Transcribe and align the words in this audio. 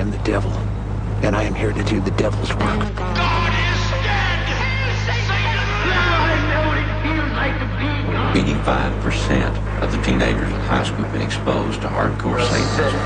am 0.00 0.10
the 0.10 0.18
devil, 0.18 0.50
and 1.22 1.36
I 1.36 1.42
am 1.44 1.54
here 1.54 1.72
to 1.72 1.84
do 1.84 2.00
the 2.00 2.10
devil's 2.12 2.48
work. 2.56 2.80
God 2.96 3.52
is 3.52 3.90
dead! 4.00 4.40
Eighty-five 8.34 9.02
percent 9.02 9.54
of 9.82 9.92
the 9.92 10.00
teenagers 10.02 10.48
in 10.48 10.60
high 10.72 10.84
school 10.84 11.04
have 11.04 11.12
been 11.12 11.20
exposed 11.20 11.82
to 11.82 11.88
hardcore 11.88 12.40
Satanism. 12.40 12.96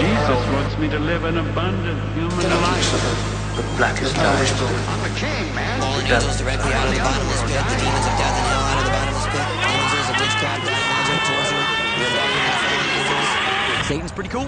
Jesus 0.00 0.40
wants 0.54 0.78
me 0.78 0.88
to 0.88 0.98
live 0.98 1.24
an 1.24 1.36
abundant 1.38 2.00
human 2.14 2.50
life. 2.64 3.76
Blackest 3.76 4.16
night. 4.16 4.52
I'm 4.88 5.02
the 5.02 5.12
king, 5.20 5.54
man. 5.54 5.80
Fallen 5.80 6.06
angels 6.06 6.38
directly 6.38 6.72
out 6.72 6.88
of 6.88 6.94
the 6.94 7.00
bottomless 7.00 7.42
pit. 7.42 7.60
The 7.68 7.76
demons 7.84 8.06
of 8.06 8.16
death 8.16 8.36
and 8.36 8.46
hell 8.48 8.55
Satan's 13.86 14.10
pretty 14.10 14.30
cool. 14.30 14.42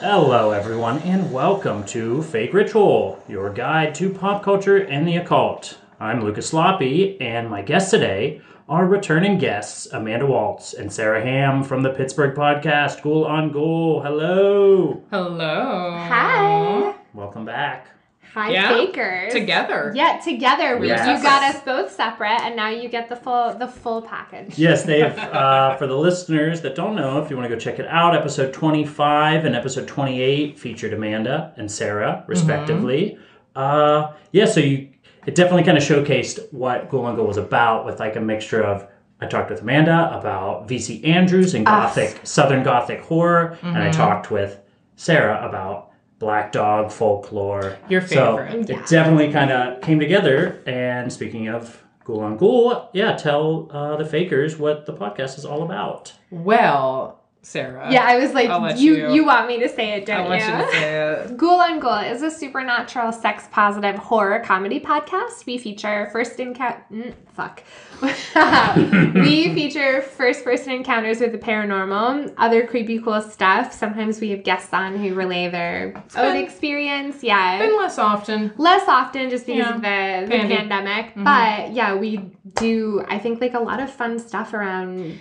Hello, 0.00 0.52
everyone, 0.52 1.00
and 1.00 1.30
welcome 1.30 1.84
to 1.84 2.22
Fake 2.22 2.54
Ritual, 2.54 3.22
your 3.28 3.50
guide 3.50 3.94
to 3.96 4.08
pop 4.08 4.42
culture 4.42 4.78
and 4.78 5.06
the 5.06 5.16
occult. 5.18 5.76
I'm 6.00 6.24
Lucas 6.24 6.48
Sloppy, 6.48 7.20
and 7.20 7.50
my 7.50 7.60
guest 7.60 7.90
today 7.90 8.40
are 8.68 8.86
returning 8.86 9.38
guests 9.38 9.86
Amanda 9.92 10.26
Waltz 10.26 10.72
and 10.72 10.90
Sarah 10.92 11.22
Ham 11.22 11.62
from 11.62 11.82
the 11.82 11.90
Pittsburgh 11.90 12.34
podcast 12.34 13.02
Ghoul 13.02 13.24
on 13.24 13.52
Ghoul. 13.52 14.00
Hello, 14.02 15.02
Hello. 15.10 15.90
Hi. 16.08 16.94
welcome 17.12 17.44
back. 17.44 17.88
Hi, 18.32 18.50
Yeah. 18.50 18.70
fakers. 18.70 19.32
Together. 19.32 19.92
Yeah, 19.94 20.18
together. 20.18 20.76
We, 20.78 20.88
Yes. 20.88 21.06
You 21.06 21.22
got 21.22 21.54
us 21.54 21.60
both 21.62 21.92
separate, 21.92 22.40
and 22.40 22.56
now 22.56 22.68
you 22.68 22.88
get 22.88 23.08
the 23.08 23.14
full 23.14 23.54
the 23.54 23.68
full 23.68 24.02
package. 24.02 24.58
Yes, 24.58 24.82
they've, 24.84 25.16
uh, 25.18 25.76
for 25.76 25.86
the 25.86 25.96
listeners 25.96 26.62
that 26.62 26.74
don't 26.74 26.96
know, 26.96 27.22
if 27.22 27.30
you 27.30 27.36
want 27.36 27.48
to 27.48 27.54
go 27.54 27.60
check 27.60 27.78
it 27.78 27.86
out, 27.86 28.16
episode 28.16 28.52
25 28.52 29.44
and 29.44 29.54
episode 29.54 29.86
28 29.86 30.58
featured 30.58 30.92
Amanda 30.94 31.52
and 31.56 31.70
Sarah, 31.70 32.24
respectively. 32.26 33.18
Uh, 33.54 34.12
yeah, 34.32 34.46
so 34.46 34.58
you, 34.58 34.88
it 35.26 35.34
definitely 35.34 35.64
kind 35.64 35.76
of 35.78 35.84
showcased 35.84 36.52
what 36.52 36.88
Ghoul 36.90 37.06
on 37.06 37.26
was 37.26 37.36
about 37.36 37.84
with 37.86 38.00
like 38.00 38.16
a 38.16 38.20
mixture 38.20 38.62
of, 38.62 38.86
I 39.20 39.26
talked 39.26 39.50
with 39.50 39.60
Amanda 39.62 40.16
about 40.18 40.68
V.C. 40.68 41.02
Andrews 41.04 41.54
and 41.54 41.64
Gothic, 41.64 42.20
Southern 42.24 42.62
Gothic 42.62 43.00
horror, 43.00 43.58
and 43.62 43.78
I 43.78 43.90
talked 43.90 44.30
with 44.30 44.60
Sarah 44.96 45.46
about 45.48 45.90
Black 46.18 46.52
Dog 46.52 46.90
folklore. 46.92 47.76
Your 47.88 48.00
favorite, 48.00 48.14
So 48.14 48.36
favorite. 48.58 48.70
it 48.70 48.86
definitely 48.86 49.32
kind 49.32 49.50
of 49.50 49.80
came 49.82 49.98
together. 49.98 50.62
And 50.66 51.12
speaking 51.12 51.48
of 51.48 51.82
Ghoul 52.04 52.20
on 52.20 52.36
Ghoul, 52.36 52.90
yeah, 52.92 53.16
tell 53.16 53.68
uh, 53.70 53.96
the 53.96 54.04
fakers 54.04 54.58
what 54.58 54.86
the 54.86 54.92
podcast 54.92 55.38
is 55.38 55.44
all 55.44 55.62
about. 55.62 56.12
Well, 56.30 57.23
Sarah. 57.44 57.92
Yeah, 57.92 58.02
I 58.04 58.18
was 58.18 58.32
like, 58.32 58.48
you, 58.80 58.96
you- 58.96 59.12
you 59.12 59.24
want 59.26 59.46
me 59.48 59.60
to 59.60 59.68
say 59.68 59.92
it, 59.92 60.06
don't 60.06 60.26
I 60.26 60.28
want 60.28 60.40
you? 60.42 60.48
you 60.50 60.64
to 60.64 60.70
say 60.72 61.12
it. 61.30 61.36
Ghoul 61.36 61.60
on 61.60 61.78
Ghoul 61.78 61.98
is 61.98 62.22
a 62.22 62.30
supernatural, 62.30 63.12
sex 63.12 63.46
positive 63.52 63.96
horror 63.96 64.40
comedy 64.40 64.80
podcast. 64.80 65.44
We 65.46 65.58
feature 65.58 66.08
first 66.12 66.40
encounter. 66.40 66.84
Mm, 66.90 67.14
fuck. 67.34 67.62
we 69.14 69.52
feature 69.54 70.02
first 70.02 70.44
person 70.44 70.72
encounters 70.72 71.20
with 71.20 71.32
the 71.32 71.38
paranormal, 71.38 72.34
other 72.38 72.66
creepy 72.66 72.98
cool 72.98 73.20
stuff. 73.20 73.72
Sometimes 73.72 74.20
we 74.20 74.30
have 74.30 74.42
guests 74.42 74.72
on 74.72 74.96
who 74.96 75.14
relay 75.14 75.48
their 75.48 75.94
own 76.16 76.32
been- 76.34 76.42
experience. 76.44 77.22
Yeah. 77.22 77.58
Been 77.58 77.76
less 77.76 77.98
often. 77.98 78.52
less 78.56 78.88
often 78.88 79.30
just 79.30 79.46
because 79.46 79.58
Yeah. 79.60 79.74
of 79.74 79.82
the, 79.82 80.36
the 80.36 80.48
pandemic 80.48 81.12
but 81.16 81.72
yeah 81.72 81.94
we 81.94 82.16
do 82.56 83.04
i 83.08 83.18
think 83.18 83.40
like 83.40 83.54
a 83.54 83.58
lot 83.60 83.80
of 83.80 83.90
fun 83.90 84.18
stuff 84.18 84.52
around 84.54 85.18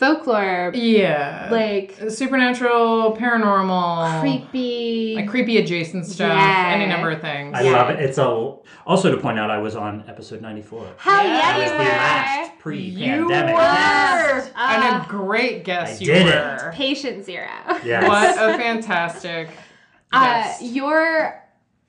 folklore 0.00 0.72
Yeah. 0.74 1.48
like 1.50 1.94
supernatural, 2.08 3.14
paranormal, 3.16 4.20
creepy 4.20 5.12
like 5.16 5.28
creepy 5.28 5.58
adjacent 5.58 6.06
stuff, 6.06 6.32
Yeah. 6.36 6.72
any 6.74 6.86
number 6.86 7.10
of 7.10 7.20
things. 7.20 7.54
I 7.56 7.62
Yeah. 7.62 7.72
love 7.72 7.90
it. 7.90 8.00
It's 8.00 8.16
a 8.16 8.24
also 8.86 9.10
to 9.14 9.18
point 9.18 9.38
out 9.38 9.50
I 9.50 9.58
was 9.58 9.76
on 9.76 10.04
episode 10.08 10.40
94. 10.40 10.86
hell 10.96 11.14
Yeah. 11.22 11.22
yeah, 11.24 11.38
That 11.40 11.56
was 11.58 11.64
you 11.66 11.70
the 11.72 11.76
were 11.84 11.84
last 11.90 12.50
You 12.50 12.56
pre-pandemic. 12.58 13.54
were, 13.54 13.60
guest. 13.60 14.52
and 14.56 14.84
Uh, 14.84 15.02
a 15.04 15.06
great 15.08 15.64
guest 15.64 16.00
I 16.00 16.04
you 16.04 16.12
did 16.14 16.26
it. 16.28 16.34
were. 16.34 16.72
patient 16.74 17.24
zero 17.24 17.46
Yes. 17.84 18.08
What 18.08 18.30
a 18.50 18.56
fantastic 18.58 19.50
uh 20.12 20.24
guest. 20.42 20.62
your 20.62 21.39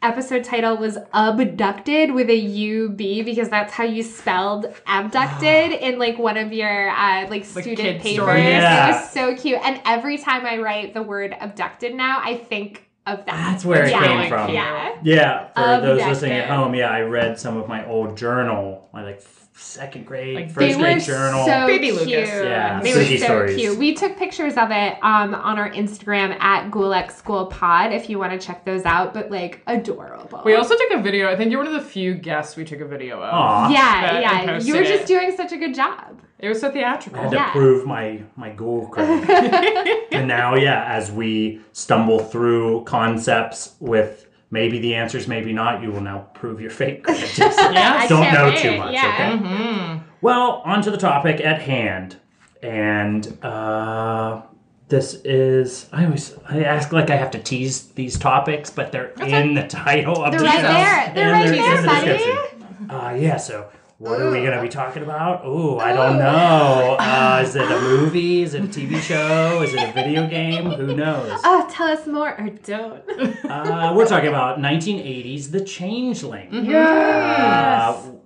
episode 0.01 0.44
title 0.44 0.78
was 0.78 0.97
abducted 1.13 2.12
with 2.12 2.29
a 2.29 2.85
ub 2.85 2.97
because 2.97 3.50
that's 3.50 3.73
how 3.73 3.84
you 3.84 4.01
spelled 4.03 4.66
abducted 4.88 5.72
in 5.73 6.00
like 6.00 6.17
one 6.17 6.38
of 6.38 6.51
your 6.53 6.89
uh 6.89 7.28
like 7.29 7.45
student 7.45 8.01
papers 8.01 8.13
stories. 8.23 8.44
Yeah. 8.44 8.88
it 8.88 8.91
was 9.01 9.11
so 9.11 9.35
cute 9.35 9.59
and 9.63 9.79
every 9.85 10.17
time 10.17 10.45
i 10.45 10.57
write 10.57 10.94
the 10.94 11.03
word 11.03 11.35
abducted 11.40 11.94
now 11.94 12.19
i 12.23 12.35
think 12.35 12.88
of 13.07 13.25
that 13.25 13.51
That's 13.51 13.66
where 13.66 13.85
it 13.85 13.91
yeah. 13.91 14.00
came 14.22 14.29
from. 14.29 14.53
yeah 14.53 14.95
Yeah, 15.03 15.47
for 15.56 15.81
those 15.85 16.01
listening 16.06 16.34
at 16.34 16.50
home, 16.51 16.75
yeah, 16.75 16.91
I 16.91 17.01
read 17.01 17.40
some 17.40 17.57
of 17.57 17.67
my 17.67 17.84
old 17.88 18.16
journal, 18.16 18.90
my 18.94 19.03
like 19.03 19.16
f- 19.17 19.41
second 19.61 20.05
grade, 20.05 20.35
Like, 20.35 20.45
first 20.51 20.57
they 20.57 20.75
were 20.75 20.81
grade 20.81 21.01
journal. 21.03 21.45
so 21.45 21.67
Baby 21.67 21.88
cute. 21.91 21.95
Lucas. 22.01 22.09
Yeah, 22.09 22.81
they 22.81 22.91
spooky 22.91 23.13
were 23.13 23.17
so 23.19 23.25
stories. 23.25 23.55
cute. 23.57 23.77
We 23.77 23.94
took 23.94 24.17
pictures 24.17 24.57
of 24.57 24.72
it 24.72 24.94
um, 25.03 25.33
on 25.35 25.57
our 25.57 25.69
Instagram 25.69 26.38
at 26.39 26.72
Ghoulx 26.72 27.11
School 27.13 27.45
Pod 27.45 27.94
if 27.94 28.09
you 28.09 28.19
want 28.19 28.31
to 28.39 28.45
check 28.45 28.66
those 28.66 28.83
out. 28.85 29.13
But 29.13 29.31
like 29.31 29.61
adorable. 29.67 30.41
we 30.44 30.55
also 30.55 30.75
took 30.77 30.91
a 30.91 31.01
video. 31.01 31.31
I 31.31 31.35
think 31.35 31.51
you're 31.51 31.63
one 31.63 31.73
of 31.73 31.81
the 31.81 31.88
few 31.88 32.13
guests 32.16 32.55
we 32.55 32.66
took 32.66 32.79
a 32.81 32.85
video 32.88 33.17
of. 33.22 33.33
Aw. 33.33 33.69
yeah, 33.69 34.01
that 34.22 34.22
yeah. 34.22 34.59
You 34.59 34.75
were 34.75 34.83
just 34.83 35.03
it. 35.03 35.07
doing 35.07 35.35
such 35.35 35.51
a 35.51 35.57
good 35.57 35.73
job. 35.75 36.19
It 36.39 36.49
was 36.49 36.59
so 36.59 36.72
theatrical. 36.72 37.19
I 37.19 37.23
had 37.23 37.29
to 37.31 37.35
Yeah. 37.38 37.51
prove 37.51 37.85
my 37.85 38.23
my 38.35 38.49
ghoul 38.49 38.89
cred. 38.91 40.07
and 40.11 40.28
now, 40.28 40.55
yeah, 40.55 40.85
as 40.88 41.11
we 41.11 41.61
stumble 41.72 42.17
through 42.19 42.83
concepts 42.85 43.75
with 43.79 44.25
maybe 44.51 44.78
the 44.79 44.94
answers, 44.95 45.28
maybe 45.28 45.53
not, 45.53 45.81
you 45.81 45.91
will 45.91 46.01
now 46.01 46.28
prove 46.34 46.62
your 46.62 46.69
fake 46.72 47.03
cred. 47.06 47.19
Just 47.35 47.57
Yes. 47.57 48.09
don't 48.09 48.31
know 48.34 48.45
wait, 48.50 48.59
too 48.59 48.78
much, 48.78 48.94
yeah. 48.94 49.13
okay? 49.13 49.44
Mm-hmm. 49.44 50.07
Well, 50.22 50.62
on 50.66 50.81
to 50.84 50.91
the 50.91 50.97
topic 50.97 51.41
at 51.41 51.62
hand. 51.62 52.17
And 52.61 53.38
uh 53.44 54.41
this 54.90 55.16
is 55.23 55.88
I 55.94 56.03
always 56.06 56.35
I 56.47 56.63
ask 56.63 56.91
like 56.91 57.09
I 57.09 57.16
have 57.16 57.31
to 57.31 57.40
tease 57.40 57.88
these 57.94 58.19
topics, 58.19 58.69
but 58.69 58.91
they're 58.91 59.11
in 59.22 59.56
the 59.56 59.66
title 59.67 60.23
of 60.23 60.31
They're 60.31 60.41
the 60.41 60.45
right 60.45 60.56
show. 60.57 60.61
there. 60.67 61.11
They're 61.16 61.34
and 61.34 61.50
right 61.50 61.59
there, 61.59 61.75
in 61.78 61.81
the 61.81 61.88
buddy. 61.88 62.07
description. 62.07 62.91
Uh 62.91 63.17
yeah, 63.19 63.38
so 63.38 63.69
what 64.01 64.19
are 64.19 64.31
we 64.31 64.41
gonna 64.41 64.62
be 64.62 64.67
talking 64.67 65.03
about? 65.03 65.41
Oh, 65.44 65.78
I 65.78 65.94
don't 65.94 66.17
know. 66.17 66.97
Uh, 67.12 67.41
is 67.44 67.56
it 67.56 67.69
a 67.69 67.81
movie? 67.81 68.41
Is 68.41 68.53
it 68.53 68.63
a 68.63 68.67
TV 68.67 69.00
show? 69.00 69.62
Is 69.62 69.73
it 69.73 69.89
a 69.89 69.91
video 69.91 70.28
game? 70.28 70.72
Who 70.72 70.95
knows? 70.95 71.39
Oh, 71.44 71.67
tell 71.69 71.88
us 71.88 72.07
more 72.07 72.29
or 72.40 72.50
don't. 72.50 73.03
Uh, 73.45 73.94
we're 73.95 74.07
talking 74.07 74.29
about 74.29 74.59
1980s 74.59 75.51
The 75.51 75.63
Changeling. 75.63 76.50
Mm-hmm. 76.50 76.73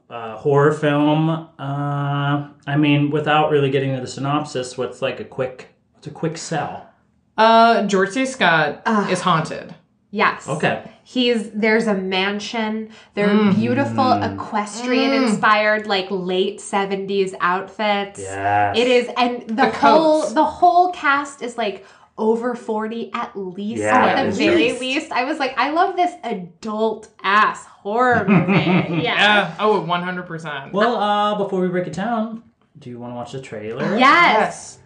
Uh, 0.10 0.14
uh, 0.14 0.38
horror 0.38 0.72
film. 0.72 1.30
Uh, 1.30 2.50
I 2.68 2.78
mean, 2.78 3.10
without 3.10 3.50
really 3.50 3.70
getting 3.70 3.90
into 3.90 4.02
the 4.02 4.08
synopsis, 4.08 4.78
what's 4.78 5.02
like 5.02 5.20
a 5.20 5.26
quick, 5.26 5.70
what's 5.94 6.08
a 6.08 6.12
quick 6.12 6.38
sell? 6.38 6.90
Uh, 7.38 7.84
George 7.88 8.12
C. 8.12 8.26
Scott 8.26 8.82
is 9.10 9.22
haunted. 9.22 9.76
Yes. 10.12 10.48
Okay. 10.48 10.90
He's 11.08 11.52
there's 11.52 11.86
a 11.86 11.94
mansion. 11.94 12.90
There 13.14 13.28
are 13.30 13.34
Mm. 13.36 13.56
beautiful 13.56 14.12
equestrian 14.14 15.14
inspired 15.14 15.86
like 15.86 16.08
late 16.10 16.60
70s 16.60 17.36
outfits. 17.40 18.20
Yes. 18.20 18.76
It 18.76 18.88
is 18.88 19.10
and 19.16 19.44
the, 19.48 19.54
The 19.54 19.70
whole 19.70 20.22
coats. 20.22 20.34
the 20.34 20.44
whole 20.44 20.92
cast 20.94 21.44
is 21.44 21.60
like 21.60 21.86
over 22.18 22.56
40 22.56 23.12
at 23.14 23.38
least 23.38 23.84
Yeah, 23.84 24.04
at 24.04 24.18
at 24.18 24.26
the 24.32 24.38
very 24.38 24.56
least. 24.70 24.82
least. 24.82 25.12
I 25.12 25.26
was 25.26 25.38
like 25.38 25.54
I 25.58 25.70
love 25.72 25.96
this 25.96 26.12
adult 26.24 27.10
ass 27.24 27.66
horror 27.66 28.26
movie. 28.28 29.04
yeah. 29.04 29.20
Yeah. 29.20 29.56
Oh, 29.60 29.82
100%. 29.88 30.72
Well, 30.72 30.96
uh, 30.96 31.36
before 31.38 31.62
we 31.62 31.68
break 31.68 31.86
it 31.86 31.94
down, 31.94 32.42
do 32.80 32.90
you 32.90 32.98
want 32.98 33.12
to 33.12 33.16
watch 33.16 33.32
the 33.34 33.42
trailer? 33.42 33.96
Yes. 34.00 34.80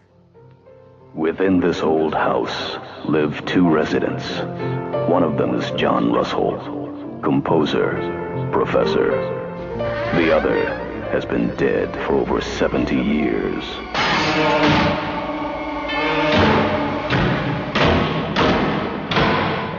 Within 1.15 1.59
this 1.59 1.81
old 1.81 2.13
house 2.13 2.77
live 3.03 3.43
two 3.45 3.67
residents. 3.67 4.23
One 5.09 5.23
of 5.23 5.37
them 5.37 5.55
is 5.55 5.71
John 5.71 6.13
Russell, 6.13 6.59
composer, 7.23 8.49
professor. 8.51 9.09
The 10.15 10.31
other 10.31 10.55
has 11.11 11.25
been 11.25 11.55
dead 11.55 11.91
for 12.05 12.13
over 12.13 12.41
70 12.41 12.95
years. 12.95 13.63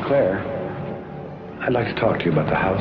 Claire, 0.04 0.42
I'd 1.60 1.72
like 1.72 1.86
to 1.86 1.94
talk 1.94 2.18
to 2.18 2.24
you 2.24 2.32
about 2.32 2.48
the 2.48 2.56
house. 2.56 2.80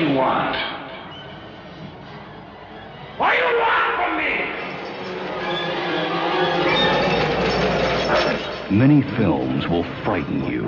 You 0.00 0.14
want? 0.14 0.56
What 3.18 3.32
do 3.32 3.36
you 3.36 3.58
want 3.60 3.96
from 3.96 4.16
me? 4.16 4.32
Many 8.78 9.02
films 9.18 9.68
will 9.68 9.84
frighten 10.02 10.46
you, 10.46 10.62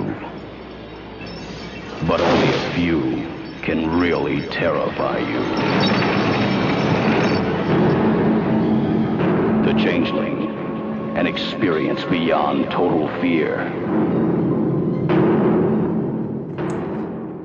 but 2.05 2.21
only 2.21 2.53
a 2.53 2.73
few 2.75 3.01
can 3.63 3.99
really 3.99 4.47
terrify 4.49 5.17
you. 5.17 5.39
The 9.65 9.73
Changeling, 9.81 10.51
an 11.17 11.25
experience 11.25 12.03
beyond 12.03 12.69
total 12.69 13.07
fear. 13.19 13.71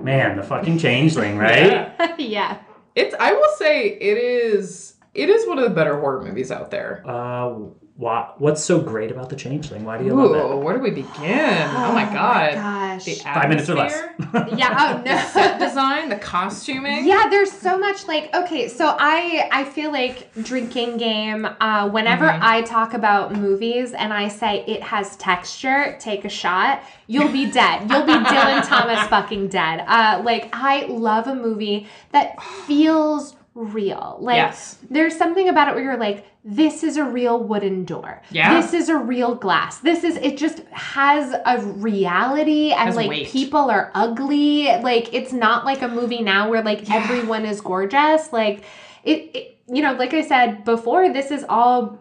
Man, 0.09 0.39
the 0.39 0.43
fucking 0.43 0.79
changeling, 0.79 1.37
right? 1.47 2.19
yeah. 2.19 2.61
It's. 2.95 3.15
I 3.21 3.33
will 3.35 3.53
say 3.59 3.89
it 3.89 4.17
is. 4.17 4.95
It 5.15 5.29
is 5.29 5.47
one 5.47 5.59
of 5.59 5.65
the 5.65 5.75
better 5.75 6.01
horror 6.01 6.23
movies 6.25 6.51
out 6.51 6.71
there. 6.71 7.03
Uh, 7.07 7.57
why, 7.99 8.31
what's 8.39 8.63
so 8.63 8.81
great 8.81 9.11
about 9.11 9.29
the 9.29 9.35
changeling? 9.35 9.85
Why 9.85 9.99
do 9.99 10.05
you 10.05 10.15
love 10.15 10.31
Ooh, 10.31 10.53
it? 10.61 10.63
where 10.65 10.77
do 10.77 10.83
we 10.85 10.91
begin? 10.91 11.67
Oh, 11.69 11.93
my 11.93 12.05
god. 12.05 12.55
Gosh. 12.55 13.05
The 13.05 13.15
Five 13.17 13.49
minutes 13.49 13.69
or 13.69 13.75
less. 13.75 13.93
atmosphere, 13.93 14.57
Yeah. 14.57 14.77
Oh 14.79 15.03
no. 15.05 15.19
set 15.33 15.59
design, 15.59 16.09
the 16.09 16.17
costuming. 16.17 17.05
Yeah, 17.07 17.29
there's 17.29 17.51
so 17.51 17.77
much 17.77 18.07
like 18.07 18.33
okay, 18.35 18.69
so 18.69 18.97
I 18.99 19.49
I 19.51 19.65
feel 19.65 19.91
like 19.91 20.33
drinking 20.43 20.99
game. 20.99 21.45
Uh, 21.61 21.89
whenever 21.91 22.27
Mm-hmm. 22.27 22.43
I 22.45 22.63
talk 22.63 22.95
about 22.95 23.35
movies 23.35 23.93
and 23.95 24.13
I 24.13 24.29
say 24.29 24.65
it 24.67 24.83
has 24.83 25.17
texture, 25.17 25.97
take 25.99 26.25
a 26.25 26.29
shot. 26.29 26.83
You'll 27.09 27.33
be 27.33 27.51
dead. 27.51 27.91
You'll 27.91 28.05
be 28.07 28.13
Dylan 28.13 28.65
Thomas 28.69 29.07
fucking 29.09 29.49
dead. 29.49 29.85
Uh, 29.89 30.23
like 30.25 30.51
I 30.53 30.87
love 30.87 31.27
a 31.27 31.35
movie 31.35 31.89
that 32.13 32.41
feels 32.67 33.35
real. 33.59 34.19
Like 34.21 34.37
Yes. 34.37 34.79
there's 34.89 35.17
something 35.17 35.49
about 35.49 35.69
it 35.69 35.75
where 35.75 35.83
you're 35.83 35.97
like, 35.97 36.25
this 36.45 36.85
is 36.85 36.97
a 36.97 37.05
real 37.05 37.43
wooden 37.43 37.85
door. 37.85 38.23
Yeah. 38.31 38.61
This 38.61 38.73
is 38.73 38.89
a 38.89 38.97
real 38.97 39.35
glass. 39.35 39.79
This 39.79 40.05
is 40.05 40.17
it 40.17 40.39
just 40.39 40.61
has 40.71 41.35
a 41.45 41.61
reality 41.61 42.71
and 42.73 42.95
like 42.95 43.09
weight. 43.11 43.27
people 43.29 43.69
are 43.69 43.91
ugly. 43.95 44.67
Like 44.67 45.13
it's 45.13 45.33
not 45.33 45.65
like 45.65 45.83
a 45.83 45.89
movie 45.89 46.23
now 46.23 46.49
where 46.49 46.63
like 46.63 46.89
everyone 46.91 47.45
is 47.45 47.61
gorgeous. 47.61 48.33
Like 48.33 48.65
it, 49.05 49.31
it 49.35 49.59
you 49.69 49.83
know, 49.83 49.93
like 49.95 50.15
I 50.15 50.23
said 50.23 50.65
before, 50.65 51.13
this 51.13 51.31
is 51.31 51.45
all 51.49 51.99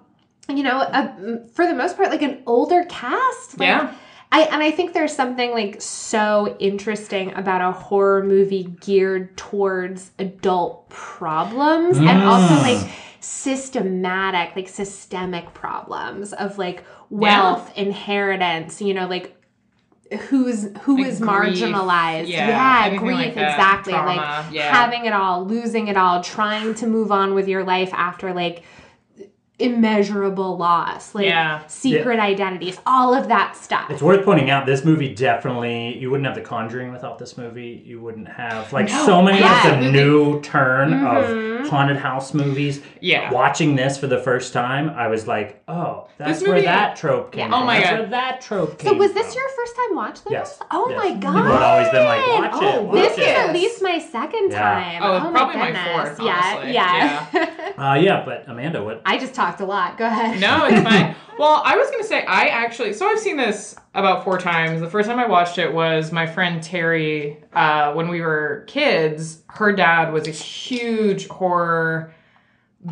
you 0.50 0.64
know, 0.64 0.80
a, 0.80 1.44
for 1.54 1.66
the 1.68 1.74
most 1.74 1.98
part 1.98 2.10
like 2.10 2.22
an 2.22 2.42
older 2.46 2.86
cast. 2.88 3.60
Like, 3.60 3.68
Yeah. 3.68 3.94
I 4.32 4.42
and 4.42 4.62
I 4.62 4.72
think 4.72 4.94
there's 4.94 5.16
something 5.16 5.52
like 5.52 5.82
so 5.82 6.56
interesting 6.60 7.34
about 7.34 7.62
a 7.62 7.72
horror 7.72 8.24
movie 8.24 8.64
geared 8.82 9.38
towards 9.38 10.12
adult 10.20 10.90
problems 10.90 11.98
and 11.98 12.08
mm. 12.08 12.26
also 12.26 12.56
like 12.56 12.92
systematic, 13.20 14.56
like 14.56 14.68
systemic 14.68 15.54
problems 15.54 16.34
of 16.34 16.58
like 16.58 16.84
wealth, 17.10 17.72
inheritance, 17.78 18.82
you 18.82 18.94
know, 18.94 19.08
like 19.08 19.34
who's 20.30 20.70
who 20.82 20.98
Like 20.98 21.08
is 21.08 21.20
grief. 21.20 21.32
marginalized. 21.32 22.28
Yeah, 22.28 22.88
Yeah, 22.88 22.98
grief 22.98 23.18
like 23.18 23.28
exactly. 23.30 23.94
Trauma. 23.94 24.16
Like 24.16 24.54
Yeah. 24.54 24.74
having 24.74 25.06
it 25.06 25.14
all, 25.14 25.46
losing 25.46 25.88
it 25.88 25.98
all, 25.98 26.22
trying 26.24 26.76
to 26.76 26.88
move 26.88 27.12
on 27.12 27.34
with 27.34 27.48
your 27.48 27.64
life 27.64 27.94
after 27.94 28.34
like 28.34 28.64
immeasurable 29.60 30.56
loss, 30.58 31.16
like 31.16 31.26
Yeah. 31.26 31.62
secret 31.68 32.20
identities, 32.20 32.80
all 32.86 33.14
of 33.14 33.28
that 33.28 33.56
stuff. 33.56 33.90
It's 33.90 34.02
worth 34.02 34.24
pointing 34.24 34.50
out 34.50 34.66
this 34.66 34.86
movie 34.86 35.14
definitely 35.14 35.98
you 35.98 36.10
wouldn't 36.12 36.26
have 36.28 36.36
The 36.36 36.42
Conjuring 36.42 36.92
without 36.92 37.18
this 37.18 37.38
movie. 37.38 37.82
You 37.86 38.00
wouldn't 38.00 38.28
have 38.28 38.72
like 38.72 38.88
so 38.90 39.22
many 39.22 39.40
yeah. 39.40 39.68
of 39.78 39.84
the 39.84 39.92
new 39.92 40.40
turn 40.42 40.92
Mm-hmm. 40.92 41.64
of 41.64 41.70
haunted 41.70 41.98
house 41.98 42.34
movies. 42.34 42.82
Yeah. 43.02 43.32
Watching 43.32 43.76
this 43.76 43.98
for 43.98 44.08
the 44.08 44.20
first 44.20 44.54
time, 44.54 44.90
I 44.92 45.08
was 45.08 45.28
like, 45.28 45.62
oh, 45.68 46.08
that's 46.18 46.40
This 46.40 46.48
where 46.48 46.62
that 46.62 46.96
trope 46.96 47.32
came 47.32 47.40
Yeah. 47.40 47.46
from. 47.50 47.64
Oh 47.64 47.66
my 47.66 47.78
that's 47.80 47.90
God. 47.90 48.00
where 48.00 48.10
that 48.10 48.42
trope 48.42 48.78
came 48.78 48.92
So 48.92 48.98
was 48.98 49.12
from. 49.12 49.22
this 49.24 49.36
your 49.36 49.50
first 49.50 49.76
time 49.76 49.96
watching 49.96 50.32
Yes. 50.32 50.58
this? 50.58 50.68
Oh 50.72 50.90
Yes. 50.90 50.98
my 51.04 51.10
god! 51.14 51.36
People 51.36 51.52
had 51.52 51.62
always 51.64 51.90
been 51.90 52.06
like, 52.06 52.28
watch 52.54 52.62
it, 52.64 52.76
Oh, 52.76 52.82
watch 52.84 52.96
this 52.96 53.18
it. 53.18 53.22
is 53.22 53.28
at 53.38 53.54
least 53.54 53.82
my 53.84 54.00
second 54.00 54.52
Yeah. 54.52 54.60
time. 54.62 55.00
Oh, 55.04 55.20
my 55.20 55.32
probably 55.32 55.58
my 55.58 55.66
goodness. 55.68 55.88
fourth, 55.92 56.22
Yeah, 56.22 56.42
honestly. 56.54 56.74
yeah. 56.74 57.26
Uh, 57.78 57.94
yeah, 57.94 58.24
but 58.26 58.44
Amanda, 58.48 58.84
what? 58.84 59.02
I 59.06 59.20
just 59.20 59.36
talked 59.36 59.47
a 59.62 59.66
lot. 59.66 59.98
Go 59.98 60.06
ahead. 60.06 60.40
No, 60.40 60.66
it's 60.66 60.82
fine. 60.82 61.16
well, 61.40 61.62
I 61.66 61.76
was 61.78 61.90
gonna 61.92 62.04
say 62.04 62.26
I 62.26 62.48
actually 62.48 62.94
so 62.94 63.08
I've 63.08 63.20
seen 63.20 63.38
this 63.38 63.76
about 63.94 64.24
four 64.24 64.38
times. 64.38 64.82
The 64.82 64.90
first 64.90 65.10
time 65.10 65.20
I 65.20 65.28
watched 65.28 65.58
it 65.58 65.74
was 65.74 66.12
my 66.12 66.26
friend 66.28 66.62
Terry. 66.62 67.44
Uh, 67.54 67.94
when 67.94 68.08
we 68.10 68.22
were 68.22 68.64
kids, 68.68 69.44
her 69.48 69.72
dad 69.74 70.12
was 70.14 70.28
a 70.28 70.32
huge 70.32 71.28
horror 71.28 72.14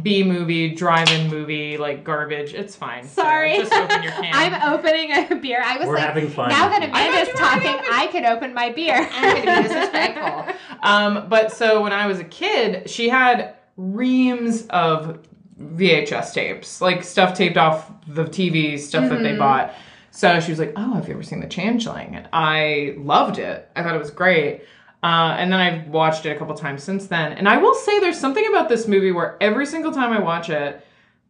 B 0.01 0.23
movie, 0.23 0.73
drive-in 0.73 1.29
movie, 1.29 1.77
like 1.77 2.03
garbage. 2.03 2.53
It's 2.53 2.75
fine. 2.75 3.05
Sarah. 3.07 3.27
Sorry. 3.27 3.57
just 3.57 3.71
open 3.73 4.03
your 4.03 4.11
can. 4.21 4.31
I'm 4.33 4.73
opening 4.73 5.11
a 5.11 5.35
beer. 5.35 5.61
I 5.63 5.77
was 5.77 5.87
We're 5.87 5.95
like, 5.95 6.05
having 6.05 6.29
fun. 6.29 6.49
now 6.49 6.67
that 6.69 6.81
I 6.81 6.85
Amanda's 6.85 7.33
thought 7.33 7.63
you 7.63 7.69
talking, 7.69 7.87
I 7.91 8.07
could 8.07 8.25
open 8.25 8.53
my 8.53 8.71
beer. 8.71 9.07
I'm 9.11 9.45
gonna 9.45 9.61
be 9.61 9.67
disrespectful. 9.67 10.55
um, 10.83 11.29
but 11.29 11.51
so 11.51 11.81
when 11.83 11.93
I 11.93 12.07
was 12.07 12.19
a 12.19 12.23
kid, 12.23 12.89
she 12.89 13.07
had 13.09 13.55
reams 13.77 14.65
of 14.67 15.19
VHS 15.61 16.33
tapes, 16.33 16.81
like 16.81 17.03
stuff 17.03 17.33
taped 17.33 17.57
off 17.57 17.91
the 18.07 18.25
TV, 18.25 18.77
stuff 18.79 19.09
that 19.09 19.23
they 19.23 19.29
mm-hmm. 19.29 19.39
bought. 19.39 19.73
So 20.11 20.39
she 20.39 20.51
was 20.51 20.59
like, 20.59 20.73
"Oh, 20.75 20.93
have 20.93 21.07
you 21.07 21.13
ever 21.13 21.23
seen 21.23 21.39
The 21.39 21.47
Changeling?" 21.47 22.15
And 22.15 22.29
I 22.31 22.95
loved 22.97 23.37
it. 23.37 23.69
I 23.75 23.83
thought 23.83 23.95
it 23.95 23.99
was 23.99 24.11
great. 24.11 24.63
Uh, 25.03 25.35
and 25.37 25.51
then 25.51 25.59
I've 25.59 25.87
watched 25.87 26.25
it 26.25 26.31
a 26.31 26.35
couple 26.39 26.55
times 26.55 26.83
since 26.83 27.07
then. 27.07 27.33
And 27.33 27.47
I 27.47 27.57
will 27.57 27.75
say, 27.75 27.99
there's 27.99 28.19
something 28.19 28.47
about 28.47 28.69
this 28.69 28.87
movie 28.87 29.11
where 29.11 29.37
every 29.39 29.67
single 29.67 29.91
time 29.91 30.11
I 30.11 30.19
watch 30.19 30.49
it, 30.49 30.83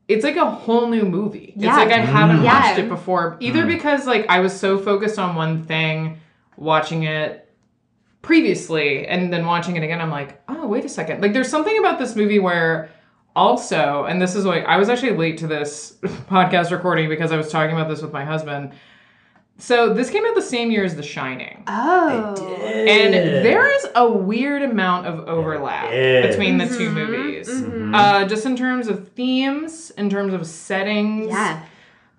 it's 0.08 0.24
like 0.24 0.38
a 0.38 0.50
whole 0.50 0.88
new 0.88 1.04
movie. 1.04 1.52
Yeah. 1.58 1.70
It's 1.70 1.78
like 1.78 1.92
I 1.92 2.06
haven't 2.06 2.42
Yeah. 2.42 2.54
watched 2.54 2.80
it 2.80 2.88
before, 2.88 3.36
either 3.42 3.64
mm. 3.64 3.68
because 3.68 4.08
like 4.08 4.28
I 4.30 4.40
was 4.40 4.58
so 4.58 4.78
focused 4.78 5.20
on 5.20 5.36
one 5.36 5.64
thing 5.64 6.20
watching 6.58 7.04
it 7.04 7.46
previously 8.26 9.06
and 9.06 9.32
then 9.32 9.46
watching 9.46 9.76
it 9.76 9.84
again 9.84 10.02
i'm 10.02 10.10
like 10.10 10.42
oh 10.48 10.66
wait 10.66 10.84
a 10.84 10.90
second 10.90 11.22
like 11.22 11.32
there's 11.32 11.48
something 11.48 11.78
about 11.78 12.00
this 12.00 12.16
movie 12.16 12.40
where 12.40 12.90
also 13.36 14.06
and 14.06 14.22
this 14.22 14.36
is 14.36 14.46
like 14.46 14.64
i 14.66 14.78
was 14.78 14.90
actually 14.90 15.12
late 15.12 15.38
to 15.38 15.48
this 15.48 15.98
podcast 16.04 16.72
recording 16.72 17.10
because 17.10 17.32
i 17.32 17.38
was 17.38 17.52
talking 17.52 17.76
about 17.76 17.90
this 17.90 18.02
with 18.02 18.14
my 18.14 18.24
husband. 18.24 18.72
So 19.58 19.94
this 19.94 20.10
came 20.10 20.26
out 20.26 20.36
the 20.36 20.42
same 20.42 20.70
year 20.70 20.84
as 20.84 20.96
the 20.96 21.04
shining. 21.04 21.64
Oh. 21.68 22.36
and 22.66 23.14
there 23.14 23.74
is 23.74 23.88
a 23.96 24.10
weird 24.10 24.64
amount 24.64 25.08
of 25.08 25.28
overlap 25.28 25.90
between 25.90 26.58
the 26.58 26.66
two 26.66 26.90
mm-hmm. 26.90 26.94
movies. 26.94 27.50
Mm-hmm. 27.50 27.96
Uh, 27.96 28.26
just 28.26 28.46
in 28.46 28.56
terms 28.56 28.88
of 28.88 29.10
themes 29.10 29.92
in 29.92 30.10
terms 30.10 30.34
of 30.34 30.46
settings. 30.46 31.28
Yeah. 31.28 31.66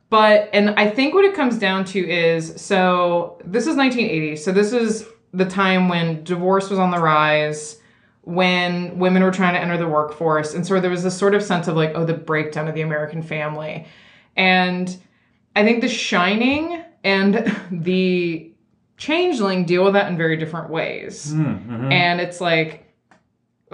but 0.09 0.49
and 0.53 0.71
I 0.71 0.89
think 0.89 1.15
what 1.15 1.25
it 1.25 1.35
comes 1.35 1.59
down 1.59 1.85
to 1.87 1.99
is 1.99 2.59
so 2.61 3.39
this 3.45 3.67
is 3.67 3.77
1980. 3.77 4.37
So 4.37 4.53
this 4.53 4.73
is 4.73 5.07
the 5.35 5.45
time 5.45 5.89
when 5.89 6.25
divorce 6.25 6.71
was 6.71 6.79
on 6.79 6.91
the 6.91 6.99
rise, 6.99 7.81
when 8.27 8.99
women 8.99 9.23
were 9.23 9.31
trying 9.31 9.55
to 9.55 9.61
enter 9.61 9.79
the 9.79 9.87
workforce, 9.87 10.53
and 10.53 10.67
so 10.67 10.81
there 10.81 10.91
was 10.91 11.05
this 11.05 11.17
sort 11.17 11.33
of 11.33 11.45
sense 11.45 11.69
of 11.69 11.77
like, 11.77 11.93
oh, 11.95 12.05
the 12.05 12.13
breakdown 12.13 12.67
of 12.67 12.75
the 12.75 12.81
American 12.81 13.23
family. 13.23 13.87
And 14.35 14.95
I 15.55 15.65
think 15.65 15.81
The 15.81 15.89
Shining 15.89 16.83
and 17.05 17.57
The 17.71 18.53
Changeling 18.97 19.65
deal 19.65 19.85
with 19.85 19.93
that 19.93 20.11
in 20.11 20.17
very 20.17 20.37
different 20.37 20.71
ways. 20.71 21.31
Hmm, 21.31 21.45
mm-hmm. 21.45 21.93
And 21.93 22.21
it's 22.21 22.41
like 22.41 22.93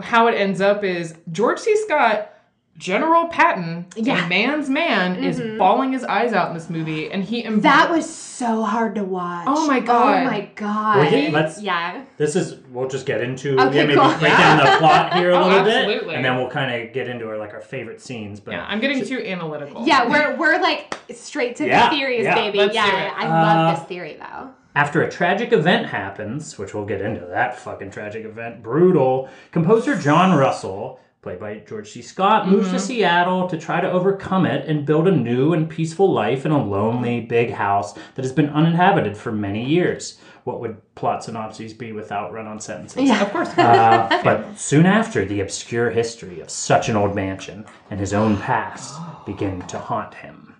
how 0.00 0.26
it 0.26 0.32
ends 0.32 0.60
up 0.60 0.84
is 0.84 1.14
George 1.30 1.58
C. 1.58 1.74
Scott, 1.84 2.31
General 2.78 3.26
Patton, 3.26 3.86
Yeah. 3.96 4.24
a 4.24 4.28
man's 4.28 4.68
man, 4.70 5.16
is 5.22 5.40
bawling 5.58 5.92
his 5.92 6.04
eyes 6.04 6.32
out 6.32 6.48
in 6.48 6.54
this 6.54 6.70
movie, 6.70 7.10
and 7.12 7.22
he 7.22 7.44
embodies 7.44 7.62
That 7.62 7.90
was 7.90 8.12
so 8.12 8.62
hard 8.62 8.94
to 8.96 9.04
watch. 9.04 9.44
Oh 9.46 9.66
my 9.66 9.78
God. 9.78 10.22
Oh 10.22 10.24
my 10.24 10.48
god. 10.56 10.96
Well, 10.98 11.12
yeah, 11.12 11.30
let's- 11.30 11.62
yeah. 11.62 12.02
This 12.16 12.34
is 12.34 12.56
we'll 12.72 12.88
just 12.88 13.04
get 13.06 13.20
into 13.20 13.52
Okay, 13.60 13.76
yeah, 13.76 13.84
maybe 13.84 13.94
cool. 14.00 14.08
break 14.18 14.32
down 14.32 14.58
the 14.58 14.78
plot 14.78 15.14
here 15.14 15.30
a 15.30 15.34
Oh, 15.38 15.48
little 15.48 15.64
bit, 15.64 16.02
and 16.14 16.24
then 16.24 16.36
we'll 16.38 16.48
kind 16.48 16.82
of 16.82 16.92
get 16.94 17.08
into 17.08 17.28
our 17.28 17.36
like 17.36 17.52
our 17.52 17.60
favorite 17.60 18.00
scenes. 18.00 18.40
But 18.40 18.52
Yeah, 18.52 18.64
I'm 18.66 18.80
getting 18.80 19.04
too 19.04 19.22
analytical. 19.24 19.86
Yeah, 19.86 20.08
we're 20.08 20.36
we're 20.36 20.60
like 20.60 20.96
straight 21.14 21.56
to 21.56 21.66
Yeah, 21.66 21.90
the 21.90 21.96
theories, 21.96 22.24
yeah. 22.24 22.34
baby. 22.34 22.58
Let's 22.58 22.74
yeah, 22.74 22.90
do. 23.10 23.16
I 23.16 23.28
love 23.28 23.58
Uh, 23.58 23.74
this 23.78 23.84
theory 23.88 24.16
though. 24.18 24.48
After 24.74 25.02
a 25.02 25.10
tragic 25.10 25.52
event 25.52 25.86
happens, 25.86 26.58
which 26.58 26.72
we'll 26.74 26.86
get 26.86 27.02
into 27.02 27.20
that 27.26 27.58
fucking 27.60 27.90
tragic 27.90 28.24
event, 28.24 28.62
brutal, 28.62 29.28
composer 29.50 29.94
John 29.98 30.34
Russell, 30.36 30.98
played 31.22 31.38
by 31.38 31.58
George 31.60 31.88
C. 31.90 32.02
Scott, 32.02 32.48
moves 32.48 32.66
Mm-hmm. 32.66 32.76
to 32.76 32.82
Seattle 32.82 33.48
to 33.48 33.56
try 33.56 33.80
to 33.80 33.90
overcome 33.90 34.44
it 34.44 34.68
and 34.68 34.84
build 34.84 35.06
a 35.06 35.12
new 35.12 35.52
and 35.54 35.70
peaceful 35.70 36.12
life 36.12 36.44
in 36.44 36.50
a 36.50 36.62
lonely 36.62 37.20
big 37.20 37.52
house 37.52 37.92
that 38.16 38.24
has 38.24 38.32
been 38.32 38.48
uninhabited 38.50 39.16
for 39.16 39.30
many 39.30 39.64
years. 39.64 40.18
What 40.42 40.58
would 40.60 40.78
plot 40.96 41.22
synopses 41.22 41.74
be 41.74 41.92
without 41.92 42.32
run 42.32 42.48
on 42.48 42.58
sentences? 42.58 43.02
Yeah. 43.08 43.22
of 43.22 43.30
course. 43.30 43.56
Uh, 43.56 44.20
but 44.24 44.58
soon 44.58 44.84
after, 44.84 45.24
the 45.24 45.38
obscure 45.40 45.90
history 45.90 46.40
of 46.40 46.50
such 46.50 46.88
an 46.88 46.96
old 46.96 47.14
mansion 47.14 47.66
and 47.88 48.00
his 48.00 48.12
own 48.12 48.36
past 48.38 48.98
begin 49.26 49.62
to 49.68 49.78
haunt 49.78 50.14
him. 50.14 50.56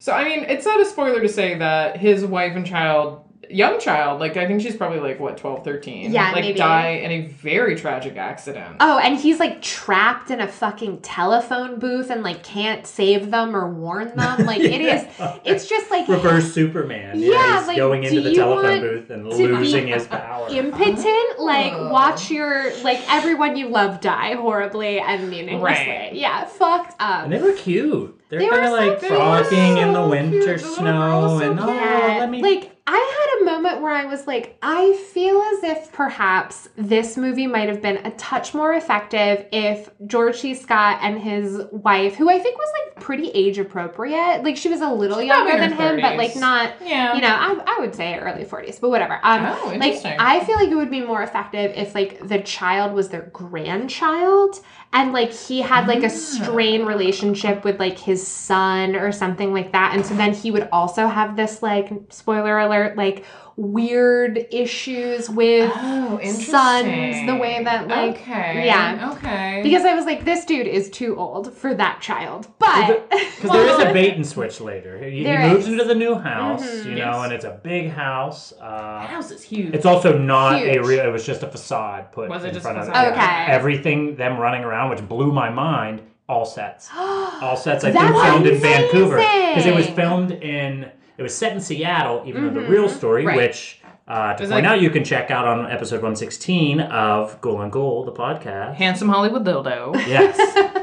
So 0.00 0.12
I 0.12 0.24
mean, 0.24 0.44
it's 0.44 0.66
not 0.66 0.80
a 0.80 0.84
spoiler 0.84 1.20
to 1.20 1.28
say 1.28 1.56
that 1.56 1.96
his 1.98 2.24
wife 2.24 2.56
and 2.56 2.66
child 2.66 3.22
young 3.50 3.78
child. 3.80 4.20
Like 4.20 4.36
I 4.36 4.46
think 4.46 4.60
she's 4.60 4.76
probably 4.76 5.00
like 5.00 5.20
what 5.20 5.36
12, 5.36 5.64
13. 5.64 6.12
Yeah, 6.12 6.32
like 6.32 6.42
maybe. 6.42 6.58
die 6.58 6.88
in 6.88 7.10
a 7.10 7.26
very 7.26 7.76
tragic 7.76 8.16
accident. 8.16 8.76
Oh, 8.80 8.98
and 8.98 9.18
he's 9.18 9.38
like 9.38 9.62
trapped 9.62 10.30
in 10.30 10.40
a 10.40 10.48
fucking 10.48 11.00
telephone 11.00 11.78
booth 11.78 12.10
and 12.10 12.22
like 12.22 12.42
can't 12.42 12.86
save 12.86 13.30
them 13.30 13.54
or 13.56 13.70
warn 13.72 14.14
them. 14.16 14.46
Like 14.46 14.60
it 14.60 14.80
is, 14.80 15.06
it's 15.44 15.68
just 15.68 15.90
like 15.90 16.08
Reverse 16.08 16.52
Superman. 16.52 17.18
Yeah, 17.18 17.58
he's 17.58 17.68
like, 17.68 17.76
going 17.76 18.04
into 18.04 18.20
the 18.20 18.34
telephone 18.34 18.80
booth 18.80 19.10
and 19.10 19.28
losing 19.28 19.88
his 19.88 20.06
power. 20.06 20.48
impotent. 20.50 21.38
Like 21.38 21.72
watch 21.90 22.30
your 22.30 22.76
like 22.82 23.00
everyone 23.08 23.56
you 23.56 23.68
love 23.68 24.00
die 24.00 24.34
horribly 24.34 25.00
and 25.00 25.30
meaninglessly. 25.30 25.86
Right. 25.86 26.14
Yeah, 26.14 26.44
fucked 26.44 26.94
up. 27.00 27.24
And 27.24 27.32
they 27.32 27.40
were 27.40 27.52
cute. 27.52 28.20
They're 28.28 28.40
They 28.40 28.46
were 28.46 28.50
kind 28.52 28.64
of 28.66 28.70
so 28.70 28.86
like 28.86 28.98
cute. 29.00 29.12
frolicking 29.12 29.76
in 29.78 29.92
the 29.92 30.06
winter 30.06 30.58
cute. 30.58 30.60
Snow 30.60 31.38
so 31.38 31.50
and 31.50 31.60
oh, 31.60 31.64
cute. 31.64 31.76
Yeah, 31.76 32.16
let 32.18 32.30
me 32.30 32.42
like 32.42 32.75
I 32.88 32.96
had 32.96 33.42
a 33.42 33.44
moment 33.44 33.82
where 33.82 33.90
I 33.92 34.04
was 34.04 34.28
like, 34.28 34.56
I 34.62 34.92
feel 35.12 35.40
as 35.42 35.64
if 35.64 35.92
perhaps 35.92 36.68
this 36.76 37.16
movie 37.16 37.48
might 37.48 37.68
have 37.68 37.82
been 37.82 37.96
a 38.06 38.12
touch 38.12 38.54
more 38.54 38.74
effective 38.74 39.44
if 39.50 39.90
George 40.06 40.36
C. 40.36 40.54
Scott 40.54 41.00
and 41.02 41.18
his 41.18 41.62
wife, 41.72 42.14
who 42.14 42.30
I 42.30 42.38
think 42.38 42.56
was 42.56 42.68
like 42.84 43.02
pretty 43.02 43.30
age 43.30 43.58
appropriate, 43.58 44.44
like 44.44 44.56
she 44.56 44.68
was 44.68 44.82
a 44.82 44.88
little 44.88 45.18
She's 45.18 45.26
younger 45.26 45.58
than 45.58 45.72
him, 45.72 46.00
but 46.00 46.16
like 46.16 46.36
not, 46.36 46.74
Yeah. 46.80 47.16
you 47.16 47.22
know, 47.22 47.28
I, 47.28 47.60
I 47.76 47.80
would 47.80 47.94
say 47.94 48.16
early 48.20 48.44
forties, 48.44 48.78
but 48.78 48.90
whatever. 48.90 49.18
Um, 49.24 49.46
Oh, 49.46 49.74
like. 49.76 50.04
I 50.04 50.44
feel 50.44 50.54
like 50.56 50.68
it 50.68 50.76
would 50.76 50.90
be 50.90 51.00
more 51.00 51.22
effective 51.22 51.72
if 51.74 51.92
like 51.94 52.26
the 52.28 52.38
child 52.40 52.92
was 52.94 53.08
their 53.08 53.30
grandchild 53.32 54.60
and 54.92 55.12
like 55.12 55.32
he 55.32 55.60
had 55.60 55.88
like 55.88 56.02
Ah. 56.04 56.06
a 56.06 56.10
strained 56.10 56.86
relationship 56.86 57.64
with 57.64 57.80
like 57.80 57.98
his 57.98 58.24
son 58.24 58.94
or 58.94 59.10
something 59.10 59.52
like 59.52 59.72
that 59.72 59.94
and 59.94 60.06
so 60.06 60.14
then 60.14 60.32
he 60.32 60.52
would 60.52 60.68
also 60.70 61.08
have 61.08 61.34
this 61.36 61.62
like 61.62 61.90
spoiler 62.10 62.58
alert 62.60 62.75
like 62.96 63.24
weird 63.56 64.46
issues 64.50 65.30
with 65.30 65.72
Oh, 65.74 66.20
sons 66.22 67.26
the 67.26 67.36
way 67.40 67.62
that 67.64 67.88
like 67.88 68.16
okay, 68.20 68.66
yeah 68.66 69.14
okay. 69.16 69.60
because 69.62 69.84
I 69.84 69.94
was 69.94 70.04
like 70.04 70.24
this 70.26 70.44
dude 70.44 70.66
is 70.66 70.90
too 70.90 71.16
old 71.16 71.52
for 71.54 71.72
that 71.74 72.00
child 72.02 72.48
but 72.58 73.08
Because 73.10 73.50
there 73.50 73.66
is 73.66 73.78
a 73.78 73.92
bait 73.92 74.14
and 74.14 74.26
switch 74.26 74.60
later. 74.60 74.98
He, 75.02 75.24
he 75.24 75.36
moves 75.38 75.66
is. 75.66 75.72
into 75.72 75.84
the 75.84 75.94
new 75.94 76.14
house, 76.16 76.62
Mhm. 76.66 76.84
you 76.86 76.94
know, 76.96 77.22
and 77.22 77.32
it's 77.32 77.44
a 77.44 77.58
big 77.62 77.90
house. 77.90 78.50
that 78.58 78.64
Uh, 78.64 79.06
house 79.06 79.30
is 79.30 79.42
huge. 79.42 79.74
it's 79.74 79.86
also 79.86 80.16
not 80.18 80.60
a 80.62 80.78
real. 80.80 81.00
It 81.06 81.12
was 81.12 81.24
just 81.24 81.42
a 81.42 81.46
facade 81.48 82.12
put 82.12 82.28
Was 82.28 82.44
it 82.44 82.48
in 82.48 82.54
just 82.54 82.64
front 82.64 82.78
of 82.78 82.86
facade? 82.86 83.08
it. 83.12 83.16
Yeah. 83.16 83.22
Okay. 83.44 83.52
Everything 83.52 84.16
them 84.16 84.38
running 84.38 84.64
around, 84.64 84.90
which 84.90 85.06
blew 85.08 85.32
my 85.32 85.48
mind. 85.50 86.02
All 86.28 86.44
sets. 86.44 86.88
All 86.96 87.56
sets. 87.56 87.84
I 87.84 87.92
think 87.92 88.02
That's 88.02 88.22
filmed 88.28 88.46
in 88.46 88.58
Vancouver 88.58 89.16
because 89.16 89.66
it 89.66 89.74
was 89.74 89.86
filmed 89.86 90.32
in. 90.32 90.90
It 91.18 91.22
was 91.22 91.34
set 91.36 91.52
in 91.52 91.60
Seattle, 91.60 92.22
even 92.26 92.42
though 92.44 92.60
the 92.60 92.68
real 92.68 92.84
mm-hmm. 92.86 92.96
story, 92.96 93.24
Right. 93.24 93.36
which. 93.36 93.80
Uh, 94.08 94.34
to 94.34 94.44
Is 94.44 94.50
point 94.50 94.64
like- 94.64 94.72
out, 94.74 94.80
you 94.80 94.90
can 94.90 95.02
check 95.02 95.32
out 95.32 95.46
on 95.48 95.70
episode 95.70 95.96
116 95.96 96.80
of 96.80 97.40
Ghoul 97.40 97.56
on 97.56 97.70
Ghoul, 97.70 98.04
the 98.04 98.12
podcast. 98.12 98.74
handsome 98.74 99.08
Hollywood 99.08 99.44
dildo. 99.44 99.96
Yes. 100.06 100.38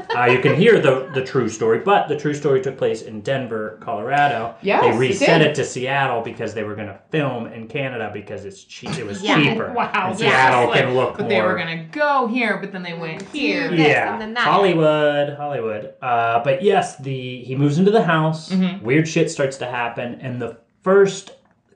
uh, 0.14 0.26
you 0.26 0.40
can 0.40 0.54
hear 0.54 0.78
the 0.78 1.08
the 1.14 1.24
true 1.24 1.48
story, 1.48 1.78
but 1.78 2.08
the 2.08 2.16
true 2.18 2.34
story 2.34 2.60
took 2.60 2.76
place 2.76 3.00
in 3.00 3.22
Denver, 3.22 3.78
Colorado. 3.80 4.54
Yes, 4.60 4.82
they 4.82 4.90
it 4.90 4.98
reset 4.98 5.38
did. 5.40 5.50
it 5.52 5.54
to 5.54 5.64
Seattle 5.64 6.20
because 6.20 6.52
they 6.52 6.64
were 6.64 6.74
going 6.74 6.88
to 6.88 7.00
film 7.10 7.46
in 7.46 7.66
Canada 7.66 8.10
because 8.12 8.44
it's 8.44 8.62
cheap. 8.62 8.90
It 8.98 9.06
was 9.06 9.22
Yeah. 9.24 9.36
cheaper. 9.42 9.72
Wow, 9.72 9.90
And 10.10 10.18
Seattle 10.18 10.68
like- 10.68 10.80
can 10.82 10.94
look 10.94 11.12
But 11.16 11.22
more. 11.22 11.28
they 11.30 11.40
were 11.40 11.56
gonna 11.56 11.84
go 11.84 12.26
here, 12.26 12.58
but 12.58 12.72
then 12.72 12.82
they 12.82 12.92
went 12.92 13.22
here. 13.30 13.70
this 13.70 13.80
yeah, 13.80 14.12
and 14.12 14.20
then 14.20 14.34
that. 14.34 14.44
Hollywood, 14.46 15.36
Hollywood. 15.38 15.94
Uh, 16.02 16.44
but 16.44 16.62
yes, 16.62 16.96
the 16.98 17.42
he 17.42 17.56
moves 17.56 17.78
into 17.78 17.90
the 17.90 18.02
house. 18.04 18.50
Mm-hmm. 18.50 18.84
Weird 18.84 19.08
shit 19.08 19.30
starts 19.30 19.56
to 19.58 19.66
happen, 19.66 20.18
and 20.20 20.42
the 20.42 20.58
first 20.82 21.30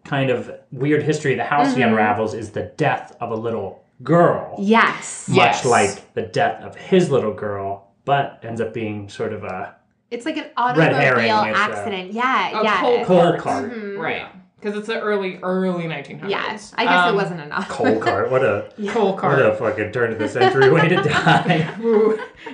kind 0.08 0.30
of 0.30 0.50
weird 0.72 1.02
history 1.02 1.32
of 1.32 1.38
the 1.38 1.44
house 1.44 1.68
Mm-hmm. 1.68 1.76
he 1.76 1.82
unravels 1.82 2.34
is 2.34 2.50
the 2.50 2.64
death 2.76 3.16
of 3.20 3.30
a 3.30 3.34
little 3.36 3.84
girl. 4.02 4.56
yes 4.58 5.28
Much 5.28 5.36
Yes. 5.36 5.64
like 5.66 6.14
the 6.14 6.22
death 6.22 6.62
of 6.62 6.74
his 6.76 7.10
little 7.10 7.34
girl, 7.34 7.88
but 8.04 8.40
ends 8.42 8.60
up 8.60 8.72
being 8.72 9.08
sort 9.08 9.32
of 9.32 9.44
a 9.44 9.74
it's 10.10 10.24
like 10.24 10.38
an 10.38 10.44
Red 10.44 10.52
automobile 10.94 11.42
it's 11.44 11.58
a- 11.58 11.60
accident 11.60 12.12
yeah 12.14 12.60
A 12.60 12.64
yeah 12.64 12.80
cold 12.80 13.06
coal 13.06 13.18
cart. 13.36 13.40
cart. 13.40 13.72
Right. 13.98 14.26
Because 14.60 14.76
it's 14.76 14.88
the 14.88 14.98
early, 15.00 15.38
early 15.42 15.84
1900s. 15.84 16.28
Yes, 16.28 16.72
I 16.76 16.84
guess 16.84 17.04
Um, 17.06 17.14
it 17.14 17.16
wasn't 17.16 17.40
enough. 17.42 17.68
coal 17.68 18.00
cart. 18.06 18.28
What 18.30 18.42
a 18.44 18.72
Coal 18.88 19.12
cart. 19.16 19.36
what 19.38 19.46
a 19.46 19.54
fucking 19.54 19.92
turn 19.92 20.10
of 20.12 20.18
the 20.18 20.28
century 20.28 20.68
way 20.70 20.88
to 20.88 20.96
die. 21.02 21.70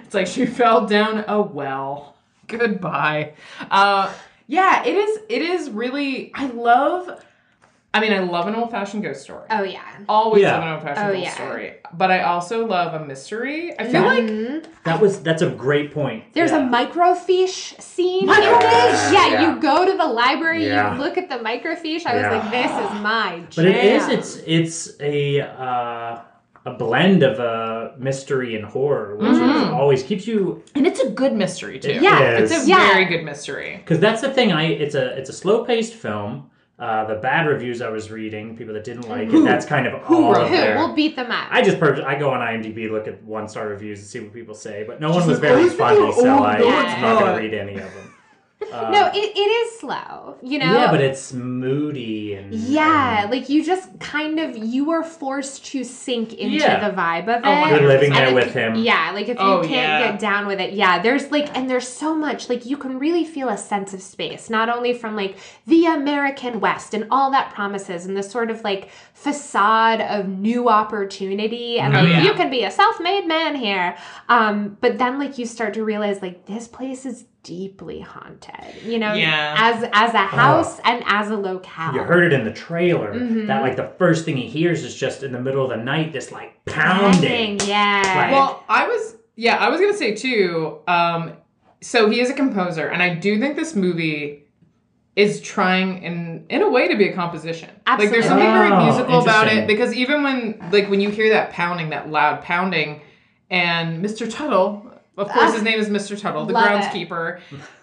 It's 0.05 0.13
like 0.13 0.27
she 0.27 0.45
fell 0.45 0.85
down 0.87 1.25
a 1.29 1.41
well. 1.41 2.17
Goodbye. 2.47 3.33
Uh, 3.71 4.13
yeah, 4.49 4.85
it 4.85 4.95
is. 4.95 5.19
It 5.31 5.41
is 5.43 5.71
really. 5.71 6.31
I 6.35 6.47
love. 6.49 7.25
I 7.95 8.01
mean, 8.01 8.13
I 8.13 8.19
love 8.19 8.49
an 8.49 8.57
old 8.57 8.73
fashioned 8.73 9.05
ghost 9.05 9.23
story. 9.23 9.47
Oh 9.51 9.63
yeah. 9.63 9.81
Always 10.09 10.43
Yeah. 10.43 10.55
love 10.55 10.63
an 10.65 10.73
old 10.75 10.83
fashioned 10.83 11.07
Oh, 11.07 11.13
ghost 11.13 11.25
yeah. 11.25 11.31
story. 11.35 11.73
But 11.93 12.11
I 12.11 12.23
also 12.25 12.67
love 12.67 13.01
a 13.01 13.07
mystery. 13.07 13.73
I 13.79 13.85
feel 13.85 14.03
like 14.03 14.25
Mhm. 14.25 14.65
That 14.83 15.01
was 15.01 15.23
that's 15.23 15.43
a 15.43 15.49
great 15.51 15.95
point. 15.95 16.25
There's 16.33 16.51
Yeah. 16.51 16.67
a 16.67 16.69
microfiche 16.69 17.81
scene. 17.81 18.25
in 18.25 18.29
Microfiche? 18.35 18.61
this. 18.61 19.13
Yeah, 19.13 19.29
Yeah. 19.29 19.55
you 19.55 19.61
go 19.61 19.85
to 19.91 19.97
the 19.97 20.07
library, 20.07 20.67
Yeah. 20.67 20.95
you 20.97 21.01
look 21.01 21.17
at 21.17 21.29
the 21.29 21.37
microfiche. 21.37 22.05
I 22.05 22.15
was 22.15 22.23
Yeah. 22.23 22.31
like, 22.37 22.51
this 22.51 22.73
is 22.85 23.01
my 23.01 23.31
jam. 23.49 23.55
But 23.57 23.65
it 23.67 23.77
is 23.77 24.09
it's 24.09 24.31
it's 24.45 25.01
a 25.01 25.41
uh, 25.43 26.19
a 26.67 26.73
blend 26.73 27.23
of 27.23 27.39
uh, 27.39 27.91
mystery 27.99 28.57
and 28.57 28.65
horror, 28.65 29.15
which 29.17 29.31
is 29.31 29.39
Mm-hmm. 29.39 29.75
always 29.75 30.03
keeps 30.03 30.27
you 30.27 30.63
and 30.75 30.85
it's 30.85 30.99
a 31.01 31.11
good 31.11 31.33
mystery 31.35 31.79
too. 31.79 31.91
It 31.91 32.03
Yeah, 32.03 32.39
is. 32.39 32.51
It's 32.51 32.65
a 32.65 32.69
Yeah. 32.69 32.89
very 32.93 33.05
good 33.05 33.23
mystery. 33.23 33.77
because 33.85 34.01
that's 34.01 34.21
the 34.21 34.31
thing. 34.31 34.51
I 34.51 34.65
it's 34.85 34.97
a 34.97 35.17
it's 35.19 35.31
a 35.31 35.33
slow 35.43 35.65
paced 35.65 35.95
film. 35.95 36.51
Uh, 36.77 37.05
the 37.05 37.15
bad 37.15 37.47
reviews 37.47 37.81
I 37.81 37.89
was 37.89 38.11
reading, 38.11 38.57
people 38.57 38.75
that 38.75 38.83
didn't 38.83 39.09
like 39.09 39.29
it, 39.29 39.45
that's 39.45 39.65
kind 39.65 39.87
of 39.87 40.03
all 40.11 40.33
wrote 40.33 40.43
of 40.43 40.49
Who? 40.49 40.57
their. 40.57 40.77
We'll 40.77 40.93
beat 40.93 41.15
them 41.15 41.31
up. 41.31 41.47
I 41.49 41.63
just 41.63 41.79
pur- 41.79 42.05
I 42.05 42.19
go 42.19 42.31
on 42.31 42.41
IMDb, 42.41 42.91
look 42.91 43.07
at 43.07 43.23
one 43.23 43.49
star 43.49 43.69
reviews, 43.69 44.01
and 44.01 44.09
see 44.09 44.19
what 44.19 44.33
people 44.33 44.57
say. 44.57 44.83
But 44.85 45.01
no 45.01 45.11
one 45.11 45.25
was 45.25 45.39
very 45.39 45.63
"Oh, 45.63 45.67
it's 45.67 45.75
funny, 45.77 46.13
so 46.13 46.35
I, 46.39 46.57
I'm 46.57 47.01
not 47.01 47.21
going 47.21 47.37
to 47.37 47.41
read 47.43 47.55
any 47.55 47.75
of 47.75 47.95
them. 47.95 48.14
Uh, 48.73 48.91
no, 48.91 49.07
it, 49.09 49.17
it 49.37 49.39
is 49.39 49.79
slow. 49.79 50.37
You 50.43 50.59
know. 50.59 50.73
yeah, 50.73 50.91
but 50.91 51.01
it's 51.01 51.33
moody 51.33 52.35
and 52.35 52.53
Yeah, 52.55 53.23
and 53.23 53.31
like 53.31 53.49
you 53.49 53.63
just 53.65 54.01
kind 54.01 54.41
of 54.41 54.57
you 54.57 54.91
are 54.91 55.05
forced 55.05 55.67
to 55.67 55.85
sink 55.85 56.33
into 56.35 56.57
Yeah. 56.57 56.89
the 56.89 56.97
vibe 56.97 57.25
of 57.25 57.43
it. 57.45 57.47
Oh, 57.47 57.69
You're 57.69 57.87
living 57.87 58.13
there 58.13 58.29
if 58.29 58.35
with 58.35 58.47
you- 58.55 58.61
him. 58.63 58.75
Yeah, 58.77 59.11
like 59.13 59.29
if 59.29 59.39
you 59.39 59.45
Oh, 59.45 59.61
can't 59.61 59.71
yeah. 60.03 60.11
get 60.13 60.19
down 60.21 60.47
with 60.47 60.61
it, 60.61 60.73
yeah, 60.73 61.01
there's 61.01 61.31
like, 61.31 61.55
and 61.57 61.69
there's 61.69 61.87
so 61.87 62.15
much, 62.15 62.49
like, 62.49 62.65
you 62.65 62.77
can 62.77 62.99
really 62.99 63.25
feel 63.25 63.49
a 63.49 63.57
sense 63.59 63.93
of 63.93 64.01
space, 64.03 64.49
not 64.49 64.69
only 64.69 64.93
from 64.95 65.15
like 65.15 65.37
the 65.67 65.87
American 65.87 66.59
West 66.59 66.95
and 66.95 67.07
all 67.11 67.31
that 67.33 67.53
promises 67.53 68.07
and 68.07 68.17
the 68.17 68.23
sort 68.23 68.51
of 68.51 68.63
like 68.65 68.89
facade 69.13 70.01
of 70.01 70.27
new 70.29 70.69
opportunity 70.69 71.79
and 71.79 71.95
Oh, 71.97 72.01
like 72.01 72.09
yeah. 72.09 72.23
you 72.23 72.33
can 72.35 72.51
be 72.51 72.65
a 72.65 72.71
self 72.71 72.99
made 73.01 73.27
man 73.27 73.55
here. 73.57 73.97
Um, 74.29 74.79
but 74.81 74.99
then 74.99 75.19
like 75.19 75.39
you 75.39 75.47
start 75.47 75.75
to 75.75 75.85
realize 75.85 76.23
like 76.23 76.47
this 76.47 76.67
place 76.67 77.05
is 77.05 77.25
deeply 77.45 78.01
haunted, 78.01 78.83
you 78.85 78.99
know, 78.99 79.13
Yeah. 79.15 79.55
as 79.57 79.89
as 79.93 80.13
a 80.15 80.19
house 80.19 80.81
and 80.85 81.05
as 81.07 81.31
a 81.31 81.37
locale. 81.37 81.95
You 81.95 82.03
heard 82.03 82.25
it 82.25 82.33
in 82.33 82.45
the 82.45 82.51
trailer. 82.53 83.15
Mm-hmm. 83.15 83.47
That 83.47 83.63
like 83.63 83.77
the 83.77 83.93
first 83.99 84.25
thing 84.25 84.37
he 84.37 84.49
hears 84.49 84.83
is 84.83 84.97
just 84.97 85.23
in 85.23 85.31
the 85.31 85.41
middle 85.41 85.63
of 85.63 85.71
the 85.71 85.77
night, 85.85 86.13
this 86.13 86.33
like 86.33 86.65
pounding. 86.65 87.61
Yeah. 87.65 88.03
Like- 88.05 88.33
Well, 88.33 88.65
I 88.69 88.89
was 88.89 89.15
yeah, 89.37 89.57
I 89.59 89.69
was 89.69 89.81
gonna 89.81 89.95
say 89.95 90.15
too. 90.17 90.79
Um, 90.89 91.35
so 91.81 92.09
he 92.11 92.21
is 92.21 92.31
a 92.31 92.35
composer, 92.35 92.89
and 92.89 93.03
I 93.03 93.15
do 93.15 93.39
think 93.39 93.57
this 93.57 93.77
movie 93.77 94.41
is 95.17 95.41
trying 95.41 96.03
in 96.03 96.47
in 96.49 96.63
a 96.63 96.69
way 96.71 96.89
to 96.89 96.97
be 96.97 97.09
a 97.09 97.13
composition. 97.13 97.69
Absolutely. 97.87 98.07
Like 98.07 98.13
there's 98.13 98.27
something 98.29 98.53
very 98.53 98.73
Oh, 98.73 98.85
musical 98.85 99.21
about 99.23 99.47
it 99.53 99.67
because 99.67 99.93
even 99.95 100.23
when 100.23 100.59
like 100.73 100.89
when 100.89 101.01
you 101.01 101.11
hear 101.11 101.29
that 101.31 101.51
pounding, 101.51 101.91
that 101.91 102.09
loud 102.11 102.43
pounding, 102.43 103.03
and 103.51 104.03
Mr. 104.05 104.29
Tuttle, 104.33 104.91
of 105.17 105.29
course, 105.29 105.53
his 105.55 105.63
name 105.63 105.79
is 105.79 105.89
Mr. 105.89 106.19
Tuttle, 106.21 106.47
the 106.47 106.53
Love 106.53 106.65
it. 106.65 106.69
groundskeeper. 107.09 107.41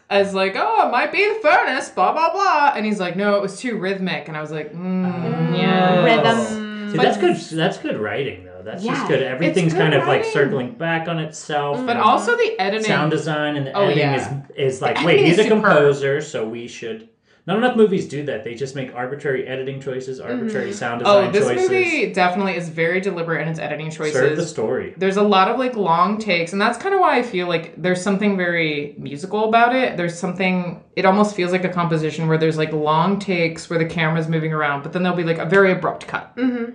Is 0.10 0.34
like, 0.34 0.56
oh, 0.58 0.88
it 0.88 0.92
might 0.92 1.12
be 1.14 1.26
the 1.26 1.40
furnace, 1.42 1.90
blah 1.90 2.12
blah 2.12 2.34
blah, 2.34 2.74
and 2.76 2.86
he's 2.86 3.00
like, 3.00 3.16
no, 3.16 3.36
it 3.38 3.42
was 3.42 3.58
too 3.60 3.78
rhythmic, 3.78 4.28
and 4.28 4.36
I 4.36 4.42
was 4.42 4.52
like, 4.52 4.74
mm, 4.74 5.58
yeah, 5.58 6.04
Rhythm. 6.04 6.92
See, 6.92 6.98
that's 6.98 7.18
good. 7.18 7.38
That's 7.58 7.78
good 7.78 7.98
writing, 7.98 8.44
though. 8.44 8.62
That's 8.62 8.84
Yeah, 8.84 8.94
just 8.96 9.08
good. 9.08 9.24
Everything's 9.24 9.72
good 9.72 9.80
kind 9.80 9.94
of 9.94 10.02
like 10.02 10.18
writing. 10.24 10.32
circling 10.34 10.72
back 10.74 11.08
on 11.08 11.20
itself. 11.20 11.86
But 11.86 11.96
also 11.96 12.36
the 12.36 12.60
editing, 12.60 12.84
sound 12.88 13.12
design 13.12 13.56
and 13.56 13.66
the 13.68 13.72
Oh, 13.72 13.84
editing 13.86 14.00
yeah. 14.00 14.42
is 14.58 14.74
is 14.76 14.82
like, 14.82 15.00
The 15.00 15.06
wait, 15.06 15.14
editing 15.20 15.26
he's 15.30 15.40
is 15.40 15.46
a 15.46 15.50
superb. 15.50 15.64
composer, 15.64 16.20
so 16.22 16.46
we 16.46 16.68
should. 16.68 17.08
Not 17.48 17.58
enough 17.58 17.76
movies 17.76 18.08
do 18.08 18.24
that. 18.26 18.44
They 18.44 18.54
just 18.54 18.76
make 18.76 18.94
arbitrary 18.94 19.48
editing 19.48 19.82
choices, 19.82 20.20
arbitrary 20.20 20.72
sound 20.72 21.00
design 21.00 21.30
Oh, 21.30 21.32
this 21.32 21.48
choices. 21.48 21.70
movie 21.70 22.14
definitely 22.14 22.56
is 22.56 22.70
very 22.70 23.02
deliberate 23.02 23.42
in 23.42 23.48
its 23.48 23.60
editing 23.60 23.90
choices. 23.90 24.14
Serve 24.14 24.38
the 24.38 24.46
story. 24.46 24.94
There's 24.96 25.18
a 25.18 25.24
lot 25.24 25.48
of 25.48 25.58
like 25.58 25.76
long 25.76 26.20
takes, 26.20 26.54
and 26.54 26.62
that's 26.62 26.78
kind 26.78 26.94
of 26.94 27.02
why 27.02 27.18
I 27.18 27.24
feel 27.24 27.48
like 27.48 27.82
there's 27.82 28.02
something 28.02 28.38
very 28.38 28.94
musical 29.00 29.50
about 29.50 29.76
it. 29.76 29.98
There's 29.98 30.18
something, 30.18 30.84
it 30.96 31.04
almost 31.04 31.36
feels 31.36 31.52
like 31.52 31.64
a 31.64 31.70
composition 31.70 32.28
where 32.28 32.38
there's 32.38 32.58
like 32.58 32.74
long 32.74 33.18
takes 33.18 33.72
where 33.72 33.80
the 33.80 33.88
camera's 33.88 34.28
moving 34.28 34.54
around, 34.54 34.84
but 34.84 34.94
then 34.94 35.02
there'll 35.02 35.18
be 35.18 35.24
like 35.24 35.40
a 35.40 35.46
very 35.46 35.72
abrupt 35.72 36.08
cut. 36.08 36.36
Mm-hmm. 36.38 36.74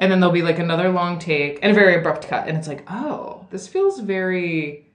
And 0.00 0.12
then 0.12 0.18
there'll 0.20 0.32
be 0.34 0.42
like 0.42 0.58
another 0.58 0.90
long 0.90 1.18
take 1.20 1.60
and 1.62 1.70
a 1.70 1.74
very 1.74 1.96
abrupt 1.96 2.26
cut. 2.26 2.48
And 2.48 2.56
it's 2.56 2.68
like, 2.68 2.84
oh, 2.90 3.46
this 3.50 3.68
feels 3.68 4.00
very, 4.00 4.86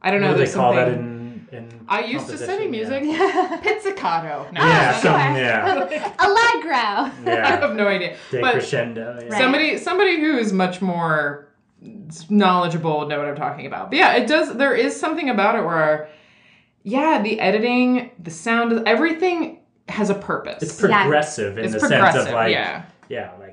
I 0.00 0.10
don't 0.10 0.20
know. 0.22 0.28
What 0.28 0.32
do 0.34 0.38
they 0.38 0.44
there's 0.44 0.54
call 0.54 0.74
that 0.74 0.88
in 0.88 1.19
in 1.52 1.84
I 1.88 2.04
used 2.04 2.28
to 2.28 2.38
study 2.38 2.68
music. 2.68 3.02
Yeah, 3.04 3.58
Pizzicato. 3.62 4.48
No, 4.52 4.60
yeah, 4.60 4.92
sure. 4.92 5.02
some, 5.02 5.36
yeah, 5.36 6.14
Allegro. 6.18 7.32
I 7.32 7.46
have 7.46 7.74
no 7.74 7.86
idea. 7.86 8.16
But 8.30 8.54
Decrescendo. 8.56 9.28
Yeah. 9.28 9.38
somebody 9.38 9.78
somebody 9.78 10.20
who 10.20 10.36
is 10.38 10.52
much 10.52 10.80
more 10.80 11.48
knowledgeable 12.28 12.98
would 13.00 13.08
know 13.08 13.18
what 13.18 13.28
I'm 13.28 13.36
talking 13.36 13.66
about. 13.66 13.90
But 13.90 13.98
yeah, 13.98 14.14
it 14.14 14.26
does 14.26 14.56
there 14.56 14.74
is 14.74 14.98
something 14.98 15.30
about 15.30 15.56
it 15.56 15.64
where 15.64 16.08
yeah, 16.82 17.20
the 17.22 17.40
editing, 17.40 18.10
the 18.18 18.30
sound, 18.30 18.86
everything 18.86 19.60
has 19.88 20.10
a 20.10 20.14
purpose. 20.14 20.62
It's 20.62 20.80
progressive 20.80 21.58
in 21.58 21.64
It's 21.64 21.74
the 21.74 21.80
sense 21.80 22.16
of 22.16 22.32
like, 22.32 22.52
yeah. 22.52 22.84
yeah, 23.08 23.32
like. 23.38 23.49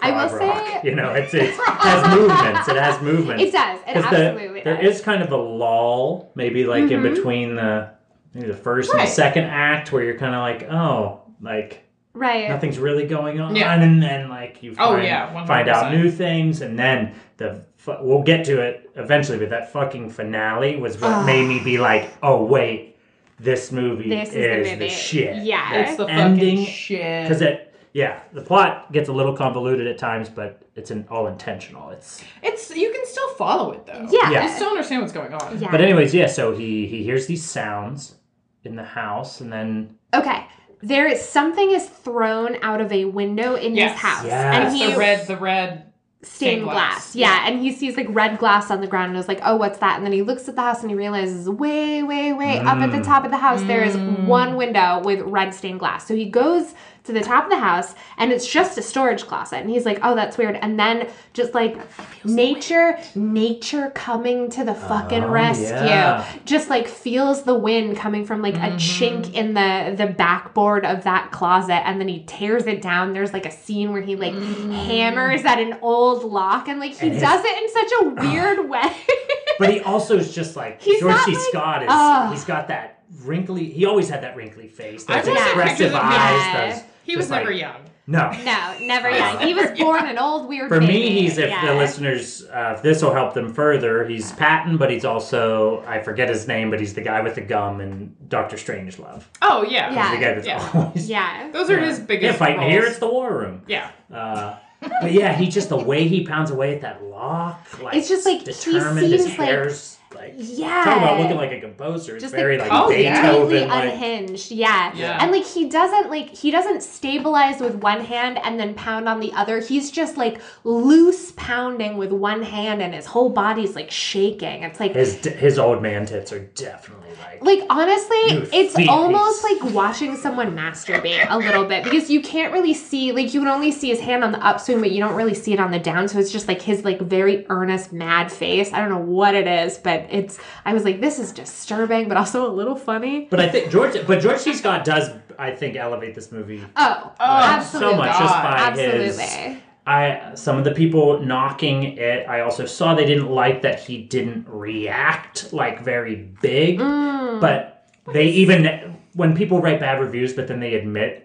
I 0.00 0.10
will 0.10 0.28
prog 0.28 0.48
rock, 0.50 0.66
say- 0.68 0.80
you 0.84 0.94
know, 0.94 1.12
it's, 1.12 1.32
it's, 1.34 1.58
it 1.58 1.64
has 1.78 2.16
movements. 2.18 2.68
It 2.68 2.76
has 2.76 3.00
movements. 3.02 3.42
It 3.42 3.52
does. 3.52 3.80
It 3.86 3.94
'Cause 3.94 4.10
the- 4.10 4.26
absolutely 4.30 4.60
There 4.62 4.82
does. 4.82 4.96
Mm-hmm. 4.96 5.04
kind 5.10 5.22
of 5.22 5.32
a 5.32 5.36
lull, 5.36 6.30
maybe 6.34 6.64
like 6.64 6.90
in 6.90 7.02
between 7.02 7.54
the 7.56 7.90
maybe 8.34 8.48
the 8.48 8.54
first 8.56 8.90
and 8.90 9.00
the 9.00 9.06
second 9.06 9.44
act, 9.44 9.92
where 9.92 10.02
you're 10.04 10.18
kind 10.18 10.34
of 10.34 10.40
like, 10.42 10.70
oh, 10.70 11.22
like 11.40 11.82
Right. 12.12 12.48
nothing's 12.48 12.78
really 12.78 13.06
going 13.06 13.40
on, 13.40 13.56
Yeah. 13.56 13.74
and 13.74 14.02
then 14.02 14.28
like 14.28 14.62
you 14.62 14.72
Oh, 14.78 14.92
find, 14.92 15.04
yeah, 15.04 15.44
find 15.46 15.68
out 15.68 15.92
new 15.92 16.10
things, 16.10 16.60
and 16.62 16.78
then 16.78 17.14
the 17.38 17.62
we'll 18.00 18.22
get 18.22 18.44
to 18.46 18.60
it 18.60 18.90
eventually, 18.96 19.38
but 19.38 19.48
that 19.50 19.72
fucking 19.72 20.10
finale 20.10 20.76
was 20.76 21.00
what 21.00 21.24
made 21.24 21.46
me 21.46 21.62
be 21.62 21.78
like, 21.78 22.10
oh 22.22 22.44
wait, 22.44 22.96
this 23.38 23.70
movie 23.70 24.08
This 24.08 24.28
is 24.30 24.34
the 24.34 24.60
is 24.60 24.70
movie. 24.72 24.88
shit. 24.88 25.42
Yeah. 25.44 25.74
It's 25.74 25.96
the 25.96 26.06
ending 26.06 26.58
fucking 26.58 26.72
shit. 26.74 27.22
because 27.24 27.42
it. 27.42 27.65
Yeah, 27.96 28.20
the 28.34 28.42
plot 28.42 28.92
gets 28.92 29.08
a 29.08 29.12
little 29.14 29.34
convoluted 29.34 29.86
at 29.86 29.96
times, 29.96 30.28
but 30.28 30.60
it's 30.74 30.90
an, 30.90 31.06
all 31.10 31.28
intentional. 31.28 31.88
It's 31.88 32.22
It's 32.42 32.68
you 32.76 32.92
can 32.92 33.06
still 33.06 33.30
follow 33.36 33.72
it 33.72 33.86
though. 33.86 34.06
Yeah. 34.10 34.32
Yeah. 34.32 34.42
You 34.42 34.54
still 34.54 34.68
understand 34.68 35.00
what's 35.00 35.14
going 35.14 35.32
on. 35.32 35.58
Yeah. 35.58 35.70
But 35.70 35.80
anyways, 35.80 36.12
yeah. 36.12 36.26
So 36.26 36.54
he 36.54 36.86
he 36.86 37.02
hears 37.02 37.26
these 37.26 37.42
sounds 37.42 38.16
in 38.64 38.76
the 38.76 38.84
house, 38.84 39.40
and 39.40 39.50
then 39.50 39.96
Okay. 40.12 40.46
There 40.82 41.06
is 41.06 41.26
something 41.26 41.70
is 41.70 41.88
thrown 41.88 42.58
out 42.60 42.82
of 42.82 42.92
a 42.92 43.06
window 43.06 43.54
in 43.54 43.74
Yes. 43.74 43.92
his 43.92 44.00
house. 44.02 44.24
Yes. 44.26 44.54
And 44.54 44.64
It's 44.64 44.74
he 44.74 44.92
the 44.92 44.98
red 44.98 45.26
the 45.26 45.36
red 45.38 45.86
stained 46.22 46.50
stained 46.50 46.64
glass. 46.64 47.12
glass. 47.12 47.16
Yeah. 47.16 47.48
and 47.48 47.60
he 47.60 47.72
sees 47.72 47.96
like 47.96 48.08
red 48.10 48.38
glass 48.38 48.70
on 48.70 48.82
the 48.82 48.86
ground 48.86 49.12
and 49.12 49.18
is 49.18 49.26
like, 49.26 49.40
"Oh, 49.42 49.56
what's 49.56 49.78
that?" 49.78 49.96
And 49.96 50.04
then 50.04 50.12
he 50.12 50.20
looks 50.20 50.50
at 50.50 50.54
the 50.54 50.60
house 50.60 50.82
and 50.82 50.90
he 50.90 50.96
realizes 50.96 51.48
way, 51.48 52.02
way, 52.02 52.34
way 52.34 52.58
up 52.58 52.76
at 52.76 52.90
the 52.90 52.98
mm. 52.98 53.04
top 53.04 53.24
of 53.24 53.30
the 53.30 53.38
house 53.38 53.62
there 53.62 53.82
is 53.82 53.96
mm. 53.96 54.26
one 54.26 54.56
window 54.56 55.00
with 55.02 55.22
red 55.22 55.54
stained 55.54 55.78
glass. 55.78 56.06
So 56.06 56.14
he 56.14 56.26
goes 56.26 56.74
to 57.06 57.12
the 57.12 57.20
top 57.20 57.44
of 57.44 57.50
the 57.50 57.58
house 57.58 57.94
and 58.18 58.32
it's 58.32 58.46
just 58.46 58.78
a 58.78 58.82
storage 58.82 59.26
closet. 59.26 59.56
And 59.58 59.70
he's 59.70 59.84
like, 59.84 59.98
"Oh, 60.02 60.14
that's 60.14 60.36
weird." 60.38 60.56
And 60.56 60.78
then 60.78 61.08
just 61.32 61.54
like 61.54 61.76
nature, 62.24 62.98
nature 63.14 63.90
coming 63.94 64.50
to 64.50 64.64
the 64.64 64.74
fucking 64.74 65.24
Oh, 65.24 65.30
rescue. 65.30 65.66
yeah. 65.66 66.26
Just 66.44 66.70
like 66.70 66.88
feels 66.88 67.42
the 67.44 67.54
wind 67.54 67.96
coming 67.96 68.24
from 68.24 68.42
like 68.42 68.54
a 68.54 68.58
mm-hmm. 68.58 68.76
chink 68.76 69.34
in 69.34 69.54
the 69.54 69.94
the 69.96 70.06
backboard 70.12 70.84
of 70.84 71.04
that 71.04 71.30
closet 71.32 71.86
and 71.86 72.00
then 72.00 72.08
he 72.08 72.24
tears 72.26 72.66
it 72.66 72.82
down. 72.82 73.12
There's 73.12 73.32
like 73.32 73.46
a 73.46 73.50
scene 73.50 73.92
where 73.92 74.02
he 74.02 74.16
like 74.16 74.34
mm. 74.34 74.72
hammers 74.86 75.44
at 75.44 75.58
an 75.58 75.78
old 75.82 76.24
lock 76.24 76.68
and 76.68 76.80
like 76.80 76.92
he 76.94 77.06
And 77.06 77.12
his- 77.12 77.22
does 77.22 77.42
it 77.44 77.62
in 77.62 77.68
such 77.70 77.92
a 78.00 78.28
weird 78.28 78.68
way. 78.68 78.96
but 79.58 79.70
he 79.70 79.80
also 79.80 80.16
is 80.16 80.34
just 80.34 80.56
like 80.56 80.82
He's 80.82 81.00
George 81.00 81.16
C. 81.22 81.34
like- 81.34 81.42
Scott 81.50 81.82
is. 81.82 82.38
He's 82.38 82.44
got 82.44 82.68
that 82.68 83.02
wrinkly. 83.22 83.70
He 83.70 83.84
always 83.86 84.08
had 84.08 84.22
that 84.22 84.36
wrinkly 84.36 84.68
face. 84.68 85.04
Those 85.04 85.26
expressive 85.26 85.94
eyes. 85.94 86.40
Yeah. 86.40 86.70
Those, 86.70 86.82
He 87.06 87.16
was 87.16 87.30
like- 87.30 87.42
never 87.44 87.52
young. 87.52 87.76
No. 88.08 88.30
no, 88.44 88.74
never 88.82 89.10
young. 89.10 89.40
He 89.48 89.52
was 89.52 89.76
born 89.76 90.06
an 90.06 90.16
old 90.16 90.48
weird 90.48 90.68
For 90.68 90.78
baby. 90.78 90.92
me, 90.92 91.20
he's 91.22 91.38
if 91.38 91.50
Yeah. 91.50 91.66
the 91.66 91.74
listeners, 91.74 92.44
uh, 92.54 92.74
if 92.76 92.82
this 92.82 93.02
will 93.02 93.12
help 93.12 93.34
them 93.34 93.52
further. 93.52 94.04
He's 94.06 94.30
Patton, 94.30 94.76
but 94.76 94.90
he's 94.90 95.04
also 95.04 95.82
I 95.88 96.00
forget 96.00 96.28
his 96.28 96.46
name, 96.46 96.70
but 96.70 96.78
he's 96.78 96.94
the 96.94 97.00
guy 97.00 97.20
with 97.20 97.34
the 97.34 97.40
gum 97.40 97.80
and 97.80 98.14
Doctor 98.28 98.56
Strangelove. 98.56 99.24
Oh 99.42 99.64
yeah. 99.64 99.92
Yeah. 99.92 100.10
The 100.14 100.20
guy 100.24 100.34
that's 100.34 100.46
Yeah. 100.46 100.70
always 100.74 101.08
Yeah. 101.10 101.50
Those 101.52 101.68
are 101.68 101.80
his 101.80 101.98
biggest. 101.98 102.32
yeah, 102.34 102.38
fighting 102.38 102.60
roles. 102.60 102.70
here. 102.70 102.84
It's 102.84 102.98
the 102.98 103.08
war 103.08 103.32
room. 103.36 103.62
Yeah. 103.66 103.90
Uh, 104.14 104.54
but 105.00 105.10
yeah, 105.10 105.32
he 105.34 105.48
just 105.48 105.68
the 105.70 105.76
way 105.76 106.06
he 106.06 106.24
pounds 106.24 106.52
away 106.52 106.76
at 106.76 106.82
that 106.82 107.02
lock. 107.02 107.82
Like, 107.82 107.96
It's 107.96 108.08
just 108.08 108.24
like, 108.24 108.38
he 108.38 108.44
determined. 108.44 109.10
His 109.12 109.24
seems 109.24 109.36
like- 109.38 109.48
hair's 109.48 109.92
like 109.92 109.95
Yeah. 110.36 110.84
Talk 110.84 110.98
about 110.98 111.20
looking 111.20 111.36
like 111.36 111.52
a 111.52 111.60
composer. 111.60 112.14
It's 112.14 112.22
just 112.22 112.34
very 112.34 112.58
like, 112.58 112.70
like, 112.70 112.78
oh, 112.78 112.84
completely 112.86 113.10
Beethoven. 113.10 113.68
Like, 113.68 113.92
unhinged. 113.92 114.50
Yeah. 114.50 114.94
Yeah. 114.94 115.18
And 115.20 115.32
like 115.32 115.44
he 115.44 115.68
doesn't 115.68 116.10
like 116.10 116.30
he 116.30 116.50
doesn't 116.50 116.82
stabilize 116.82 117.60
with 117.60 117.76
one 117.76 118.00
hand 118.00 118.38
and 118.42 118.58
then 118.58 118.74
pound 118.74 119.08
on 119.08 119.20
the 119.20 119.32
other. 119.32 119.60
He's 119.60 119.90
just 119.90 120.16
like 120.16 120.40
loose 120.64 121.32
pounding 121.36 121.96
with 121.96 122.12
one 122.12 122.42
hand 122.42 122.82
and 122.82 122.94
his 122.94 123.06
whole 123.06 123.30
body's 123.30 123.74
like 123.74 123.90
shaking. 123.90 124.62
It's 124.62 124.80
like 124.80 124.94
his 124.94 125.16
his 125.24 125.58
old 125.58 125.82
man 125.82 126.06
tits 126.06 126.32
are 126.32 126.40
definitely 126.40 127.10
like. 127.20 127.42
like 127.42 127.66
honestly, 127.70 128.16
it's 128.52 128.76
feet. 128.76 128.88
almost 128.88 129.42
like 129.42 129.74
watching 129.74 130.16
someone 130.16 130.56
masturbate 130.56 131.26
a 131.28 131.38
little 131.38 131.64
bit 131.64 131.84
because 131.84 132.10
you 132.10 132.22
can't 132.22 132.52
really 132.52 132.74
see 132.74 133.12
like 133.12 133.34
you 133.34 133.40
can 133.40 133.48
only 133.48 133.72
see 133.72 133.88
his 133.88 134.00
hand 134.00 134.22
on 134.22 134.32
the 134.32 134.46
upswing, 134.46 134.80
but 134.80 134.92
you 134.92 135.00
don't 135.00 135.14
really 135.14 135.34
see 135.34 135.52
it 135.52 135.60
on 135.60 135.70
the 135.70 135.78
down. 135.78 136.08
So 136.08 136.18
it's 136.18 136.30
just 136.30 136.48
like 136.48 136.62
his 136.62 136.84
like 136.84 137.00
very 137.00 137.44
earnest, 137.48 137.92
mad 137.92 138.30
face. 138.30 138.72
I 138.72 138.78
don't 138.80 138.90
know 138.90 138.98
what 138.98 139.34
it 139.34 139.46
is, 139.46 139.78
but 139.78 139.95
it's 140.10 140.38
I 140.64 140.72
was 140.74 140.84
like, 140.84 141.00
this 141.00 141.18
is 141.18 141.32
disturbing, 141.32 142.08
but 142.08 142.16
also 142.16 142.46
a 142.46 142.52
little 142.52 142.76
funny. 142.76 143.26
But 143.30 143.40
I 143.40 143.48
think 143.48 143.70
George, 143.70 143.94
but 144.06 144.20
George 144.20 144.38
C. 144.38 144.52
Scott 144.54 144.84
does, 144.84 145.10
I 145.38 145.50
think, 145.50 145.76
elevate 145.76 146.14
this 146.14 146.30
movie 146.32 146.62
Oh, 146.76 147.12
Oh, 147.18 147.24
absolutely. 147.24 147.92
so 147.92 147.96
much 147.98 148.18
just 148.18 148.34
by 148.34 148.54
Absolutely. 148.58 149.04
his. 149.06 149.58
I 149.88 150.30
some 150.34 150.58
of 150.58 150.64
the 150.64 150.72
people 150.72 151.20
knocking 151.20 151.82
it. 151.84 152.28
I 152.28 152.40
also 152.40 152.66
saw 152.66 152.94
they 152.94 153.06
didn't 153.06 153.30
like 153.30 153.62
that 153.62 153.80
he 153.80 154.02
didn't 154.02 154.46
react 154.48 155.52
like 155.52 155.82
very 155.82 156.16
big, 156.42 156.78
Mm. 156.80 157.40
but 157.40 157.88
they 158.12 158.24
even 158.26 158.96
when 159.14 159.34
people 159.36 159.60
write 159.60 159.80
bad 159.80 160.00
reviews, 160.00 160.32
but 160.32 160.46
then 160.48 160.60
they 160.60 160.74
admit. 160.74 161.22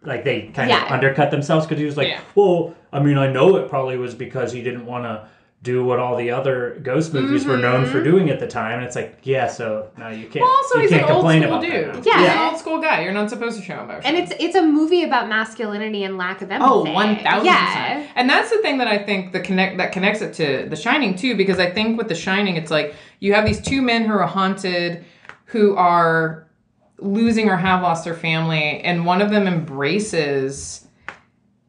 Like 0.00 0.22
they 0.22 0.42
kind 0.54 0.70
Yeah. 0.70 0.86
of 0.86 0.92
undercut 0.92 1.32
themselves 1.32 1.66
because 1.66 1.80
he 1.80 1.84
was 1.84 1.96
like, 1.96 2.06
Yeah. 2.08 2.20
"Well, 2.36 2.72
I 2.92 3.00
mean, 3.00 3.18
I 3.18 3.26
know 3.32 3.56
it 3.56 3.68
probably 3.68 3.98
was 3.98 4.14
because 4.14 4.52
he 4.52 4.62
didn't 4.62 4.86
want 4.86 5.04
to 5.04 5.26
do 5.60 5.84
what 5.84 5.98
all 5.98 6.16
the 6.16 6.30
other 6.30 6.78
ghost 6.84 7.12
movies 7.12 7.44
were 7.44 7.56
known 7.56 7.84
for 7.84 8.02
doing 8.02 8.30
at 8.30 8.38
the 8.38 8.46
time." 8.46 8.78
And 8.78 8.84
it's 8.84 8.94
like, 8.94 9.18
yeah, 9.24 9.48
so 9.48 9.90
now 9.98 10.08
you 10.08 10.28
can't. 10.28 10.34
Mm-hmm. 10.34 10.40
Well, 10.42 10.56
also 10.56 10.74
you 10.76 10.80
he's 10.82 10.90
can't 10.90 11.02
an 11.04 11.10
old 11.10 11.24
school 11.24 11.60
dude. 11.60 12.06
Yeah. 12.06 12.18
He's 12.20 12.30
an 12.30 12.38
old 12.38 12.58
school 12.58 12.80
guy. 12.80 13.02
You're 13.02 13.12
not 13.12 13.28
supposed 13.28 13.58
to 13.58 13.64
show 13.64 13.82
emotion. 13.82 14.02
And 14.04 14.16
it's 14.16 14.32
it's 14.38 14.54
a 14.54 14.62
movie 14.62 15.02
about 15.02 15.28
masculinity 15.28 16.04
and 16.04 16.16
lack 16.16 16.42
of 16.42 16.50
empathy. 16.50 16.70
Oh, 16.72 16.92
one 16.92 17.16
thousand 17.16 17.46
Yeah. 17.46 17.66
percent. 17.96 18.10
And 18.14 18.30
that's 18.30 18.50
the 18.50 18.58
thing 18.58 18.78
that 18.78 18.88
I 18.88 18.98
think 18.98 19.32
the 19.32 19.40
connect 19.40 19.78
that 19.78 19.90
connects 19.92 20.20
it 20.22 20.34
to 20.34 20.68
The 20.68 20.76
Shining 20.76 21.16
too, 21.16 21.36
because 21.36 21.58
I 21.58 21.70
think 21.70 21.98
with 21.98 22.08
The 22.08 22.14
Shining, 22.14 22.56
it's 22.56 22.70
like 22.70 22.94
you 23.18 23.34
have 23.34 23.44
these 23.44 23.60
two 23.60 23.82
men 23.82 24.04
who 24.04 24.12
are 24.12 24.26
haunted, 24.26 25.04
who 25.46 25.74
are 25.76 26.46
losing 27.00 27.48
or 27.48 27.56
have 27.56 27.82
lost 27.82 28.04
their 28.04 28.14
family, 28.14 28.80
and 28.80 29.04
one 29.06 29.20
of 29.22 29.30
them 29.30 29.46
embraces 29.48 30.86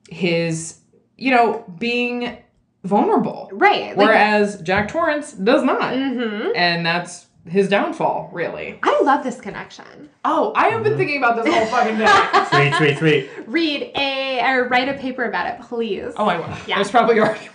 his, 0.10 0.80
you 1.18 1.32
know, 1.32 1.64
being 1.78 2.38
vulnerable, 2.84 3.50
Right. 3.54 3.96
Like, 3.98 4.08
whereas 4.08 4.62
Jack 4.62 4.88
Torrance 4.88 5.34
does 5.34 5.64
not, 5.64 5.94
Mhm. 5.94 6.52
and 6.56 6.86
that's 6.86 7.28
his 7.46 7.68
downfall, 7.68 8.30
really. 8.32 8.80
I 8.84 9.02
love 9.04 9.24
this 9.24 9.40
connection. 9.42 10.10
Oh, 10.24 10.54
I 10.56 10.70
have 10.70 10.84
been 10.84 10.98
thinking 10.98 11.18
about 11.18 11.44
this 11.44 11.54
all 11.54 11.66
fucking 11.78 11.98
day. 11.98 12.08
Sweet, 12.52 12.74
sweet, 12.76 12.98
sweet. 12.98 13.30
Read 13.48 13.92
a 13.96 14.42
or 14.46 14.68
write 14.68 14.88
a 14.90 14.94
paper 14.94 15.24
about 15.26 15.48
it, 15.48 15.62
please. 15.62 16.14
Oh, 16.18 16.26
I 16.28 16.38
will. 16.38 16.48
Yeah. 16.68 16.76
There's 16.76 16.92
probably 16.92 17.20
already 17.20 17.50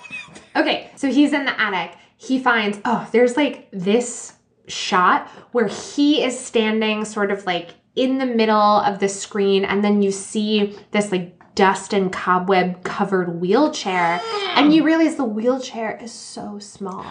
Okay, 0.56 0.90
so 0.96 1.08
he's 1.10 1.32
in 1.32 1.44
the 1.46 1.60
attic. 1.60 1.96
He 2.16 2.38
finds, 2.38 2.78
oh, 2.84 3.06
there's 3.12 3.37
like 3.37 3.68
this 3.72 4.34
shot 4.66 5.28
where 5.52 5.66
he 5.66 6.22
is 6.24 6.38
standing 6.38 7.04
sort 7.04 7.30
of 7.30 7.44
like 7.44 7.70
in 7.96 8.18
the 8.18 8.26
middle 8.26 8.56
of 8.56 8.98
the 8.98 9.08
screen, 9.08 9.64
and 9.64 9.84
then 9.84 10.02
you 10.02 10.10
see 10.10 10.76
this 10.90 11.12
like 11.12 11.38
dust 11.54 11.92
and 11.92 12.12
cobweb 12.12 12.82
covered 12.84 13.40
wheelchair, 13.40 14.20
and 14.56 14.72
you 14.72 14.84
realize 14.84 15.16
the 15.16 15.24
wheelchair 15.24 15.98
is 16.02 16.12
so 16.12 16.58
small. 16.58 17.06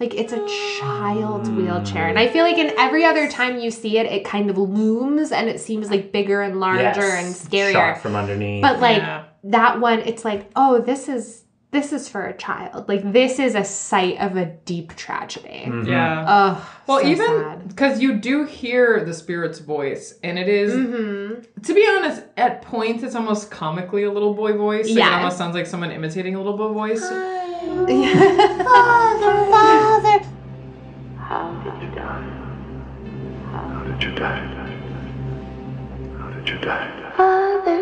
Like 0.00 0.14
it's 0.14 0.32
a 0.32 0.44
child's 0.80 1.48
mm. 1.48 1.58
wheelchair. 1.58 2.08
And 2.08 2.18
I 2.18 2.26
feel 2.26 2.44
like 2.44 2.58
in 2.58 2.74
every 2.76 3.04
other 3.04 3.30
time 3.30 3.60
you 3.60 3.70
see 3.70 3.98
it, 3.98 4.06
it 4.06 4.24
kind 4.24 4.50
of 4.50 4.58
looms 4.58 5.30
and 5.30 5.48
it 5.48 5.60
seems 5.60 5.90
like 5.90 6.10
bigger 6.10 6.42
and 6.42 6.58
larger 6.58 6.82
Yes. 6.82 7.24
and 7.24 7.52
scarier. 7.52 7.72
Shot 7.72 7.98
from 7.98 8.16
underneath. 8.16 8.62
But 8.62 8.80
like 8.80 8.98
Yeah. 8.98 9.24
that 9.44 9.78
one, 9.78 10.00
it's 10.00 10.24
like, 10.24 10.50
oh, 10.56 10.80
this 10.80 11.08
is 11.08 11.44
this 11.72 11.92
is 11.92 12.08
for 12.08 12.24
a 12.26 12.36
child. 12.36 12.86
Like 12.88 13.12
this 13.12 13.38
is 13.38 13.54
a 13.54 13.64
site 13.64 14.18
of 14.20 14.36
a 14.36 14.46
deep 14.66 14.94
tragedy. 14.94 15.64
Mhm. 15.66 15.86
Yeah. 15.88 16.24
Oh, 16.28 16.68
Well, 16.86 17.00
so 17.00 17.06
even 17.06 17.62
because 17.66 18.00
you 18.00 18.14
do 18.14 18.44
hear 18.44 19.02
the 19.04 19.14
spirit's 19.14 19.58
voice, 19.58 20.14
and 20.22 20.38
it 20.38 20.48
is, 20.48 20.72
Mhm. 20.74 21.46
to 21.64 21.74
be 21.74 21.86
honest, 21.88 22.22
at 22.36 22.62
points 22.62 23.02
it's 23.02 23.14
almost 23.16 23.50
comically 23.50 24.04
a 24.04 24.10
little 24.12 24.34
boy 24.34 24.52
voice. 24.52 24.86
Like, 24.88 24.98
Yeah. 24.98 25.12
It 25.14 25.16
almost 25.18 25.38
sounds 25.38 25.54
like 25.54 25.66
someone 25.66 25.90
imitating 25.90 26.34
a 26.34 26.38
little 26.38 26.56
boy 26.58 26.72
voice. 26.72 27.02
Hi. 27.08 27.38
father, 28.64 29.50
father. 29.50 30.20
How 31.18 31.50
did 31.64 31.82
you 31.82 31.94
die? 31.94 32.24
How 33.52 33.84
did 33.84 34.02
you 34.02 34.12
die? 34.14 34.46
How 36.18 36.28
did 36.30 36.48
you 36.48 36.58
die? 36.58 36.88
Father, 37.16 37.64
Father, 37.64 37.81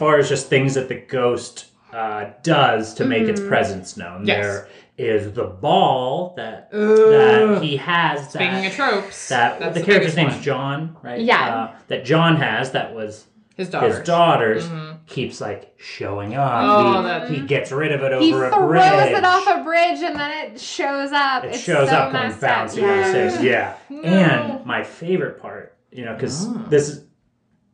far 0.00 0.18
as 0.18 0.28
just 0.28 0.48
things 0.48 0.74
that 0.74 0.88
the 0.88 0.96
ghost 0.96 1.66
uh, 1.92 2.30
does 2.42 2.94
to 2.94 3.04
make 3.04 3.24
its 3.24 3.40
Mhm. 3.40 3.48
presence 3.48 3.96
known, 3.96 4.24
Yes. 4.24 4.44
there 4.44 4.68
is 4.96 5.32
the 5.32 5.44
ball 5.44 6.34
that 6.36 6.68
Ugh. 6.72 6.78
that 6.78 7.62
he 7.62 7.76
has. 7.78 8.28
Speaking 8.30 8.62
that, 8.62 8.66
of 8.66 8.72
tropes, 8.74 9.28
that 9.28 9.58
that's 9.60 9.74
the 9.74 9.80
the 9.80 9.86
character's 9.86 10.14
biggest 10.14 10.16
name's 10.16 10.34
one. 10.34 10.42
John, 10.42 10.96
right? 11.02 11.20
Yeah. 11.20 11.54
Uh, 11.54 11.70
that 11.88 12.04
John 12.04 12.36
has 12.36 12.70
that 12.72 12.94
was 12.94 13.26
his 13.56 13.68
daughters. 13.70 13.96
his 13.98 14.06
daughters 14.06 14.68
Mhm. 14.68 14.96
keeps 15.06 15.40
like 15.40 15.72
showing 15.78 16.34
up. 16.36 16.52
Oh, 16.64 17.02
he, 17.02 17.08
that- 17.08 17.28
he 17.30 17.40
gets 17.40 17.72
rid 17.72 17.90
of 17.92 18.02
it 18.04 18.12
over 18.12 18.22
He 18.22 18.30
a 18.30 18.50
throws 18.50 19.18
it 19.18 19.24
off 19.24 19.46
a 19.48 19.64
bridge 19.64 20.00
and 20.00 20.14
then 20.18 20.30
it 20.46 20.60
shows 20.60 21.10
up. 21.12 21.42
It 21.44 21.48
it's 21.54 21.60
shows 21.60 21.88
so 21.90 21.96
up 21.96 22.12
coming 22.12 22.28
messed 22.28 22.44
up. 22.44 22.50
bouncing 22.50 22.84
down 22.84 23.12
the. 23.12 23.38
Yeah. 23.42 23.72
No. 23.88 24.02
And 24.02 24.64
my 24.64 24.84
favorite 24.84 25.42
part, 25.42 25.74
you 25.90 26.04
know, 26.04 26.14
because 26.14 26.46
Ah. 26.48 26.52
this 26.68 26.88
is 26.88 27.04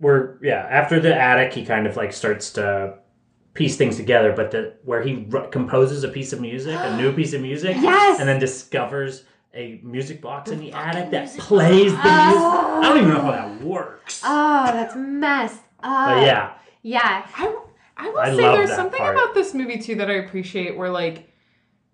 we're 0.00 0.37
yeah 0.42 0.66
after 0.70 1.00
the 1.00 1.14
attic, 1.14 1.52
he 1.54 1.64
kind 1.64 1.87
of 1.87 1.96
like 1.96 2.12
starts 2.12 2.50
to 2.54 2.98
piece 3.54 3.76
things 3.76 3.96
together, 3.96 4.32
but 4.32 4.50
the 4.50 4.74
where 4.85 5.02
he 5.02 5.26
r- 5.32 5.46
composes 5.48 6.04
a 6.04 6.09
piece 6.09 6.32
of 6.32 6.40
music, 6.40 6.76
a 6.78 6.96
new 6.96 7.12
piece 7.16 7.32
of 7.32 7.40
music, 7.40 7.76
Yes! 7.80 8.20
and 8.20 8.28
then 8.28 8.38
discovers 8.38 9.24
a 9.54 9.80
music 9.82 10.20
box 10.20 10.50
in 10.50 10.59
the 10.61 10.70
attic 10.72 11.11
that 11.11 11.28
plays 11.38 11.90
the 11.92 11.96
music. 11.96 12.02
Oh. 12.04 12.80
I 12.82 12.88
don't 12.88 12.98
even 12.98 13.09
know 13.09 13.20
how 13.22 13.30
that 13.30 13.62
works. 13.62 14.20
Oh, 14.22 14.66
that's 14.66 14.94
messed 14.94 15.61
up. 15.82 16.09
Uh, 16.11 16.14
but 16.16 16.22
yeah, 16.26 16.52
Yeah. 16.82 17.26
I, 17.35 17.56
I 17.96 18.09
will 18.11 18.18
I 18.18 18.26
say 18.26 18.42
love 18.42 18.56
there's 18.56 18.68
that 18.68 18.76
something 18.76 18.98
part. 18.98 19.14
about 19.16 19.32
this 19.32 19.54
movie 19.54 19.78
too 19.78 19.94
that 19.94 20.11
I 20.11 20.14
appreciate 20.14 20.76
where 20.76 20.90
like 20.90 21.30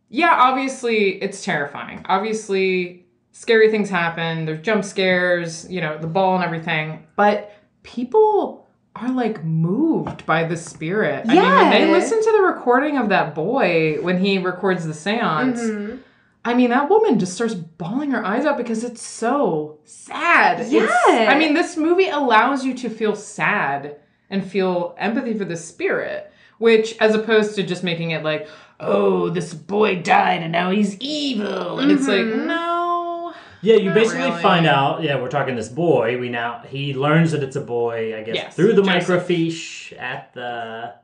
yeah, 0.09 0.35
obviously 0.37 1.23
it's 1.23 1.45
terrifying. 1.45 2.05
Obviously 2.09 3.07
scary 3.31 3.71
things 3.71 3.89
happen, 3.89 4.45
there's 4.45 4.61
jump 4.61 4.85
scares, 4.85 5.71
you 5.71 5.81
know, 5.81 5.97
the 5.99 6.09
ball 6.09 6.35
and 6.35 6.43
everything, 6.45 7.07
but 7.17 7.53
people 7.83 8.67
are 8.95 9.11
like 9.11 9.43
moved 9.45 10.27
by 10.27 10.45
the 10.45 10.57
spirit. 10.57 11.25
I 11.29 11.33
mean, 11.35 11.43
when 11.43 11.71
they 11.71 11.91
listen 11.91 12.23
to 12.23 12.33
the 12.33 12.43
recording 12.43 12.99
of 12.99 13.09
that 13.09 13.35
boy 13.35 13.99
when 14.03 14.19
he 14.19 14.39
records 14.39 14.87
the 14.87 14.93
seance, 14.95 15.61
Mhm. 15.61 15.99
I 16.45 16.55
mean, 16.55 16.71
that 16.71 16.91
woman 16.91 17.19
just 17.19 17.35
starts 17.35 17.55
bawling 17.55 18.11
her 18.11 18.25
eyes 18.25 18.45
out 18.45 18.57
because 18.59 18.83
it's 18.85 19.01
so 19.03 19.79
sad. 19.85 20.61
It's- 20.61 20.73
Yeah. 20.73 21.29
I 21.31 21.39
mean, 21.39 21.55
this 21.55 21.77
movie 21.77 22.09
allows 22.09 22.65
you 22.65 22.75
to 22.75 22.91
feel 22.91 23.15
sad 23.15 23.97
and 24.29 24.45
feel 24.45 24.95
empathy 24.99 25.35
for 25.35 25.45
the 25.45 25.57
spirit, 25.57 26.31
which, 26.59 26.97
as 27.01 27.15
opposed 27.15 27.55
to 27.55 27.63
just 27.63 27.85
making 27.85 28.11
it 28.11 28.25
like, 28.25 28.49
oh, 28.81 29.29
this 29.31 29.55
boy 29.55 30.03
died 30.03 30.43
and 30.43 30.51
now 30.53 30.71
he's 30.71 30.97
evil. 30.99 31.79
And 31.79 31.93
it's 31.93 32.09
like, 32.09 32.19
Mhm. 32.27 32.47
no. 32.47 32.72
Yeah. 33.63 33.77
You 33.77 33.87
Not 33.87 33.95
basically 33.95 34.29
really. 34.31 34.43
find 34.43 34.67
out. 34.67 35.03
Yeah, 35.03 35.21
we're 35.21 35.29
talking 35.29 35.57
this 35.57 35.69
boy. 35.69 36.19
We 36.19 36.29
now 36.29 36.63
he 36.69 36.95
learns 36.95 37.33
that 37.33 37.43
it's 37.43 37.57
a 37.57 37.61
boy. 37.61 38.17
I 38.19 38.23
guess 38.23 38.35
Yes, 38.35 38.57
through 38.57 38.75
the 38.75 38.83
Joseph. 38.83 39.27
microfiche 39.27 39.99
at 40.01 40.33
the. 40.35 40.95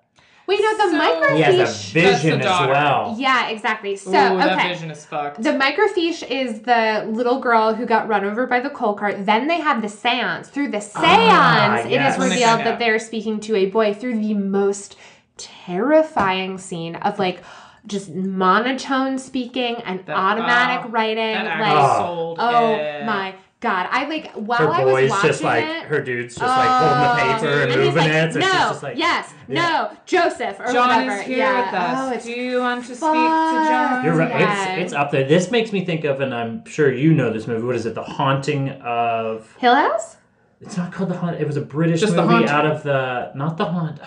Wait, 0.47 0.61
no, 0.63 0.77
the 0.79 0.91
So- 0.93 0.99
microfiche. 0.99 1.37
He 1.37 1.43
has 1.43 1.91
a 1.91 1.93
vision 1.93 2.41
as 2.41 2.47
daughter. 2.47 2.73
well. 2.73 3.15
Yeah, 3.19 3.49
exactly. 3.51 3.97
So, 3.97 4.09
Ooh, 4.11 4.39
that 4.39 4.59
okay. 4.59 4.69
vision 4.73 4.91
is 4.91 5.05
fucked. 5.05 5.43
The 5.43 5.51
microfiche 5.51 6.27
is 6.27 6.61
the 6.63 7.05
little 7.11 7.39
girl 7.39 7.75
who 7.75 7.85
got 7.85 8.09
run 8.09 8.25
over 8.25 8.47
by 8.47 8.61
the 8.61 8.71
coal 8.71 8.95
cart. 8.95 9.27
Then 9.27 9.47
they 9.47 9.61
have 9.61 9.83
the 9.83 9.91
seance. 9.91 10.49
Through 10.49 10.71
the 10.71 10.81
seance, 10.81 11.05
Ah, 11.07 11.77
it 11.81 11.91
yes. 11.91 12.15
is 12.15 12.19
When 12.19 12.31
they 12.31 12.37
revealed 12.37 12.51
find 12.57 12.67
that 12.67 12.73
out. 12.75 12.79
they're 12.79 12.99
speaking 12.99 13.41
to 13.41 13.57
a 13.57 13.67
boy 13.67 13.93
through 13.93 14.19
the 14.21 14.33
most 14.33 14.97
terrifying 15.37 16.57
scene 16.59 16.95
of 16.97 17.19
like 17.19 17.43
just 17.89 18.11
monotone 18.11 19.19
speaking 19.19 19.77
and 19.77 20.05
That- 20.07 20.17
automatic 20.17 20.87
oh, 20.87 20.91
writing. 20.91 21.17
that 21.35 21.61
like, 21.61 21.73
Oh. 21.77 21.99
sold. 21.99 22.39
oh 22.41 22.77
yeah. 22.77 23.05
my 23.07 23.35
god! 23.61 23.89
I 23.91 24.07
like 24.09 24.31
while 24.35 24.59
her 24.59 24.69
I 24.71 24.85
was 24.85 24.93
boy's 24.93 25.11
watching 25.11 25.29
just 25.31 25.43
like 25.43 25.65
it. 25.65 25.83
her 25.85 26.01
dude's 26.01 26.37
just 26.37 26.47
like 26.47 26.69
holding 26.69 26.99
the 27.01 27.11
oh. 27.11 27.17
paper 27.17 27.63
and, 27.63 27.73
and 27.73 27.81
he's 27.83 27.89
moving 27.95 28.03
like, 28.05 28.13
it. 28.13 28.33
So 28.35 28.39
no, 28.39 28.47
she's 28.47 28.55
just 28.55 28.83
like, 28.85 28.97
yes, 28.99 29.35
Yeah. 29.49 29.69
no, 29.91 29.97
Joseph 30.07 30.61
or 30.61 30.73
John 30.73 30.89
whatever. 31.07 31.21
is 31.21 31.27
here 31.27 31.39
yeah. 31.39 31.65
with 31.65 31.75
us. 31.75 31.99
Oh, 31.99 32.13
it's 32.15 32.25
Do 32.25 32.31
you 32.33 32.59
want 32.61 32.81
to 32.85 32.95
speak 32.95 33.01
to 33.01 33.05
John? 33.05 34.05
You're 34.05 34.15
right. 34.17 34.31
Yeah. 34.31 34.75
It's 34.75 34.83
it's 34.85 34.93
up 34.93 35.11
there. 35.11 35.27
This 35.27 35.51
makes 35.51 35.73
me 35.73 35.85
think 35.85 36.05
of, 36.05 36.21
and 36.21 36.33
I'm 36.35 36.65
sure 36.67 36.93
you 36.93 37.13
know 37.15 37.33
this 37.33 37.47
movie. 37.49 37.67
What 37.67 37.75
is 37.75 37.87
it? 37.87 37.95
The 37.95 38.03
Haunting 38.05 38.71
of. 38.83 39.53
Hill 39.59 39.75
House. 39.75 40.17
It's 40.61 40.77
not 40.77 40.93
called 40.93 41.11
the 41.11 41.17
Haunt. 41.17 41.41
It 41.41 41.47
was 41.47 41.57
a 41.57 41.61
British 41.61 42.01
Just 42.01 42.15
movie 42.17 42.29
Haunting. 42.29 42.49
out 42.51 42.67
of 42.67 42.83
the 42.83 43.33
not 43.35 43.57
the 43.57 43.65
haunt. 43.65 44.01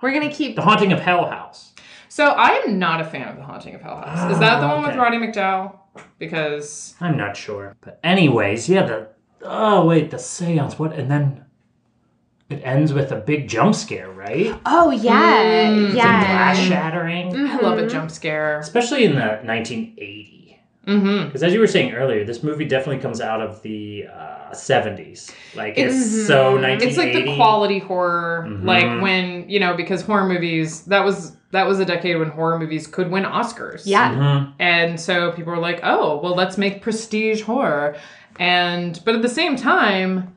We're 0.00 0.12
gonna 0.12 0.32
keep. 0.32 0.56
The 0.56 0.62
Haunting 0.62 0.92
of 0.92 1.00
Hell 1.00 1.26
House. 1.26 1.69
So 2.12 2.26
I 2.26 2.62
am 2.66 2.78
not 2.80 3.00
a 3.00 3.04
fan 3.04 3.28
of 3.28 3.36
The 3.36 3.44
Haunting 3.44 3.76
of 3.76 3.82
Hell 3.82 3.96
House. 3.98 4.32
Is 4.32 4.40
that 4.40 4.58
the 4.58 4.66
Ah, 4.66 4.72
one 4.74 4.82
with 4.82 4.90
okay. 4.90 4.98
Roddy 4.98 5.16
McDowall? 5.18 5.78
Because 6.18 6.94
I'm 7.00 7.16
not 7.16 7.36
sure, 7.36 7.76
but 7.80 8.00
anyways, 8.02 8.68
yeah. 8.68 8.82
The 8.84 9.08
oh 9.42 9.86
wait, 9.86 10.10
the 10.10 10.18
seance. 10.18 10.76
What? 10.76 10.92
And 10.92 11.08
then 11.08 11.44
it 12.48 12.60
ends 12.64 12.92
with 12.92 13.12
a 13.12 13.16
big 13.16 13.48
jump 13.48 13.76
scare, 13.76 14.10
right? 14.10 14.58
Oh 14.66 14.90
yeah, 14.90 15.68
Mm, 15.70 15.94
yeah. 15.94 16.20
Glass 16.20 16.58
shattering, 16.58 17.36
I 17.48 17.60
love 17.60 17.78
a 17.78 17.82
Mhm. 17.84 17.90
jump 17.90 18.10
scare. 18.10 18.58
especially 18.58 19.04
in 19.04 19.14
the 19.14 19.38
1980. 19.44 19.96
Mm-hmm. 20.00 20.39
Because 20.84 21.42
as 21.42 21.52
you 21.52 21.60
were 21.60 21.66
saying 21.66 21.92
earlier, 21.92 22.24
this 22.24 22.42
movie 22.42 22.64
definitely 22.64 23.00
comes 23.02 23.20
out 23.20 23.40
of 23.40 23.60
the 23.62 24.06
uh, 24.12 24.50
70s. 24.52 25.30
Like 25.54 25.74
it's, 25.76 25.94
It's- 25.94 26.26
so 26.26 26.56
Mhm. 26.56 26.62
1980. 26.62 26.86
It's 26.86 26.96
like 26.98 27.12
the 27.12 27.36
quality 27.36 27.78
horror, 27.78 28.46
Mhm. 28.48 28.64
like 28.64 29.02
when 29.02 29.48
you 29.48 29.60
know, 29.60 29.74
because 29.76 30.02
horror 30.02 30.26
movies 30.26 30.82
that 30.86 31.04
was 31.04 31.36
that 31.52 31.66
was 31.66 31.80
a 31.80 31.84
decade 31.84 32.16
when 32.18 32.28
horror 32.30 32.58
movies 32.58 32.86
could 32.86 33.10
win 33.10 33.24
Oscars. 33.24 33.82
Yeah. 33.84 34.14
Mhm. 34.14 34.52
and 34.60 34.98
so 35.00 35.32
people 35.32 35.52
were 35.52 35.58
like, 35.58 35.80
"Oh, 35.82 36.18
well, 36.22 36.34
let's 36.34 36.56
make 36.56 36.80
prestige 36.80 37.42
horror," 37.42 37.96
and 38.38 39.00
but 39.04 39.14
at 39.14 39.22
the 39.22 39.28
same 39.28 39.56
time. 39.56 40.36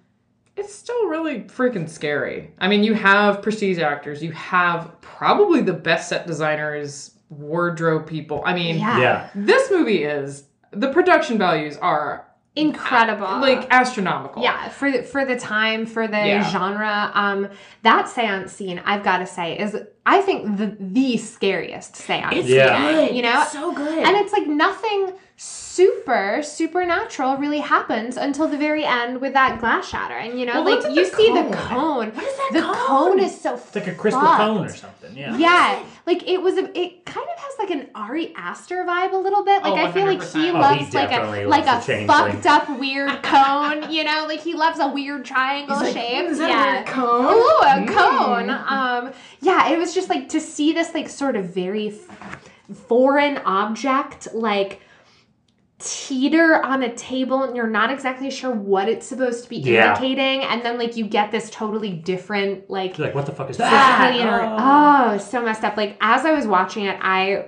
It's 0.55 0.71
still 0.75 1.07
really 1.07 1.39
freaking 1.45 1.89
scary. 1.89 2.51
I 2.59 2.67
mean, 2.67 2.83
you 2.83 2.93
have 2.93 3.41
prestige 3.41 3.79
actors, 3.79 4.23
you 4.23 4.31
have 4.33 4.91
probably 5.01 5.61
the 5.61 5.73
best 5.73 6.09
set 6.09 6.27
designers, 6.27 7.09
wardrobe 7.37 8.07
people. 8.07 8.41
I 8.45 8.53
mean, 8.53 8.77
Yeah. 8.77 8.99
Yeah. 8.99 9.29
this 9.35 9.69
movie 9.71 10.03
is 10.03 10.45
the 10.71 10.89
production 10.91 11.37
values 11.37 11.77
are 11.77 12.25
Incredible. 12.55 13.25
like 13.39 13.67
astronomical. 13.71 14.43
yeah, 14.43 14.69
for 14.69 14.91
the, 14.91 15.03
for 15.03 15.25
the 15.25 15.35
time, 15.37 15.85
for 15.85 16.07
the 16.07 16.17
Yeah. 16.17 16.49
genre, 16.49 17.11
um, 17.13 17.49
that 17.81 18.07
seance 18.07 18.51
scene, 18.51 18.81
I've 18.85 19.03
got 19.03 19.17
to 19.19 19.25
say, 19.25 19.57
is 19.57 19.75
I 20.05 20.21
think 20.21 20.57
the 20.57 20.75
the 20.79 21.17
scariest 21.17 21.95
seance. 21.95 22.35
It's 22.35 22.49
Yeah. 22.49 22.77
good. 23.07 23.15
You 23.15 23.21
know? 23.23 23.41
It's 23.41 23.51
so 23.53 23.71
good. 23.71 23.99
And 24.05 24.15
it's 24.17 24.33
like 24.33 24.45
nothing 24.47 25.13
super 25.73 26.41
supernatural 26.43 27.37
really 27.37 27.59
happens 27.59 28.15
until 28.15 28.47
the 28.47 28.57
very 28.57 28.85
end 28.85 29.19
with 29.21 29.33
that 29.33 29.59
glass 29.59 29.89
shattering. 29.89 30.37
You 30.37 30.45
know, 30.45 30.63
Well, 30.63 30.79
like 30.81 30.95
you 30.95 31.03
the 31.09 31.15
see 31.17 31.27
cone? 31.29 31.49
the 31.51 31.57
cone. 31.57 32.09
What 32.11 32.23
is 32.23 32.37
that 32.37 32.49
the 32.53 32.61
cone? 32.61 32.75
cone 32.75 33.19
is 33.19 33.41
so 33.41 33.55
It's 33.55 33.73
like 33.75 33.87
a 33.87 33.95
crystal 33.95 34.21
fucked. 34.21 34.37
cone 34.37 34.65
or 34.65 34.69
something. 34.69 35.17
Yeah. 35.17 35.35
Yeah, 35.37 35.83
like 36.05 36.27
it 36.29 36.41
was 36.41 36.57
a. 36.57 36.65
It 36.79 37.05
kind 37.05 37.27
of 37.27 37.39
has 37.39 37.53
like 37.59 37.71
an 37.71 37.87
Ari 37.95 38.33
Aster 38.35 38.83
vibe 38.87 39.13
a 39.13 39.17
little 39.17 39.43
bit. 39.43 39.63
Like 39.63 39.73
Oh, 39.73 39.87
I 39.87 39.91
feel 39.91 40.05
like 40.05 40.23
he 40.23 40.49
Oh, 40.51 40.53
loves 40.53 40.87
he 40.89 40.97
like 40.97 41.11
a 41.11 41.45
like 41.47 41.65
a 41.65 41.83
changeling. 41.85 42.07
fucked 42.07 42.45
up 42.45 42.69
weird 42.79 43.23
cone. 43.23 43.91
You 43.91 44.03
know, 44.03 44.25
like 44.27 44.41
he 44.41 44.53
loves 44.53 44.79
a 44.79 44.87
weird 44.87 45.25
triangle 45.25 45.75
He's 45.79 45.95
like, 45.95 46.03
shape. 46.05 46.25
"Ooh, 46.25 46.31
is 46.31 46.37
that 46.39 46.51
a 46.51 46.73
weird 46.75 46.87
cone?" 46.87 47.25
Ooh, 47.25 47.59
a 47.61 47.75
Mm. 47.83 47.87
cone. 47.87 48.49
Um, 48.49 49.13
yeah, 49.41 49.69
it 49.69 49.77
was 49.79 49.93
just 49.95 50.09
like 50.09 50.29
to 50.29 50.39
see 50.39 50.71
this 50.73 50.93
like 50.93 51.09
sort 51.09 51.35
of 51.35 51.45
very 51.45 51.93
foreign 52.87 53.37
object 53.39 54.27
like 54.33 54.81
teeter 55.83 56.63
on 56.63 56.83
a 56.83 56.93
table 56.95 57.43
and 57.43 57.55
you're 57.55 57.67
not 57.67 57.91
exactly 57.91 58.31
sure 58.31 58.51
what 58.51 58.87
it's 58.87 59.05
supposed 59.05 59.43
to 59.43 59.49
be 59.49 59.57
Yeah. 59.57 59.89
indicating 59.89 60.41
and 60.43 60.63
then 60.63 60.77
like 60.77 60.95
you 60.95 61.05
get 61.05 61.31
this 61.31 61.49
totally 61.49 61.91
different 61.91 62.69
like 62.69 62.97
You're 62.97 63.07
like, 63.07 63.15
what 63.15 63.25
the 63.25 63.33
fuck 63.33 63.49
is 63.49 63.57
that? 63.57 64.15
or- 64.25 64.41
oh. 64.41 65.13
oh, 65.13 65.17
so 65.17 65.41
messed 65.43 65.63
up. 65.63 65.75
Like 65.77 65.97
as 66.01 66.25
I 66.25 66.31
was 66.31 66.47
watching 66.47 66.85
it, 66.85 66.97
I 67.01 67.45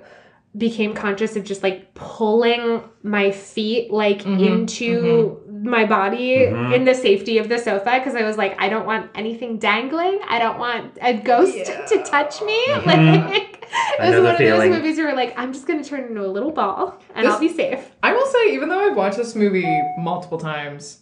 became 0.58 0.94
conscious 0.94 1.36
of 1.36 1.44
just 1.44 1.64
like 1.64 1.94
pulling 1.96 2.82
my 3.04 3.32
feet 3.32 3.92
like 3.92 4.24
Mhm, 4.24 4.46
into 4.46 5.42
my 5.64 5.86
body 5.86 6.38
Mhm. 6.38 6.74
in 6.74 6.86
the 6.86 6.94
safety 6.94 7.38
of 7.40 7.50
the 7.50 7.58
sofa 7.58 7.96
because 7.98 8.16
I 8.16 8.24
was 8.24 8.38
like, 8.38 8.56
I 8.62 8.70
don't 8.70 8.86
want 8.86 9.10
anything 9.16 9.58
dangling. 9.58 10.20
I 10.30 10.40
don't 10.40 10.58
want 10.60 10.98
a 11.02 11.14
ghost 11.14 11.66
to 11.90 12.04
touch 12.04 12.42
me. 12.42 12.58
Mhm. 12.68 13.30
Like 13.98 14.00
I 14.00 14.06
it 14.08 14.08
was 14.08 14.12
know 14.12 14.16
the 14.18 14.22
one 14.24 14.32
of 14.34 14.38
feeling. 14.38 14.72
those 14.72 14.80
movies 14.82 14.98
where 14.98 15.16
like, 15.16 15.34
I'm 15.38 15.52
just 15.52 15.68
gonna 15.68 15.84
turn 15.84 16.04
into 16.06 16.24
a 16.26 16.28
little 16.28 16.52
ball 16.52 17.02
and 17.16 17.26
This- 17.26 17.34
I'll 17.34 17.40
be 17.40 17.50
safe. 17.50 17.80
I 18.04 18.14
will 18.14 18.26
say, 18.28 18.54
even 18.54 18.70
though 18.70 18.80
I've 18.80 18.96
watched 18.96 19.18
this 19.18 19.36
movie 19.36 19.68
multiple 19.98 20.38
times, 20.38 21.00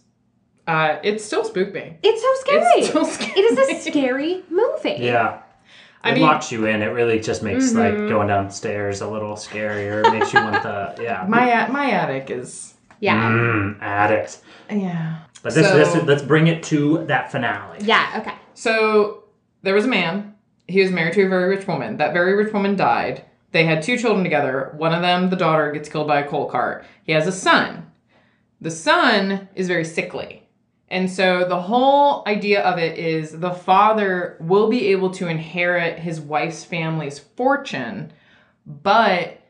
uh, 0.66 0.96
it 1.04 1.20
still 1.20 1.44
spooked 1.44 1.74
me. 1.74 1.98
It's 2.02 2.22
so 2.22 2.34
scary. 2.40 2.64
It's 2.78 2.88
still 2.88 3.04
scary. 3.16 3.32
It 3.38 3.58
is 3.58 3.58
a 3.86 3.90
scary 3.90 4.42
movie. 4.50 4.96
Yeah. 5.04 5.40
I 6.04 6.10
it 6.10 6.14
mean- 6.14 6.22
locks 6.22 6.52
you 6.52 6.66
in. 6.66 6.82
It 6.82 6.86
really 6.88 7.18
just 7.18 7.42
makes 7.42 7.72
Mhm. 7.72 7.76
like 7.78 8.08
going 8.08 8.28
downstairs 8.28 9.00
a 9.00 9.08
little 9.08 9.34
scarier. 9.34 10.04
It 10.06 10.12
Makes 10.12 10.32
you 10.34 10.40
want 10.40 10.62
the 10.62 10.94
yeah. 11.02 11.24
My 11.28 11.64
a- 11.64 11.70
my 11.72 11.90
attic 11.90 12.30
is 12.30 12.74
Yeah. 13.00 13.22
Mm, 13.30 13.78
addict. 13.80 14.38
yeah. 14.70 15.16
But 15.42 15.54
this, 15.54 15.66
So- 15.68 15.76
this 15.76 16.04
let's 16.06 16.22
bring 16.22 16.46
it 16.46 16.62
to 16.64 17.04
that 17.06 17.32
finale. 17.32 17.78
Yeah, 17.80 18.06
okay. 18.18 18.34
So 18.54 19.24
there 19.62 19.74
was 19.74 19.84
a 19.86 19.88
man. 19.88 20.34
He 20.68 20.80
was 20.80 20.90
married 20.90 21.14
to 21.14 21.22
a 21.24 21.28
very 21.28 21.48
rich 21.56 21.66
woman. 21.66 21.96
That 21.98 22.12
very 22.12 22.34
rich 22.34 22.52
woman 22.52 22.76
died. 22.76 23.22
They 23.52 23.64
had 23.64 23.82
two 23.82 23.96
children 23.98 24.24
together. 24.24 24.72
One 24.76 24.94
of 24.94 25.02
them, 25.02 25.30
the 25.30 25.36
daughter, 25.36 25.70
gets 25.72 25.88
killed 25.88 26.08
by 26.08 26.20
a 26.20 26.26
coal 26.28 26.48
cart. 26.50 26.84
He 27.04 27.12
has 27.12 27.26
a 27.26 27.32
son. 27.32 27.86
The 28.60 28.70
son 28.70 29.48
is 29.54 29.68
very 29.68 29.84
sickly. 29.84 30.43
And 30.94 31.10
so 31.10 31.44
the 31.48 31.60
whole 31.60 32.22
idea 32.26 32.62
of 32.62 32.78
it 32.78 32.96
is 32.96 33.32
the 33.32 33.50
father 33.50 34.36
will 34.40 34.68
be 34.70 34.88
able 34.92 35.10
to 35.14 35.26
inherit 35.26 35.98
his 35.98 36.20
wife's 36.20 36.64
family's 36.64 37.18
fortune, 37.18 38.12
but 38.64 39.40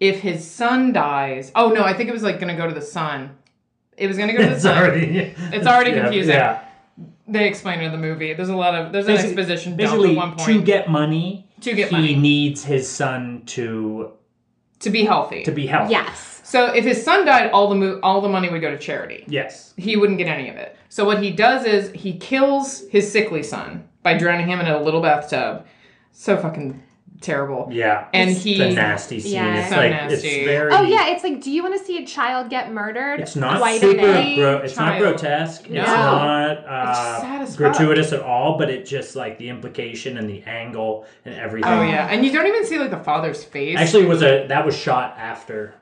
if 0.00 0.20
his 0.20 0.50
son 0.50 0.92
dies, 0.94 1.52
oh 1.54 1.68
no, 1.72 1.84
I 1.84 1.92
think 1.92 2.08
it 2.08 2.12
was 2.12 2.22
like 2.22 2.40
going 2.40 2.56
to 2.56 2.60
go 2.60 2.66
to 2.66 2.74
the 2.74 2.80
son. 2.98 3.36
It 3.98 4.06
was 4.06 4.16
going 4.16 4.30
to 4.30 4.34
go 4.34 4.42
to 4.42 4.48
the 4.48 4.54
It's 4.54 4.62
son. 4.62 4.78
already 4.78 5.34
It's 5.52 5.66
already 5.66 5.90
Yeah, 5.90 6.02
confusing. 6.04 6.34
Yeah. 6.36 6.64
They 7.28 7.46
explain 7.46 7.80
it 7.80 7.84
in 7.84 7.92
the 7.92 7.98
movie. 7.98 8.32
There's 8.32 8.48
a 8.48 8.56
lot 8.56 8.74
of 8.74 8.92
there's 8.92 9.06
an 9.08 9.16
exposition 9.18 9.76
Basically, 9.76 10.12
at 10.12 10.16
one 10.16 10.36
point 10.36 10.46
to 10.46 10.62
get 10.62 10.88
money, 10.90 11.46
To 11.60 11.74
get 11.74 11.90
he 11.90 11.94
money. 11.96 12.16
needs 12.16 12.64
his 12.64 12.88
son 12.88 13.42
to 13.46 14.12
to 14.82 14.90
be 14.90 15.04
healthy. 15.04 15.42
to 15.44 15.52
be 15.52 15.66
healthy. 15.66 15.92
Yes. 15.92 16.40
So 16.44 16.66
if 16.74 16.84
his 16.84 17.02
son 17.02 17.24
died, 17.24 17.50
all 17.50 17.68
the 17.68 17.74
mo- 17.76 18.00
all 18.02 18.20
the 18.20 18.28
money 18.28 18.50
would 18.50 18.60
go 18.60 18.70
to 18.70 18.78
charity. 18.78 19.24
Yes. 19.26 19.72
He 19.76 19.96
wouldn't 19.96 20.18
get 20.18 20.28
any 20.28 20.48
of 20.50 20.56
it. 20.56 20.76
So 20.88 21.04
what 21.04 21.22
he 21.22 21.30
does 21.30 21.64
is 21.64 21.90
he 21.92 22.18
kills 22.18 22.82
his 22.90 23.10
sickly 23.10 23.42
son 23.42 23.88
by 24.02 24.18
drowning 24.18 24.46
him 24.48 24.60
in 24.60 24.66
a 24.66 24.80
little 24.82 25.00
bathtub. 25.00 25.66
So 26.12 26.36
fucking 26.36 26.82
terrible. 27.22 27.68
Yeah. 27.70 28.08
And 28.12 28.30
it's 28.30 28.42
he 28.42 28.60
a 28.62 28.72
nasty 28.72 29.20
scene. 29.20 29.32
Yeah. 29.34 29.60
It's 29.60 29.70
So 29.70 29.76
like 29.76 29.90
nasty. 29.90 30.28
it's 30.28 30.46
very. 30.46 30.72
Oh 30.72 30.82
yeah, 30.82 31.08
it's 31.08 31.22
like, 31.24 31.40
do 31.40 31.50
you 31.50 31.62
want 31.62 31.78
to 31.78 31.84
see 31.84 32.02
a 32.02 32.06
child 32.06 32.50
get 32.50 32.72
murdered? 32.72 33.20
It's 33.20 33.36
not 33.36 33.58
Quite 33.58 33.80
super. 33.80 34.00
a 34.00 34.12
bit. 34.12 34.36
Gro- 34.36 34.58
it's 34.58 34.76
not 34.76 34.98
grotesque. 34.98 35.70
No. 35.70 35.80
It's 35.80 35.90
not 35.90 36.58
uh, 36.66 37.20
sad 37.20 37.42
as 37.42 37.48
fuck. 37.50 37.56
gratuitous 37.58 38.12
at 38.12 38.20
all. 38.20 38.58
But 38.58 38.68
it 38.70 38.84
just 38.86 39.16
like 39.16 39.38
the 39.38 39.48
implication 39.48 40.18
and 40.18 40.28
the 40.28 40.42
angle 40.42 41.06
and 41.24 41.34
everything. 41.34 41.70
Oh 41.72 41.82
yeah, 41.82 42.08
and 42.10 42.24
you 42.24 42.32
don't 42.32 42.46
even 42.46 42.66
see 42.66 42.78
like 42.78 42.90
the 42.90 42.98
father's 42.98 43.42
face. 43.44 43.78
Actually, 43.78 44.04
it 44.04 44.08
was 44.08 44.22
a 44.22 44.46
that 44.48 44.66
was 44.66 44.76
shot 44.76 45.14
after 45.18 45.74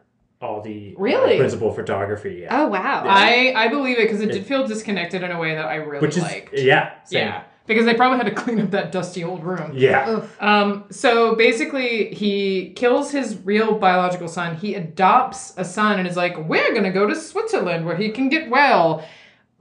all 0.43 0.63
the 0.63 0.95
uh, 0.97 1.01
Really? 1.01 1.37
principal 1.37 1.71
photography. 1.73 2.41
Yeah. 2.43 2.61
Oh 2.63 2.69
wow. 2.69 3.05
I 3.07 3.53
I 3.55 3.69
believe 3.69 3.99
it 3.99 4.03
because 4.05 4.21
it 4.23 4.33
did 4.33 4.47
feel 4.47 4.67
disconnected 4.67 5.23
in 5.23 5.31
a 5.31 5.39
way 5.39 5.55
that 5.55 5.67
I 5.67 5.75
really 5.77 6.01
Which 6.01 6.17
is 6.17 6.23
liked. 6.23 6.55
yeah. 6.55 7.03
Same. 7.05 7.27
Yeah, 7.27 7.43
because 7.71 7.87
they 7.87 7.95
probably 7.95 8.19
had 8.19 8.27
to 8.27 8.43
clean 8.43 8.61
up 8.61 8.73
that 8.73 8.91
dusty 8.91 9.23
old 9.23 9.45
room. 9.45 9.71
Yeah. 9.75 10.27
Um, 10.41 10.85
so 10.91 11.37
basically, 11.37 12.13
he 12.13 12.71
kills 12.75 13.13
his 13.13 13.39
real 13.45 13.79
biological 13.79 14.27
son. 14.27 14.57
He 14.57 14.75
adopts 14.75 15.55
a 15.57 15.65
son 15.65 15.99
and 16.01 16.09
is 16.09 16.17
like, 16.17 16.37
"We're 16.37 16.75
gonna 16.75 16.91
go 16.93 17.07
to 17.07 17.15
Switzerland 17.15 17.87
where 17.87 17.97
he 17.97 18.11
can 18.11 18.29
get 18.29 18.51
well." 18.51 19.05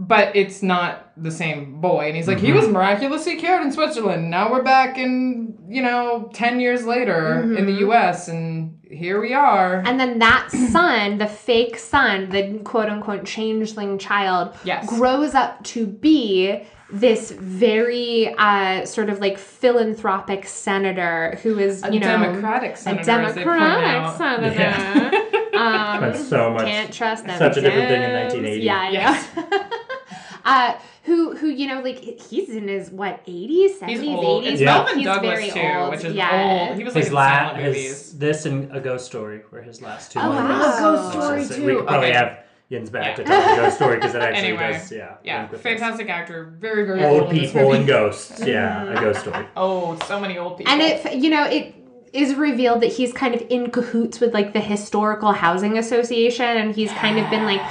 But 0.02 0.34
it's 0.34 0.63
not 0.63 1.12
the 1.22 1.30
same 1.30 1.82
boy, 1.82 2.08
and 2.08 2.15
he's 2.15 2.28
like, 2.28 2.39
"He 2.39 2.54
was 2.54 2.67
miraculously 2.69 3.36
cured 3.36 3.62
in 3.63 3.72
Switzerland. 3.72 4.32
Now 4.32 4.50
we're 4.50 4.63
back 4.63 4.98
in, 4.98 5.58
you 5.67 5.82
know, 5.82 6.32
ten 6.34 6.60
years 6.62 6.86
later 6.86 7.41
in 7.58 7.65
the 7.65 7.74
U.S. 7.86 8.30
and 8.30 8.80
here 8.89 9.19
we 9.22 9.34
are." 9.34 9.84
And 9.86 10.00
then 10.00 10.17
that 10.19 10.50
son, 10.52 11.17
the 11.17 11.28
fake 11.28 11.78
son, 11.78 12.30
the 12.30 12.60
quote 12.63 12.88
unquote 12.89 13.26
changeling 13.26 14.00
child, 14.00 14.56
Yes. 14.63 14.88
grows 14.88 15.36
up 15.36 15.62
to 15.65 15.86
be 15.86 16.63
this 16.91 17.32
very 17.32 18.34
uh, 18.38 18.86
sort 18.86 19.10
of 19.10 19.19
like 19.19 19.38
philanthropic 19.38 20.45
senator 20.47 21.38
who 21.43 21.60
is, 21.60 21.84
A 21.84 21.93
you 21.93 21.99
know, 21.99 22.08
Democratic 22.08 22.78
senator, 22.78 23.12
a 23.12 23.25
as 23.25 23.36
they 23.36 23.43
point 23.43 23.60
democratic 23.60 24.02
out. 24.02 24.17
senator. 24.17 25.25
Um, 25.60 25.99
That's 25.99 26.25
so 26.30 26.52
much. 26.54 26.63
Can't 26.63 26.93
trust 26.93 27.25
them. 27.25 27.38
such 27.38 27.58
a 27.58 27.62
different 27.62 27.89
thing 27.89 28.02
in 28.02 28.10
Dems. 28.12 28.34
1980. 28.34 28.63
Yeah, 28.63 28.78
I 28.80 29.52
know. 29.60 29.69
uh, 30.45 30.80
who, 31.04 31.36
who, 31.36 31.47
you 31.47 31.67
know, 31.67 31.82
like 31.82 31.97
he's 31.97 32.49
in 32.49 32.69
his 32.69 32.89
what, 32.91 33.19
eighties, 33.28 33.71
He's 33.71 33.80
seventies, 33.80 34.08
old. 34.10 34.43
eighties. 34.45 34.54
It's 34.54 34.62
Yeah. 34.62 34.78
Melvyn 34.86 34.95
he's 34.97 35.06
Douglas 35.06 35.34
very 35.39 35.49
too, 35.52 35.78
old. 35.80 35.89
which 35.91 36.06
is 36.06 36.13
yeah. 36.15 36.67
old. 36.69 36.78
He 36.78 36.84
was 36.86 36.93
His 36.93 37.08
in 37.08 37.13
last, 37.13 37.58
movies. 37.58 37.75
his 37.89 38.17
this 38.19 38.45
and 38.45 38.73
a 38.73 38.80
ghost 38.80 39.06
story 39.08 39.41
were 39.52 39.62
his 39.62 39.82
last 39.82 40.13
two. 40.13 40.19
Oh, 40.19 40.32
movies. 40.32 40.49
wow. 40.49 40.80
Ghost 40.80 41.12
Story 41.12 41.41
is- 41.41 41.49
too. 41.56 41.65
We 41.65 41.75
could 41.75 41.88
probably 41.88 42.08
Okay. 42.10 42.17
have 42.17 42.39
Yin's 42.70 42.92
back 42.92 43.18
Yeah. 43.18 43.24
to 43.24 43.24
talk 43.24 43.56
ghost 43.58 43.76
story 43.78 43.96
because 43.96 44.14
it 44.14 44.22
actually 44.22 44.48
Anyway, 44.50 44.74
does. 44.74 44.92
Yeah. 44.92 45.16
Yeah, 45.24 45.40
link 45.40 45.52
with 45.54 45.62
fantastic 45.62 46.08
actor. 46.10 46.54
Very, 46.60 46.86
very 46.86 47.04
old. 47.04 47.24
Old 47.24 47.32
people 47.32 47.74
and 47.74 47.88
ghosts. 47.88 48.40
Yeah, 48.46 48.84
a 48.84 48.86
mm-hmm. 48.86 49.04
ghost 49.04 49.22
story. 49.22 49.46
Oh, 49.58 49.98
so 50.06 50.20
many 50.20 50.38
old 50.38 50.58
people. 50.58 50.72
And 50.72 50.82
it, 50.82 51.16
you 51.16 51.32
know, 51.32 51.46
it 51.46 51.74
is 52.14 52.36
revealed 52.36 52.82
that 52.82 52.94
he's 52.94 53.12
kind 53.12 53.34
of 53.34 53.42
in 53.50 53.72
cahoots 53.72 54.20
with 54.20 54.34
like 54.36 54.54
the 54.54 54.60
historical 54.60 55.32
housing 55.32 55.78
association, 55.80 56.46
and 56.46 56.76
he's 56.76 56.92
kind 56.92 57.18
of 57.18 57.30
been 57.32 57.46
like 57.46 57.62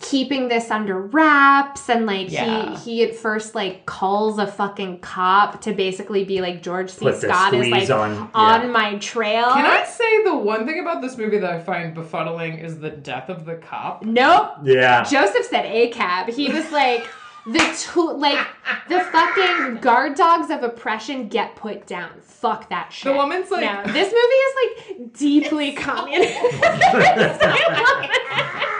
keeping 0.00 0.48
this 0.48 0.70
under 0.70 1.00
wraps 1.00 1.88
and 1.88 2.06
like 2.06 2.30
Yeah. 2.30 2.76
he 2.78 2.96
he 2.96 3.02
at 3.04 3.14
first 3.16 3.54
like 3.54 3.86
calls 3.86 4.38
a 4.38 4.46
fucking 4.46 5.00
cop 5.00 5.60
to 5.62 5.72
basically 5.72 6.24
be 6.24 6.40
like 6.40 6.62
George 6.62 6.90
C. 6.90 7.04
Put 7.04 7.16
Scott 7.20 7.54
is 7.54 7.68
like 7.68 7.90
on- 7.90 8.30
on, 8.34 8.62
yeah. 8.62 8.66
my 8.68 8.96
trail. 8.98 9.52
Can 9.52 9.66
I 9.66 9.84
say 9.84 10.24
the 10.24 10.36
one 10.36 10.66
thing 10.66 10.80
about 10.80 11.02
this 11.02 11.16
movie 11.16 11.38
that 11.38 11.50
I 11.50 11.60
find 11.60 11.96
befuddling 11.96 12.62
is 12.62 12.78
the 12.78 12.90
death 12.90 13.28
of 13.28 13.44
the 13.44 13.56
cop? 13.56 14.04
Nope. 14.04 14.52
Yeah. 14.64 15.02
Joseph 15.04 15.46
said 15.46 15.66
a 15.66 15.88
cab. 15.88 16.28
He 16.28 16.50
was 16.52 16.70
like 16.72 17.06
the 17.46 17.76
tool, 17.80 18.18
like 18.18 18.44
the 18.88 19.00
fucking 19.00 19.76
guard 19.80 20.14
dogs 20.16 20.50
of 20.50 20.62
oppression 20.64 21.28
get 21.28 21.54
put 21.56 21.86
down. 21.86 22.10
Fuck 22.22 22.68
that 22.70 22.92
shit. 22.92 23.12
The 23.12 23.16
woman's 23.16 23.50
like- 23.50 23.64
no, 23.64 23.92
this 23.92 24.12
movie 24.12 24.18
is 24.18 24.54
like 25.00 25.12
deeply 25.14 25.72
communist. 25.72 26.36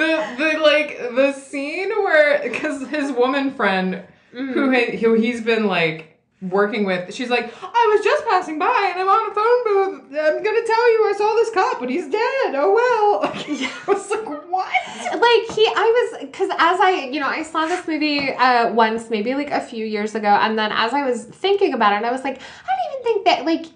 The 0.00 0.34
the 0.38 0.58
like 0.58 0.98
the 1.14 1.32
scene 1.32 1.90
where 1.90 2.40
because 2.42 2.88
his 2.88 3.12
woman 3.12 3.52
friend 3.54 4.02
Mm-hmm. 4.32 4.52
who 4.52 4.70
ha- 4.72 4.96
who 4.98 5.14
he's 5.14 5.40
been 5.40 5.66
like 5.66 6.16
working 6.40 6.84
with, 6.86 7.12
she's 7.12 7.28
like, 7.30 7.52
I 7.60 7.94
was 7.96 8.04
just 8.04 8.24
passing 8.26 8.60
by 8.60 8.90
and 8.92 9.00
I'm 9.00 9.08
on 9.08 9.30
a 9.30 9.34
phone 9.34 9.64
booth. 9.66 10.04
I'm 10.16 10.40
gonna 10.44 10.64
tell 10.66 10.92
you 10.92 10.98
I 11.10 11.14
saw 11.18 11.34
this 11.34 11.50
cop, 11.50 11.80
but 11.80 11.90
he's 11.90 12.04
dead. 12.08 12.54
Oh 12.54 12.72
well. 12.72 13.20
I 13.34 13.80
was 13.88 14.08
like, 14.08 14.24
what? 14.48 14.70
like 15.14 15.56
he 15.56 15.66
i 15.66 16.10
was 16.12 16.20
because 16.20 16.48
as 16.50 16.78
i 16.80 17.08
you 17.12 17.18
know 17.20 17.26
i 17.26 17.42
saw 17.42 17.66
this 17.66 17.86
movie 17.88 18.30
uh 18.32 18.72
once 18.72 19.10
maybe 19.10 19.34
like 19.34 19.50
a 19.50 19.60
few 19.60 19.84
years 19.84 20.14
ago 20.14 20.28
and 20.28 20.58
then 20.58 20.70
as 20.72 20.92
i 20.92 21.02
was 21.08 21.24
thinking 21.24 21.72
about 21.74 21.92
it 22.00 22.04
i 22.06 22.10
was 22.12 22.22
like 22.24 22.36
i 22.40 22.68
don't 22.68 22.92
even 22.92 23.02
think 23.04 23.24
that 23.26 23.44
like 23.44 23.66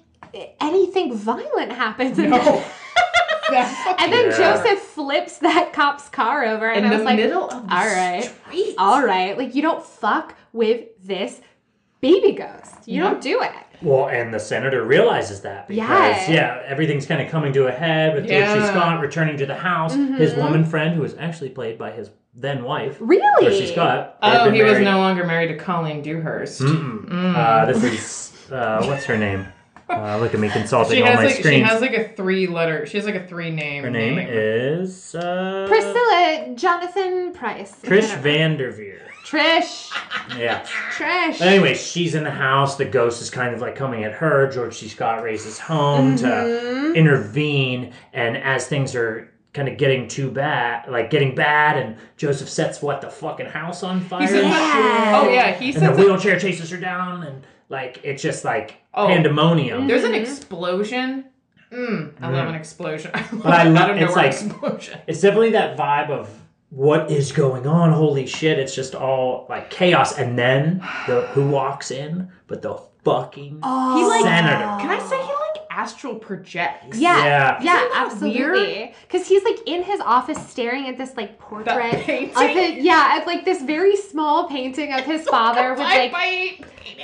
anything 0.60 1.14
violent 1.16 1.72
happens 1.72 2.16
No. 2.18 2.38
this. 3.54 3.78
and 3.98 4.12
then 4.12 4.26
Yeah. 4.30 4.36
joseph 4.62 4.78
flips 4.80 5.38
that 5.38 5.72
cop's 5.72 6.08
car 6.08 6.44
over 6.44 6.68
and 6.70 6.84
In 6.84 6.90
i 6.90 6.94
was 6.94 6.98
the 7.00 7.04
like 7.04 7.16
middle 7.16 7.44
of 7.48 7.66
the 7.68 7.74
all 7.74 7.86
right 7.86 8.24
street. 8.46 8.74
all 8.78 9.02
right 9.04 9.36
like 9.38 9.54
you 9.54 9.62
don't 9.62 9.84
fuck 9.84 10.34
with 10.52 10.84
this 11.02 11.40
baby 12.00 12.32
ghost 12.32 12.86
you 12.86 13.00
don't 13.02 13.20
do 13.22 13.40
it 13.42 13.52
Well, 13.82 14.08
and 14.08 14.32
the 14.32 14.38
senator 14.40 14.82
realizes 14.84 15.40
that 15.42 15.68
because 15.68 16.28
Yeah. 16.28 16.30
yeah, 16.30 16.62
everything's 16.66 17.06
kind 17.06 17.20
of 17.22 17.28
coming 17.30 17.52
to 17.54 17.66
a 17.66 17.72
head 17.72 18.14
with 18.14 18.24
George 18.24 18.32
Yeah. 18.40 18.66
C. 18.66 18.70
Scott 18.72 19.00
returning 19.00 19.36
to 19.38 19.46
the 19.46 19.54
house. 19.56 19.94
Mm-hmm. 19.96 20.14
His 20.16 20.34
woman 20.34 20.64
friend, 20.64 20.94
who 20.94 21.02
was 21.02 21.14
actually 21.18 21.50
played 21.50 21.76
by 21.78 21.90
his 21.92 22.10
then 22.34 22.62
wife, 22.64 22.96
really 23.00 23.22
George 23.42 23.58
C. 23.58 23.72
Scott. 23.72 24.16
Oh, 24.22 24.44
been 24.46 24.54
he 24.54 24.62
was 24.62 24.78
no 24.80 24.98
longer 24.98 25.24
married 25.24 25.48
to 25.48 25.56
Colleen 25.56 26.00
Dewhurst. 26.02 26.60
Mm-mm. 26.62 27.34
Uh, 27.36 27.66
this 27.66 27.82
is 27.84 28.52
uh, 28.52 28.84
what's 28.86 29.04
her 29.04 29.16
name? 29.18 29.46
Uh, 29.88 30.18
look 30.18 30.32
at 30.34 30.40
me 30.40 30.48
consulting 30.48 30.96
She 30.96 31.02
all 31.02 31.08
has 31.08 31.16
my 31.18 31.24
like 31.26 31.36
she 31.42 31.60
has 31.60 31.80
like 31.80 31.92
a 31.92 32.08
three 32.14 32.46
letter. 32.46 32.86
She 32.86 32.96
has 32.96 33.04
like 33.06 33.14
a 33.16 33.26
three 33.26 33.50
name. 33.50 33.84
her 33.84 33.90
name 33.90 34.18
is 34.18 35.14
uh, 35.14 35.66
priscilla 35.68 36.54
jonathan 36.56 37.32
price 37.32 37.72
Trish 37.82 38.04
I 38.04 38.14
don't. 38.14 38.22
Van 38.22 38.56
Devere. 38.56 39.00
trish 39.26 39.90
Yeah. 40.38 40.62
trish 40.96 41.38
But 41.38 41.48
anyway, 41.48 41.74
she's 41.74 42.14
in 42.14 42.24
the 42.24 42.30
house. 42.30 42.76
The 42.76 42.84
ghost 42.86 43.20
is 43.22 43.28
kind 43.30 43.54
of 43.54 43.60
like 43.60 43.76
coming 43.76 44.04
at 44.04 44.12
her. 44.12 44.50
George 44.50 44.76
C. 44.78 44.88
Scott 44.88 45.22
races 45.22 45.58
home 45.58 46.16
Mm-hmm. 46.16 46.92
to 46.92 46.92
intervene, 46.94 47.92
and 48.12 48.36
as 48.36 48.66
things 48.66 48.94
are 48.94 49.30
kind 49.52 49.68
of 49.68 49.76
getting 49.78 50.08
too 50.08 50.30
bad, 50.30 50.88
like 50.90 51.10
getting 51.10 51.34
bad, 51.34 51.76
and 51.78 51.96
Joseph 52.16 52.48
sets 52.48 52.82
what 52.82 53.00
the 53.00 53.08
fucking 53.10 53.46
house 53.46 53.82
on 53.82 54.00
fire. 54.00 54.22
He 54.22 54.28
said, 54.28 54.42
Yeah. 54.44 55.20
Oh 55.22 55.28
yeah, 55.30 55.52
he 55.52 55.66
and 55.72 55.76
the 55.76 55.80
says 55.94 55.98
wheelchair 55.98 56.38
chases 56.40 56.70
her 56.70 56.76
down, 56.78 57.22
and 57.22 57.46
like 57.68 58.00
it's 58.04 58.22
just 58.22 58.44
like 58.44 58.76
Oh. 58.94 59.08
pandemonium. 59.08 59.86
there's 59.88 60.04
an 60.04 60.14
explosion. 60.14 61.24
Mm, 61.72 62.12
I 62.20 62.30
love 62.30 62.48
an 62.48 62.54
explosion. 62.54 63.10
I 63.14 63.20
love, 63.32 63.42
But 63.42 63.52
I 63.52 63.64
love- 63.64 63.90
out 63.90 63.98
it's 64.02 64.14
like- 64.14 64.32
explosion. 64.32 64.98
It's 65.08 65.20
definitely 65.20 65.50
that 65.50 65.76
vibe 65.76 66.10
of 66.10 66.30
what 66.70 67.10
is 67.10 67.32
going 67.32 67.66
on. 67.66 67.92
Holy 67.92 68.26
shit! 68.26 68.58
It's 68.58 68.74
just 68.74 68.94
all 68.94 69.46
like 69.48 69.70
chaos, 69.70 70.16
and 70.18 70.36
then 70.38 70.78
the 71.06 71.22
who 71.32 71.48
walks 71.48 71.90
in, 71.90 72.30
but 72.48 72.62
the 72.62 72.78
fucking 73.04 73.60
Oh. 73.62 73.96
He 73.98 74.04
like 74.06 74.22
senator. 74.22 74.80
Can 74.80 74.90
I 74.90 74.98
say 75.00 75.16
he 75.16 75.32
like 75.32 75.43
astral 75.74 76.14
projects? 76.16 76.98
Yeah, 76.98 77.24
Yeah. 77.24 77.62
yeah, 77.62 77.88
absolutely. 77.94 78.94
Because 79.06 79.26
he's 79.26 79.42
like 79.44 79.58
in 79.66 79.82
his 79.82 80.00
office 80.00 80.38
staring 80.48 80.86
at 80.88 80.96
this 80.96 81.16
like 81.16 81.38
portrait 81.38 81.92
painting? 82.04 82.30
of 82.36 82.56
it. 82.56 82.78
Yeah, 82.82 83.16
at 83.18 83.26
like 83.26 83.44
this 83.44 83.62
very 83.62 83.96
small 83.96 84.48
painting 84.48 84.92
of 84.92 85.04
his 85.04 85.26
father 85.34 85.70
with 85.70 85.78
Five 85.80 86.12
like. 86.12 86.12
by. 86.12 86.58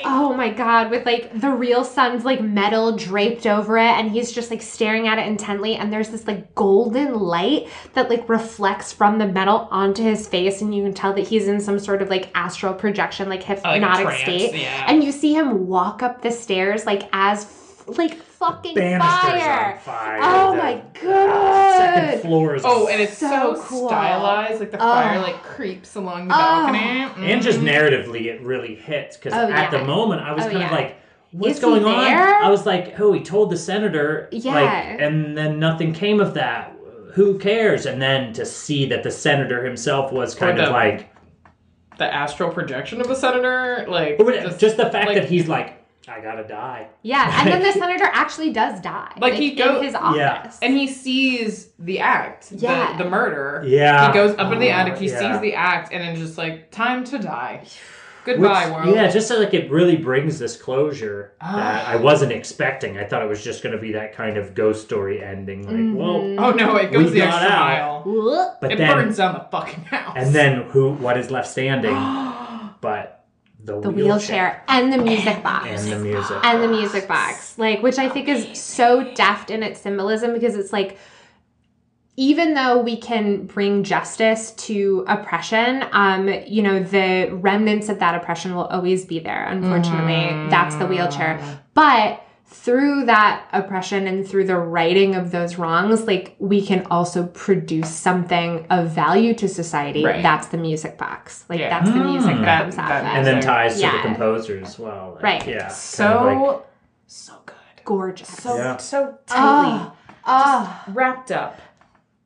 Oh 0.04 0.34
my 0.34 0.50
god, 0.50 0.90
with 0.90 1.06
like 1.06 1.40
the 1.40 1.48
real 1.50 1.84
son's 1.84 2.24
like 2.24 2.40
medal 2.42 2.96
draped 2.96 3.46
over 3.46 3.78
it, 3.78 3.82
and 3.98 4.10
he's 4.10 4.30
just 4.30 4.50
like 4.50 4.60
staring 4.62 5.08
at 5.08 5.18
it 5.18 5.26
intently, 5.26 5.74
and 5.74 5.90
there's 5.92 6.10
this 6.10 6.26
like 6.26 6.54
golden 6.54 7.18
light 7.18 7.66
that 7.94 8.10
like 8.10 8.28
reflects 8.28 8.92
from 8.92 9.18
the 9.18 9.26
medal 9.26 9.68
onto 9.70 10.02
his 10.02 10.28
face, 10.28 10.60
and 10.60 10.74
you 10.74 10.82
can 10.82 10.92
tell 10.94 11.14
that 11.14 11.26
he's 11.26 11.48
in 11.48 11.60
some 11.60 11.78
sort 11.78 12.02
of 12.02 12.10
like 12.10 12.30
astral 12.34 12.74
projection, 12.74 13.28
like 13.30 13.40
oh, 13.48 13.54
hypnotic 13.72 14.04
trance, 14.06 14.20
state. 14.20 14.54
yeah. 14.54 14.84
And 14.86 15.02
you 15.02 15.12
see 15.12 15.34
him 15.34 15.66
walk 15.66 16.02
up 16.02 16.20
the 16.22 16.30
stairs 16.30 16.84
like 16.84 17.08
as 17.12 17.44
f- 17.44 17.59
like 17.98 18.14
fucking 18.14 18.74
fire. 18.76 19.72
on 19.74 19.78
fire. 19.78 20.18
Oh 20.22 20.52
The 20.52 20.56
my 20.58 20.82
god. 21.02 21.76
Second 21.76 22.22
floor 22.22 22.54
is 22.54 22.62
Oh, 22.64 22.88
and 22.88 23.00
it's 23.00 23.16
So 23.18 23.54
so, 23.54 23.62
cool. 23.62 23.88
stylized. 23.88 24.60
Like 24.60 24.70
the 24.70 24.78
fire 24.78 25.18
Oh. 25.18 25.22
like 25.22 25.42
creeps 25.42 25.94
along 25.96 26.28
the 26.28 26.34
Oh. 26.34 26.38
balcony. 26.38 27.30
and 27.32 27.42
just 27.42 27.60
Mhm. 27.60 27.68
narratively 27.72 28.26
it 28.26 28.40
really 28.42 28.74
hits 28.74 29.16
because 29.16 29.32
Oh, 29.34 29.50
at 29.52 29.70
the 29.70 29.84
moment 29.84 30.22
i 30.22 30.32
was 30.32 30.44
Oh, 30.44 30.48
kind 30.48 30.60
yeah. 30.60 30.66
of 30.66 30.72
like 30.72 30.96
what's 31.32 31.54
Is 31.56 31.60
going 31.60 31.84
on 31.84 31.94
i 31.94 32.48
was 32.48 32.66
like 32.66 32.98
oh 33.00 33.12
he 33.12 33.20
told 33.22 33.50
the 33.50 33.56
senator 33.56 34.28
Yeah. 34.32 34.52
like 34.54 35.00
and 35.00 35.36
then 35.36 35.58
nothing 35.60 35.92
came 35.92 36.20
of 36.20 36.34
that 36.34 36.72
who 37.14 37.38
cares 37.38 37.86
and 37.86 38.00
then 38.00 38.32
to 38.34 38.44
see 38.46 38.86
that 38.86 39.02
the 39.02 39.10
senator 39.10 39.64
himself 39.64 40.12
was 40.12 40.34
kind 40.34 40.58
Or 40.58 40.62
of 40.62 40.68
the- 40.68 40.72
like 40.72 41.10
the 41.98 42.12
astral 42.14 42.50
projection 42.50 42.98
of 43.00 43.08
the 43.08 43.14
senator, 43.14 43.84
like 43.86 44.16
just, 44.58 44.78
the 44.78 44.88
fact 44.88 45.06
like- 45.08 45.16
that 45.16 45.24
he's 45.28 45.48
like 45.48 45.79
i 46.10 46.20
gotta 46.20 46.44
die 46.46 46.88
Yeah, 47.02 47.40
and 47.40 47.52
then 47.52 47.62
the 47.62 47.72
senator 47.78 48.04
actually 48.12 48.52
does 48.52 48.80
die. 48.80 49.12
Like, 49.20 49.34
he 49.34 49.54
go- 49.54 49.78
in 49.78 49.84
his 49.84 49.94
office. 49.94 50.18
Yeah. 50.18 50.52
and 50.62 50.76
he 50.76 50.86
sees 50.88 51.68
the 51.78 52.00
act, 52.00 52.52
Yeah. 52.52 52.96
the, 52.96 53.04
the 53.04 53.10
murder. 53.10 53.64
Yeah. 53.66 54.08
he 54.08 54.12
goes 54.14 54.36
up 54.36 54.52
in 54.52 54.58
the 54.58 54.70
attic, 54.70 54.98
he 54.98 55.08
Yeah. 55.08 55.32
sees 55.32 55.40
the 55.40 55.54
act, 55.54 55.92
and 55.92 56.02
then 56.02 56.16
just 56.16 56.36
like 56.36 56.70
time 56.70 57.04
to 57.04 57.18
die. 57.18 57.64
Goodbye, 58.24 58.66
Which- 58.66 58.74
world. 58.74 58.94
yeah 58.94 59.08
just 59.08 59.28
so, 59.28 59.38
like 59.38 59.54
it 59.54 59.70
really 59.70 59.96
brings 59.96 60.38
this 60.38 60.54
closure 60.60 61.32
that 61.40 61.86
Ah. 61.86 61.90
i 61.92 61.96
wasn't 61.96 62.32
expecting 62.32 62.98
i 62.98 63.04
thought 63.04 63.22
it 63.22 63.28
was 63.28 63.42
just 63.42 63.62
going 63.62 63.74
to 63.74 63.80
be 63.80 63.92
that 63.92 64.14
kind 64.14 64.36
of 64.36 64.54
ghost 64.54 64.84
story 64.84 65.22
ending 65.24 65.60
like 65.66 65.98
well 65.98 66.16
Oh 66.38 66.50
no, 66.52 66.76
it 66.76 66.92
goes 66.92 67.12
the 67.12 67.20
got 67.20 67.42
extra 67.42 67.50
out. 67.56 68.04
mile. 68.06 68.56
But 68.60 68.72
it 68.72 68.76
then 68.78 68.92
burns 68.94 69.16
down 69.16 69.32
the 69.34 69.46
fucking 69.50 69.84
house. 69.84 70.14
and 70.18 70.34
then 70.34 70.64
who 70.64 70.90
what 70.92 71.16
is 71.16 71.30
left 71.30 71.48
standing 71.48 71.94
but 72.82 73.19
the, 73.64 73.80
The 73.80 73.90
wheelchair. 73.90 74.62
and 74.68 74.92
the 74.92 74.98
music 74.98 75.42
box. 75.42 75.66
and 75.68 75.92
the 75.92 75.98
music 75.98 76.36
and 76.44 76.62
the 76.62 76.68
music 76.68 77.06
box. 77.08 77.58
Like 77.58 77.82
which 77.82 77.98
i 77.98 78.08
think 78.08 78.28
is 78.28 78.58
so 78.60 79.12
deft 79.14 79.50
in 79.50 79.62
its 79.62 79.80
symbolism 79.80 80.32
because 80.32 80.54
it's 80.56 80.72
like 80.72 80.98
even 82.16 82.54
though 82.54 82.80
we 82.80 82.96
can 82.96 83.46
bring 83.46 83.82
justice 83.82 84.50
to 84.52 85.04
oppression 85.08 85.84
um 85.92 86.28
you 86.46 86.62
know 86.62 86.82
the 86.82 87.28
remnants 87.32 87.88
of 87.88 87.98
that 88.00 88.14
oppression 88.14 88.54
will 88.54 88.66
always 88.66 89.04
be 89.04 89.18
there 89.18 89.44
unfortunately. 89.48 90.48
That's 90.50 90.74
the 90.76 90.86
wheelchair. 90.86 91.40
But 91.74 92.22
through 92.62 93.06
that 93.06 93.46
oppression 93.52 94.06
and 94.06 94.26
through 94.28 94.44
the 94.44 94.56
righting 94.56 95.14
of 95.14 95.30
those 95.30 95.56
wrongs 95.56 96.02
like 96.06 96.36
we 96.38 96.64
can 96.64 96.86
also 96.90 97.26
produce 97.28 97.88
something 97.88 98.66
of 98.68 98.90
value 98.90 99.32
to 99.34 99.48
society 99.48 100.04
Right. 100.04 100.22
that's 100.22 100.48
the 100.48 100.58
music 100.58 100.98
box 100.98 101.44
like 101.48 101.58
Yeah. 101.60 101.70
that's 101.70 101.90
the 101.90 102.04
music 102.04 102.32
Mm. 102.36 102.40
that 102.40 102.44
That- 102.44 102.62
comes 102.62 102.78
out 102.78 102.88
that 102.88 103.00
of 103.00 103.06
it 103.06 103.16
and 103.16 103.26
then 103.26 103.34
music. 103.36 103.50
ties 103.50 103.74
to 103.76 103.80
Yeah. 103.80 103.92
the 103.96 104.02
composer 104.02 104.60
as 104.62 104.78
well 104.78 105.12
like, 105.14 105.22
Right. 105.22 105.46
yeah 105.48 105.68
so 105.68 106.06
kind 106.06 106.36
of 106.36 106.46
like- 106.48 106.66
so 107.06 107.32
good, 107.46 107.56
gorgeous 107.84 108.28
so 108.28 108.56
Yeah. 108.56 108.76
so 108.76 109.14
tightly 109.26 109.80
oh, 109.80 109.92
oh. 110.26 110.82
wrapped 110.88 111.30
up. 111.32 111.60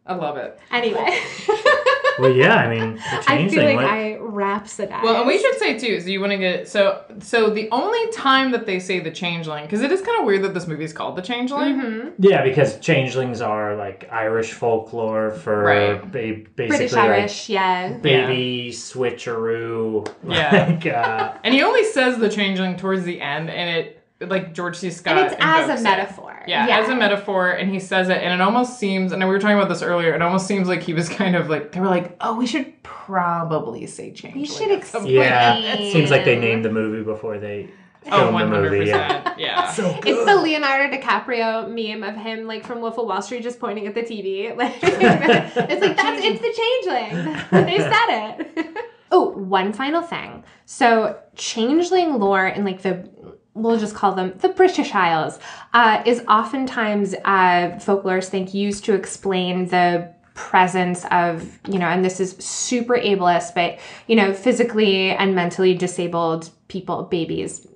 I 0.06 0.14
love 0.16 0.36
it. 0.36 0.58
Anyway, 0.70 1.18
well 2.18 2.30
yeah 2.32 2.54
i 2.56 2.68
mean 2.68 2.94
the 2.94 3.00
I 3.18 3.20
changeling 3.22 3.50
feel 3.50 3.64
like 3.64 3.76
what- 3.76 3.84
I 3.86 4.18
rhapsodized. 4.34 5.02
Well, 5.04 5.16
and 5.18 5.26
we 5.28 5.38
should 5.38 5.56
say 5.58 5.78
too. 5.78 6.00
So 6.00 6.08
you 6.08 6.20
want 6.20 6.32
to 6.32 6.38
get 6.38 6.68
so 6.68 7.04
so 7.20 7.50
the 7.50 7.68
only 7.70 8.10
time 8.10 8.50
that 8.50 8.66
they 8.66 8.80
say 8.80 8.98
the 8.98 9.10
changeling 9.12 9.64
because 9.64 9.80
it 9.82 9.92
is 9.92 10.00
kind 10.00 10.18
of 10.18 10.24
weird 10.26 10.42
that 10.42 10.54
this 10.54 10.66
movie 10.66 10.82
is 10.84 10.92
called 10.92 11.14
the 11.16 11.22
changeling. 11.22 11.74
Mhm. 11.80 12.12
yeah 12.18 12.42
because 12.42 12.78
changelings 12.80 13.40
are 13.40 13.76
like 13.76 14.08
irish 14.10 14.52
folklore 14.52 15.30
for 15.30 15.62
Right. 15.62 16.00
ba- 16.02 16.08
basically 16.10 16.66
British 16.66 16.92
like 16.92 17.10
Irish, 17.10 17.48
yeah. 17.48 17.92
baby 17.98 18.70
switcheroo 18.72 20.06
Yeah. 20.26 20.66
like 20.70 20.86
uh 20.86 21.32
And 21.44 21.54
he 21.54 21.62
only 21.62 21.84
says 21.84 22.18
the 22.18 22.28
changeling 22.28 22.76
towards 22.76 23.04
the 23.04 23.20
end, 23.20 23.50
and 23.50 23.78
it 23.78 24.00
like 24.28 24.54
George 24.54 24.76
C. 24.76 24.90
Scott. 24.90 25.16
And 25.18 25.26
it's 25.26 25.36
as 25.40 25.62
invokes 25.64 25.80
a 25.80 25.80
it. 25.80 25.84
metaphor. 25.84 26.42
Yeah, 26.46 26.66
as 26.78 26.88
a 26.90 26.94
metaphor, 26.94 27.50
and 27.50 27.70
he 27.70 27.80
says 27.80 28.08
it, 28.08 28.18
and 28.18 28.32
it 28.34 28.40
almost 28.42 28.78
seems, 28.78 29.12
and 29.12 29.22
we 29.22 29.28
were 29.28 29.38
talking 29.38 29.56
about 29.56 29.68
this 29.70 29.80
earlier, 29.82 30.14
it 30.14 30.20
almost 30.20 30.46
seems 30.46 30.68
like 30.68 30.82
he 30.82 30.92
was 30.92 31.08
kind 31.08 31.36
of 31.36 31.48
like, 31.48 31.72
they 31.72 31.80
were 31.80 31.86
like, 31.86 32.16
oh, 32.20 32.36
we 32.36 32.46
should 32.46 32.82
probably 32.82 33.86
say 33.86 34.10
changeling. 34.12 34.44
You 34.44 34.46
should 34.50 34.70
at 34.70 34.84
some 34.84 35.02
point." 35.02 35.14
yeah 35.14 35.56
it 35.56 35.92
seems 35.92 36.10
like 36.10 36.24
they 36.24 36.38
named 36.38 36.64
the 36.64 36.70
movie 36.70 37.02
before 37.02 37.38
they 37.38 37.70
Oh, 38.06 38.28
filmed 38.30 38.52
the 38.52 38.60
movie 38.60 38.84
yeah 38.86 39.22
100%. 39.34 39.38
Yeah. 39.38 39.70
so 39.72 39.98
It's 40.04 40.24
the 40.26 40.36
Leonardo 40.36 40.94
DiCaprio 40.94 41.66
meme 41.68 42.02
of 42.06 42.16
him, 42.16 42.46
like 42.46 42.66
from 42.66 42.80
Wolf 42.82 42.98
of 42.98 43.06
Wall 43.06 43.22
Street, 43.22 43.42
just 43.42 43.58
pointing 43.58 43.86
at 43.86 43.94
the 43.94 44.02
TV. 44.02 44.54
Like, 44.56 44.74
it's 44.82 45.80
like 45.80 45.96
that's 45.96 46.22
it's 46.22 46.40
the 46.40 46.52
changeling. 46.52 47.64
they 47.66 47.78
said 47.78 48.06
it. 48.10 48.76
oh, 49.10 49.30
one 49.30 49.72
final 49.72 50.02
thing. 50.02 50.44
So, 50.66 51.18
changeling 51.34 52.18
lore 52.18 52.46
and, 52.46 52.64
like 52.66 52.82
the 52.82 53.08
we'll 53.54 53.78
just 53.78 53.94
call 53.94 54.12
them 54.12 54.34
the 54.38 54.48
British 54.48 54.94
Isles 54.94 55.38
uh, 55.72 56.02
is 56.04 56.22
oftentimes 56.28 57.14
uh, 57.24 57.78
folklorists 57.78 58.28
think 58.28 58.52
used 58.52 58.84
to 58.84 58.94
explain 58.94 59.68
the 59.68 60.12
presence 60.34 61.04
of 61.12 61.60
you 61.68 61.78
know 61.78 61.86
and 61.86 62.04
this 62.04 62.18
is 62.18 62.32
super 62.38 62.94
ableist 62.94 63.54
but 63.54 63.78
you 64.08 64.16
know 64.16 64.34
physically 64.34 65.10
and 65.10 65.32
mentally 65.32 65.74
disabled 65.74 66.50
people 66.66 67.04
babies 67.04 67.68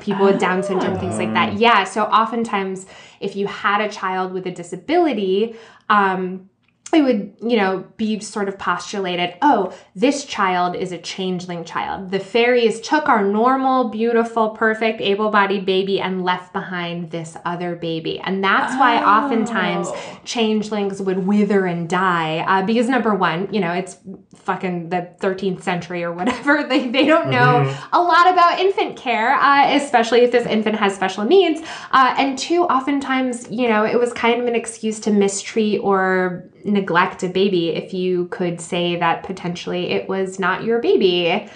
people 0.00 0.26
with 0.26 0.38
down 0.38 0.62
syndrome 0.62 0.98
things 1.00 1.18
like 1.18 1.32
that. 1.32 1.54
Yeah 1.54 1.82
so 1.82 2.04
oftentimes 2.04 2.86
if 3.18 3.34
you 3.34 3.48
had 3.48 3.80
a 3.80 3.88
child 3.88 4.32
with 4.32 4.46
a 4.46 4.52
disability 4.52 5.56
um 5.88 6.48
it 6.94 7.02
would, 7.02 7.36
you 7.42 7.56
know, 7.56 7.84
be 7.96 8.20
sort 8.20 8.48
of 8.48 8.58
postulated, 8.58 9.34
oh, 9.42 9.76
this 9.94 10.24
child 10.24 10.76
is 10.76 10.92
a 10.92 10.98
changeling 10.98 11.64
child. 11.64 12.10
The 12.10 12.20
fairies 12.20 12.80
took 12.80 13.08
our 13.08 13.24
normal, 13.24 13.88
beautiful, 13.88 14.50
perfect, 14.50 15.00
able 15.00 15.30
bodied 15.30 15.66
baby 15.66 16.00
and 16.00 16.24
left 16.24 16.52
behind 16.52 17.10
this 17.10 17.36
other 17.44 17.74
baby. 17.74 18.20
And 18.20 18.42
that's 18.42 18.74
why 18.78 19.02
oftentimes 19.02 19.90
changelings 20.24 21.02
would 21.02 21.26
wither 21.26 21.66
and 21.66 21.88
die. 21.88 22.44
Uh, 22.46 22.64
because, 22.64 22.88
number 22.88 23.14
one, 23.14 23.52
you 23.52 23.60
know, 23.60 23.72
it's 23.72 23.98
fucking 24.36 24.90
the 24.90 25.10
13th 25.20 25.62
century 25.62 26.04
or 26.04 26.12
whatever. 26.12 26.66
They, 26.76 26.88
they 26.88 27.04
don't 27.04 27.30
know 27.30 27.62
a 27.92 28.02
lot 28.02 28.32
about 28.32 28.58
infant 28.58 28.96
care, 28.96 29.34
uh, 29.34 29.74
especially 29.74 30.22
if 30.22 30.32
this 30.32 30.46
infant 30.46 30.76
has 30.76 30.94
special 30.94 31.24
needs. 31.24 31.60
Uh, 31.92 32.14
and 32.18 32.36
two, 32.36 32.64
oftentimes, 32.64 33.48
you 33.50 33.68
know, 33.68 33.84
it 33.84 33.98
was 33.98 34.12
kind 34.12 34.40
of 34.40 34.46
an 34.48 34.56
excuse 34.56 34.98
to 35.00 35.12
mistreat 35.12 35.80
or 35.80 36.50
neglect 36.66 37.22
a 37.22 37.28
baby 37.28 37.70
if 37.70 37.94
you 37.94 38.26
could 38.26 38.60
say 38.60 38.96
that 38.96 39.22
potentially 39.22 39.90
it 39.90 40.08
was 40.08 40.38
not 40.38 40.64
your 40.64 40.80
baby. 40.80 41.48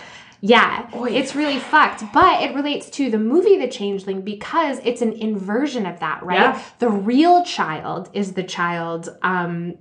Yeah, 0.43 0.89
it's 0.95 1.35
really 1.37 1.59
fucked, 1.59 2.03
but 2.15 2.43
it 2.43 2.55
relates 2.55 2.89
to 2.91 3.11
the 3.11 3.19
movie 3.19 3.59
The 3.59 3.69
Changeling 3.69 4.23
because 4.23 4.79
it's 4.85 5.03
an 5.03 5.13
inversion 5.13 5.85
of 5.85 6.01
that, 6.01 6.23
right? 6.23 6.39
Yeah. 6.39 6.63
The 6.79 6.89
real 6.89 7.45
child 7.45 8.09
is 8.15 8.33
the 8.33 8.43
child 8.43 9.09
um 9.23 9.75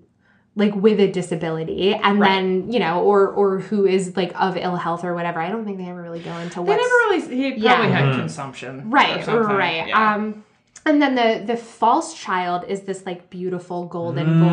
like 0.56 0.76
with 0.76 1.00
a 1.00 1.10
disability 1.10 1.94
and 1.94 2.22
then, 2.22 2.70
you 2.70 2.80
know, 2.80 3.02
or 3.04 3.30
or 3.30 3.60
who 3.60 3.86
is 3.86 4.18
like 4.18 4.34
of 4.38 4.58
ill 4.58 4.76
health 4.76 5.06
or 5.06 5.16
whatever. 5.16 5.40
I 5.40 5.50
don't 5.50 5.64
think 5.64 5.78
they 5.78 5.86
ever 5.88 6.02
really 6.02 6.20
go 6.20 6.36
into 6.40 6.56
They 6.62 6.76
never 6.76 6.82
really, 6.82 7.22
he 7.22 7.52
probably 7.52 7.64
Yeah. 7.64 7.86
had 7.86 8.06
Mhm. 8.16 8.20
consumption. 8.20 8.90
right 8.90 9.24
something. 9.24 9.56
right 9.56 9.88
Yeah. 9.88 10.16
um 10.16 10.44
and 10.90 11.02
then 11.02 11.16
the 11.16 11.46
the 11.46 11.56
false 11.58 12.14
child 12.14 12.66
is 12.68 12.82
this 12.82 13.06
like 13.06 13.30
beautiful 13.30 13.86
golden 13.86 14.28
Mm. 14.28 14.50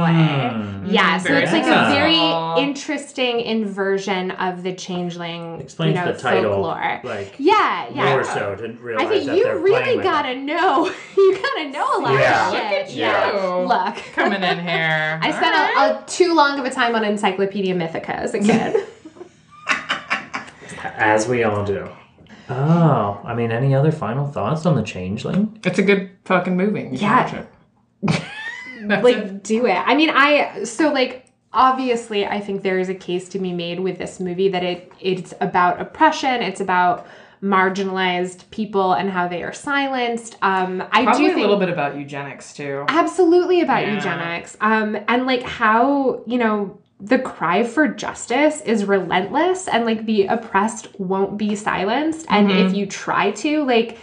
boy 0.85 0.91
yeah 0.93 1.19
so 1.19 1.29
very 1.29 1.43
it's 1.43 1.53
like 1.53 1.65
a 1.65 1.91
very 1.91 2.63
interesting 2.63 3.41
inversion 3.41 4.31
of 4.33 4.63
the 4.63 4.75
changeling 4.75 5.61
explains 5.61 5.97
you 5.99 6.05
know, 6.05 6.13
the 6.13 6.19
title 6.19 6.53
folklore 6.63 7.01
like 7.05 7.35
yeah 7.39 7.89
yeah 7.93 8.11
more 8.11 8.25
so 8.25 8.55
to 8.55 8.69
realize 8.75 9.07
I 9.07 9.09
think 9.11 9.27
that 9.27 9.37
you 9.37 9.45
they're 9.45 9.59
really 9.59 9.83
playing 9.83 9.97
with 9.99 10.05
gotta 10.05 10.35
know. 10.37 10.87
You 11.17 11.39
gotta 11.43 11.71
know 11.71 11.97
a 11.97 12.01
lot 12.01 12.13
Yeah. 12.21 12.47
of 12.49 12.53
Look 12.53 12.63
shit. 12.63 12.87
at 12.89 12.93
Yeah. 12.93 13.55
Look. 13.67 13.97
Coming 14.15 14.43
in 14.43 14.59
here. 14.61 15.19
I 15.23 15.31
spent 15.33 15.55
a, 15.57 16.03
a 16.03 16.05
too 16.07 16.35
long 16.35 16.59
of 16.61 16.65
a 16.67 16.71
time 16.71 16.95
on 16.95 17.05
Encyclopedia 17.05 17.75
Mythica 17.75 18.11
as 18.11 18.35
a 18.35 18.39
kid. 18.39 18.87
as 20.97 21.27
we 21.27 21.43
all 21.43 21.65
do 21.65 21.89
oh 22.49 23.21
i 23.25 23.35
mean 23.35 23.51
any 23.51 23.75
other 23.75 23.91
final 23.93 24.27
thoughts 24.27 24.67
on 24.67 24.77
the 24.77 24.83
changeling 24.83 25.59
It's 25.65 25.79
a 25.79 25.83
good 25.83 26.11
fucking 26.25 26.57
movie. 26.57 26.83
You 26.83 26.99
Yeah. 26.99 27.23
watch 27.25 27.35
it. 27.35 28.23
Like 29.03 29.17
it. 29.17 29.43
do 29.43 29.67
it. 29.67 29.73
I 29.85 29.95
mean, 29.95 30.11
I 30.11 30.63
so 30.65 30.93
like 30.93 31.27
obviously 31.53 32.27
I 32.27 32.41
think 32.41 32.63
there 32.63 32.79
is 32.79 32.89
a 32.89 32.95
case 32.95 33.29
to 33.31 33.39
be 33.39 33.53
made 33.53 33.81
with 33.81 33.99
this 33.99 34.21
movie 34.21 34.49
that 34.51 34.63
it 34.63 34.93
it's 35.01 35.33
about 35.41 35.81
oppression, 35.81 36.43
it's 36.43 36.61
about 36.61 37.07
marginalized 37.43 38.49
people 38.51 38.93
and 38.93 39.11
how 39.11 39.27
they 39.29 39.43
are 39.43 39.53
silenced. 39.53 40.37
Um 40.43 40.83
I 40.93 41.05
Probably 41.05 41.29
do 41.29 41.37
a 41.37 41.41
little 41.41 41.59
bit 41.59 41.69
about 41.71 41.97
eugenics 41.97 42.53
too. 42.53 42.85
absolutely 42.89 43.61
about 43.63 43.83
Yeah. 43.83 43.95
eugenics. 43.95 44.57
Um 44.61 44.97
and 45.09 45.27
like 45.27 45.43
how, 45.43 46.23
you 46.27 46.39
know, 46.39 46.79
the 46.99 47.19
cry 47.19 47.63
for 47.63 47.87
justice 47.89 48.61
is 48.63 48.85
relentless 48.85 49.69
and 49.69 49.85
like 49.85 50.07
the 50.07 50.27
oppressed 50.27 50.89
won't 50.99 51.37
be 51.37 51.55
silenced 51.55 52.27
and 52.31 52.49
Mm-hmm. 52.49 52.67
if 52.69 52.75
you 52.75 52.87
try 52.87 53.33
to 53.33 53.65
like 53.65 53.99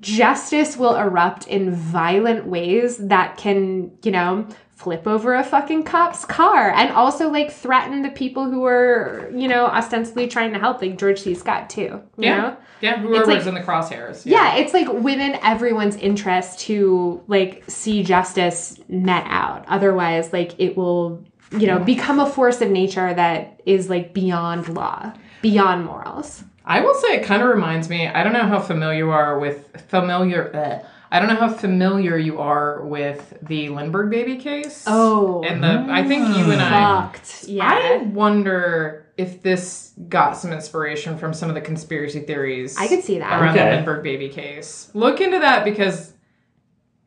justice 0.00 0.76
will 0.76 0.96
erupt 0.96 1.46
in 1.46 1.74
violent 1.74 2.46
ways 2.46 2.96
that 2.98 3.36
can, 3.36 3.90
you 4.02 4.10
know, 4.10 4.46
flip 4.76 5.06
over 5.06 5.34
a 5.34 5.44
fucking 5.44 5.82
cop's 5.84 6.24
car 6.24 6.70
and 6.70 6.90
also 6.90 7.30
like 7.30 7.50
threaten 7.52 8.02
the 8.02 8.10
people 8.10 8.50
who 8.50 8.60
were, 8.60 9.30
you 9.34 9.46
know, 9.46 9.66
ostensibly 9.66 10.26
trying 10.26 10.52
to 10.52 10.58
help, 10.58 10.80
like 10.80 10.98
George 10.98 11.20
C. 11.20 11.34
Scott 11.34 11.68
too. 11.70 11.82
You 11.82 12.02
Yeah. 12.16 12.36
know? 12.36 12.56
Yeah, 12.80 12.98
whoever 12.98 13.20
It's 13.20 13.28
like- 13.28 13.46
in 13.46 13.54
the 13.54 13.60
crosshairs. 13.60 14.22
Yeah, 14.26 14.56
it's 14.56 14.74
like 14.74 14.88
within 14.92 15.38
everyone's 15.42 15.96
interest 15.96 16.60
to 16.60 17.22
like 17.28 17.62
see 17.68 18.02
justice 18.02 18.78
met 18.88 19.24
out. 19.28 19.64
Otherwise, 19.68 20.32
like 20.32 20.52
it 20.58 20.76
will, 20.76 21.22
you 21.52 21.66
know, 21.66 21.78
become 21.78 22.18
a 22.20 22.26
force 22.30 22.60
of 22.60 22.70
nature 22.70 23.12
that 23.14 23.60
is 23.66 23.88
like 23.90 24.12
beyond 24.14 24.68
law, 24.68 25.12
beyond 25.42 25.84
morals. 25.84 26.44
I 26.64 26.80
will 26.80 26.94
say 26.94 27.16
it 27.16 27.24
kind 27.24 27.42
of 27.42 27.48
reminds 27.48 27.88
me. 27.88 28.08
I 28.08 28.24
don't 28.24 28.32
know 28.32 28.46
how 28.46 28.58
familiar 28.60 28.98
you 29.06 29.10
are 29.10 29.38
with 29.38 29.82
familiar. 29.88 30.50
ugh. 30.54 30.86
I 31.10 31.20
don't 31.20 31.28
know 31.28 31.36
how 31.36 31.52
familiar 31.52 32.16
you 32.18 32.40
are 32.40 32.84
with 32.84 33.38
the 33.42 33.68
Lindbergh 33.68 34.10
baby 34.10 34.36
case. 34.36 34.82
Oh. 34.88 35.44
and 35.44 35.62
the 35.62 35.86
I 35.88 36.02
think 36.02 36.36
you 36.36 36.50
and 36.50 36.60
I. 36.60 36.70
Fucked. 37.12 37.44
Yeah. 37.44 37.68
I 37.70 37.96
wonder 37.98 39.06
if 39.16 39.40
this 39.40 39.92
got 40.08 40.32
some 40.36 40.52
inspiration 40.52 41.16
from 41.16 41.32
some 41.32 41.48
of 41.48 41.54
the 41.54 41.60
conspiracy 41.60 42.18
theories. 42.20 42.76
I 42.76 42.88
could 42.88 43.04
see 43.04 43.20
that. 43.20 43.40
around 43.40 43.54
Okay. 43.56 43.64
the 43.64 43.76
Lindbergh 43.76 44.02
baby 44.02 44.28
case. 44.28 44.90
Look 44.92 45.20
into 45.20 45.38
that 45.38 45.64
because 45.64 46.14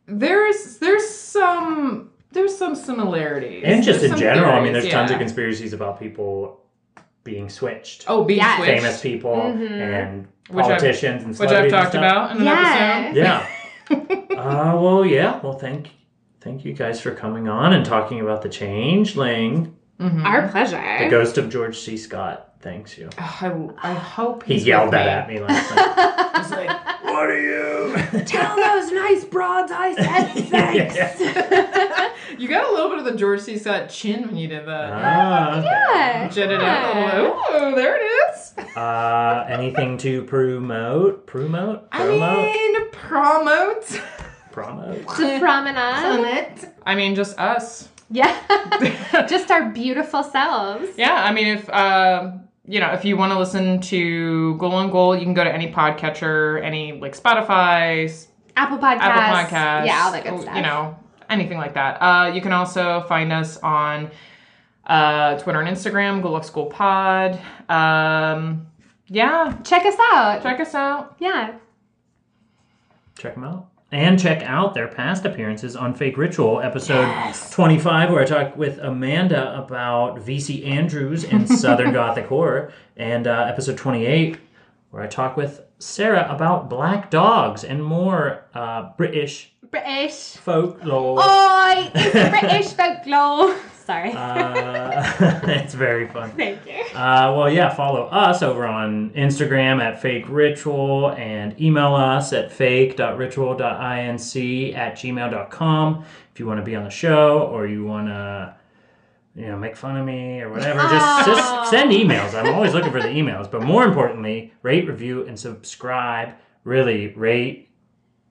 there's 0.05 0.77
there's 0.77 1.09
some 1.09 2.11
there's 2.31 2.55
some 2.57 2.75
similarities. 2.75 3.63
And 3.65 3.83
just 3.83 3.99
There's 4.01 4.11
in 4.11 4.17
some 4.17 4.19
general, 4.19 4.51
I 4.51 4.55
mean, 4.61 4.73
theories, 4.73 4.83
there's 4.83 4.93
tons 4.93 5.11
of 5.11 5.17
conspiracies 5.17 5.73
about 5.73 5.99
people 5.99 6.61
being 7.23 7.49
switched. 7.49 8.05
Oh, 8.07 8.23
being 8.23 8.39
Yes. 8.39 8.57
switched. 8.57 8.71
famous 8.81 9.01
people 9.01 9.35
Mhm. 9.35 9.71
and 9.71 10.27
Which 10.49 10.65
I've- 10.65 10.75
politicians 10.75 11.23
and 11.23 11.37
which 11.37 11.49
I've 11.49 11.69
talked 11.69 11.95
about 11.95 12.31
in 12.31 12.37
an 12.39 12.45
Yeah. 12.45 13.11
episode. 13.15 13.17
Yeah. 13.17 13.45
uh, 14.71 14.77
well, 14.79 15.05
yeah. 15.05 15.39
Well, 15.41 15.53
thank 15.53 15.89
thank 16.41 16.63
you 16.63 16.71
guys 16.73 17.01
for 17.01 17.11
coming 17.11 17.47
on 17.49 17.73
and 17.73 17.85
talking 17.85 18.21
about 18.21 18.41
the 18.41 18.49
changeling. 18.49 19.73
Our 19.99 20.47
pleasure. 20.49 20.81
The 20.99 21.09
ghost 21.09 21.37
of 21.37 21.49
George 21.49 21.77
C. 21.79 21.97
Scott 21.97 22.43
thanks 22.61 22.97
you. 22.97 23.09
I, 23.17 23.51
I 23.81 23.93
hope 23.93 24.43
He 24.43 24.55
yelled 24.57 24.85
with 24.87 24.91
that 24.93 25.27
me. 25.27 25.35
at 25.37 25.41
me 25.41 25.47
last 25.47 25.75
night. 25.75 26.37
He's 26.37 26.51
like, 26.51 26.69
what 27.03 27.29
are 27.29 27.39
you? 27.41 27.95
Tell 28.25 28.55
those 28.55 28.91
nice 28.91 29.25
broads 29.25 29.71
I 29.71 29.93
said 29.95 30.27
thanks. 30.49 30.95
You 32.37 32.47
got 32.47 32.69
a 32.69 32.73
little 32.73 32.89
bit 32.89 32.99
of 32.99 33.05
the 33.05 33.15
George 33.15 33.41
C. 33.41 33.57
Scott 33.57 33.89
chin 33.89 34.27
when 34.27 34.37
you 34.37 34.47
did 34.47 34.67
that. 34.67 34.93
Ah, 34.93 35.57
okay. 35.57 35.65
yeah. 35.65 36.29
Jetted 36.29 36.61
out 36.61 36.95
a 36.95 37.17
little. 37.17 37.39
Oh, 37.49 37.75
there 37.75 37.97
it 37.97 38.05
is. 38.05 38.53
Uh, 38.75 39.45
anything 39.49 39.97
to 39.99 40.23
promote? 40.23 41.25
Promote? 41.25 41.89
Promote? 41.89 42.21
I 42.21 42.53
mean, 42.53 42.89
promote. 42.91 44.01
Promote? 44.51 45.05
The 45.17 45.37
promenade. 45.39 46.71
I 46.85 46.95
mean, 46.95 47.15
just 47.15 47.37
us. 47.39 47.89
Yeah. 48.09 48.35
Just 49.27 49.51
our 49.51 49.69
beautiful 49.69 50.23
selves. 50.23 50.87
Yeah, 50.97 51.13
I 51.13 51.33
mean, 51.33 51.47
if 51.47 51.69
uh, 51.69 52.31
you 52.65 52.79
know, 52.79 52.91
if 52.93 53.03
you 53.03 53.17
want 53.17 53.33
to 53.33 53.39
listen 53.39 53.81
to 53.81 54.55
Ghoul 54.57 54.73
on 54.73 54.89
Ghoul, 54.89 55.15
you 55.15 55.23
can 55.23 55.33
go 55.33 55.43
to 55.43 55.53
any 55.53 55.71
podcatcher, 55.71 56.63
any 56.63 56.93
like 56.93 57.21
Spotify, 57.21 58.25
Apple 58.55 58.77
Podcasts. 58.77 58.99
Apple 58.99 59.57
Podcasts, 59.57 59.85
Yeah, 59.85 60.03
all 60.05 60.11
that 60.11 60.23
good 60.23 60.33
oh, 60.33 60.41
stuff. 60.41 60.55
You 60.55 60.61
know, 60.61 60.97
anything 61.29 61.57
like 61.57 61.73
that. 61.75 61.97
Uh, 62.01 62.31
you 62.33 62.41
can 62.41 62.51
also 62.53 63.01
find 63.07 63.31
us 63.33 63.57
on 63.57 64.09
uh, 64.85 65.37
Twitter 65.39 65.59
and 65.61 65.75
Instagram, 65.75 66.21
Ghoul 66.21 66.41
School 66.43 66.67
Pod. 66.67 67.39
Um, 67.69 68.67
yeah, 69.07 69.55
Check 69.63 69.85
us 69.85 69.95
out. 69.99 70.41
check 70.43 70.59
us 70.59 70.73
out. 70.75 71.15
Yeah. 71.19 71.53
check 73.17 73.35
them 73.35 73.43
out. 73.43 73.67
And 73.89 74.19
check 74.19 74.43
out 74.43 74.73
their 74.73 74.89
past 74.89 75.23
appearances 75.23 75.77
on 75.77 75.93
Fake 75.93 76.17
Ritual, 76.17 76.59
episode 76.59 77.09
25, 77.51 78.11
where 78.11 78.21
I 78.21 78.25
talk 78.25 78.57
with 78.57 78.79
Amanda 78.79 79.57
about 79.57 80.17
VC 80.17 80.67
Andrews 80.67 81.23
and 81.23 81.47
Southern 81.59 81.93
Gothic 81.93 82.25
horror, 82.25 82.73
and 82.97 83.27
uh, 83.27 83.45
episode 83.47 83.77
28, 83.77 84.39
where 84.91 85.03
I 85.03 85.07
talk 85.07 85.37
with 85.37 85.61
Sarah 85.79 86.27
about 86.29 86.69
black 86.69 87.09
dogs 87.09 87.63
and 87.63 87.81
more 87.81 88.43
uh, 88.53 88.89
British 88.97 89.53
British. 89.71 90.35
folklore. 90.37 91.17
Oh, 91.21 91.91
It's 91.93 92.13
British 92.39 92.73
folklore. 92.73 93.55
Sorry. 93.85 94.11
Uh, 94.11 95.13
it's 95.45 95.73
very 95.73 96.07
fun. 96.09 96.31
Thank 96.31 96.65
you. 96.67 96.81
Uh, 96.93 97.33
well, 97.37 97.49
yeah, 97.49 97.73
follow 97.73 98.03
us 98.07 98.43
over 98.43 98.65
on 98.65 99.11
Instagram 99.11 99.81
at 99.81 100.01
fake 100.01 100.25
ritual 100.27 101.11
and 101.11 101.57
email 101.61 101.95
us 101.95 102.33
at 102.33 102.51
fake.ritual.inc 102.51 104.75
at 104.75 104.93
gmail.com 104.95 106.05
if 106.33 106.39
you 106.39 106.45
want 106.45 106.59
to 106.59 106.65
be 106.65 106.75
on 106.75 106.83
the 106.83 106.89
show 106.89 107.39
or 107.43 107.65
you 107.65 107.85
want 107.85 108.07
to 108.07 108.55
you 109.35 109.47
know 109.47 109.57
make 109.57 109.77
fun 109.77 109.95
of 109.97 110.05
me 110.05 110.41
or 110.41 110.49
whatever 110.49 110.79
just, 110.81 111.25
just 111.27 111.69
send 111.69 111.91
emails 111.91 112.33
i'm 112.33 112.53
always 112.53 112.73
looking 112.73 112.91
for 112.91 113.01
the 113.01 113.07
emails 113.07 113.49
but 113.49 113.61
more 113.61 113.85
importantly 113.85 114.51
rate 114.63 114.85
review 114.87 115.25
and 115.27 115.39
subscribe 115.39 116.33
really 116.63 117.13
rate 117.13 117.66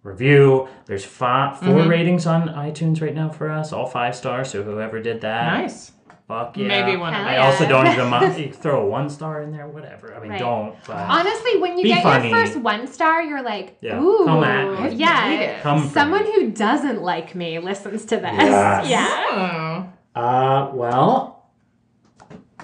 review 0.06 0.68
there's 0.86 1.04
five 1.04 1.58
4 1.58 1.68
Mm-hmm. 1.68 1.88
ratings 1.88 2.26
on 2.26 2.48
itunes 2.48 3.00
right 3.02 3.14
now 3.14 3.28
for 3.28 3.50
us 3.50 3.72
all 3.72 3.86
five 3.86 4.14
stars 4.14 4.50
so 4.50 4.62
whoever 4.62 5.00
did 5.02 5.20
that 5.22 5.46
Nice. 5.62 5.92
Fuck 6.28 6.56
yeah. 6.56 6.66
Maybe 6.66 6.96
one 6.96 7.14
of 7.14 7.20
Hell 7.20 7.28
I 7.28 7.34
yeah. 7.34 7.46
also 7.46 7.68
don't 7.68 7.86
even 7.86 8.08
mind. 8.10 8.52
Throw 8.62 8.82
a 8.82 8.86
one 8.88 9.08
star 9.08 9.42
in 9.42 9.52
there, 9.52 9.68
whatever. 9.68 10.12
I 10.12 10.18
mean, 10.18 10.30
Right. 10.30 10.40
don't. 10.40 10.74
But 10.84 10.96
Honestly, 10.96 11.58
when 11.60 11.78
you 11.78 11.84
get 11.84 12.02
funny. 12.02 12.30
your 12.30 12.36
first 12.44 12.56
one 12.56 12.88
star, 12.88 13.22
you're 13.22 13.44
like, 13.44 13.78
Yeah, 13.80 14.00
ooh, 14.02 14.24
come 14.24 14.42
at 14.42 14.90
me. 14.90 14.96
Yeah. 14.96 15.60
come 15.60 15.88
Someone 15.90 16.24
me. 16.24 16.32
who 16.34 16.50
doesn't 16.50 17.00
like 17.00 17.36
me 17.36 17.60
listens 17.60 18.04
to 18.06 18.16
this. 18.16 18.32
Yes. 18.32 18.88
Yeah. 18.94 19.86
Oh. 20.16 20.20
Uh, 20.20 20.70
well, 20.74 21.48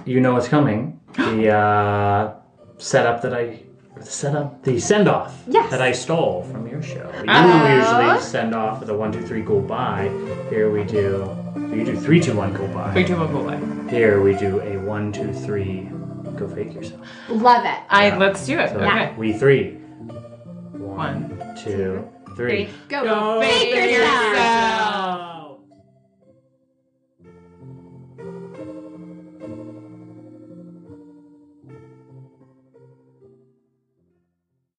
you 0.05 0.19
know 0.21 0.33
what's 0.35 0.49
coming. 0.49 0.99
The 1.17 1.51
uh, 1.55 2.35
setup 2.79 3.23
that 3.23 3.33
I. 3.33 3.63
The 4.05 4.11
setup, 4.11 4.63
the 4.65 4.81
send 4.81 5.09
off 5.09 5.43
Yes. 5.47 5.71
that 5.71 5.81
I 5.81 5.93
stole 5.93 6.43
from 6.51 6.67
your 6.67 6.83
show. 6.83 7.09
You 7.25 7.25
Oh. 7.29 7.77
usually 7.77 8.21
send 8.21 8.55
off 8.55 8.81
with 8.81 8.91
a 8.91 8.95
one, 8.95 9.13
two, 9.13 9.23
three, 9.23 9.43
go 9.43 9.61
by. 9.61 10.11
Here 10.51 10.71
we 10.71 10.83
do. 10.85 11.31
You 11.57 11.85
do 11.85 11.97
three, 11.97 12.21
two, 12.21 12.35
one, 12.37 12.53
go 12.53 12.67
by. 12.69 12.93
Three, 12.93 13.05
two, 13.05 13.17
one, 13.17 13.33
go 13.33 13.39
away. 13.41 13.59
Here 13.89 14.21
we 14.21 14.35
do 14.35 14.61
a 14.61 14.77
one, 14.79 15.13
two, 15.13 15.33
three, 15.33 15.89
go 16.37 16.49
fake 16.49 16.75
yourself. 16.75 17.01
Love 17.29 17.65
it. 17.65 17.79
I 17.91 18.17
let's 18.17 18.45
do 18.45 18.59
it. 18.59 18.71
So 18.71 18.79
Okay. 18.81 19.13
we 19.17 19.33
three. 19.33 19.79
One, 20.73 21.29
One, 21.33 21.57
two, 21.63 22.05
three. 22.37 22.69
Go, 22.89 23.05
Go 23.05 23.41
fake 23.41 23.73
fake 23.73 23.93
yourself. 23.99 25.32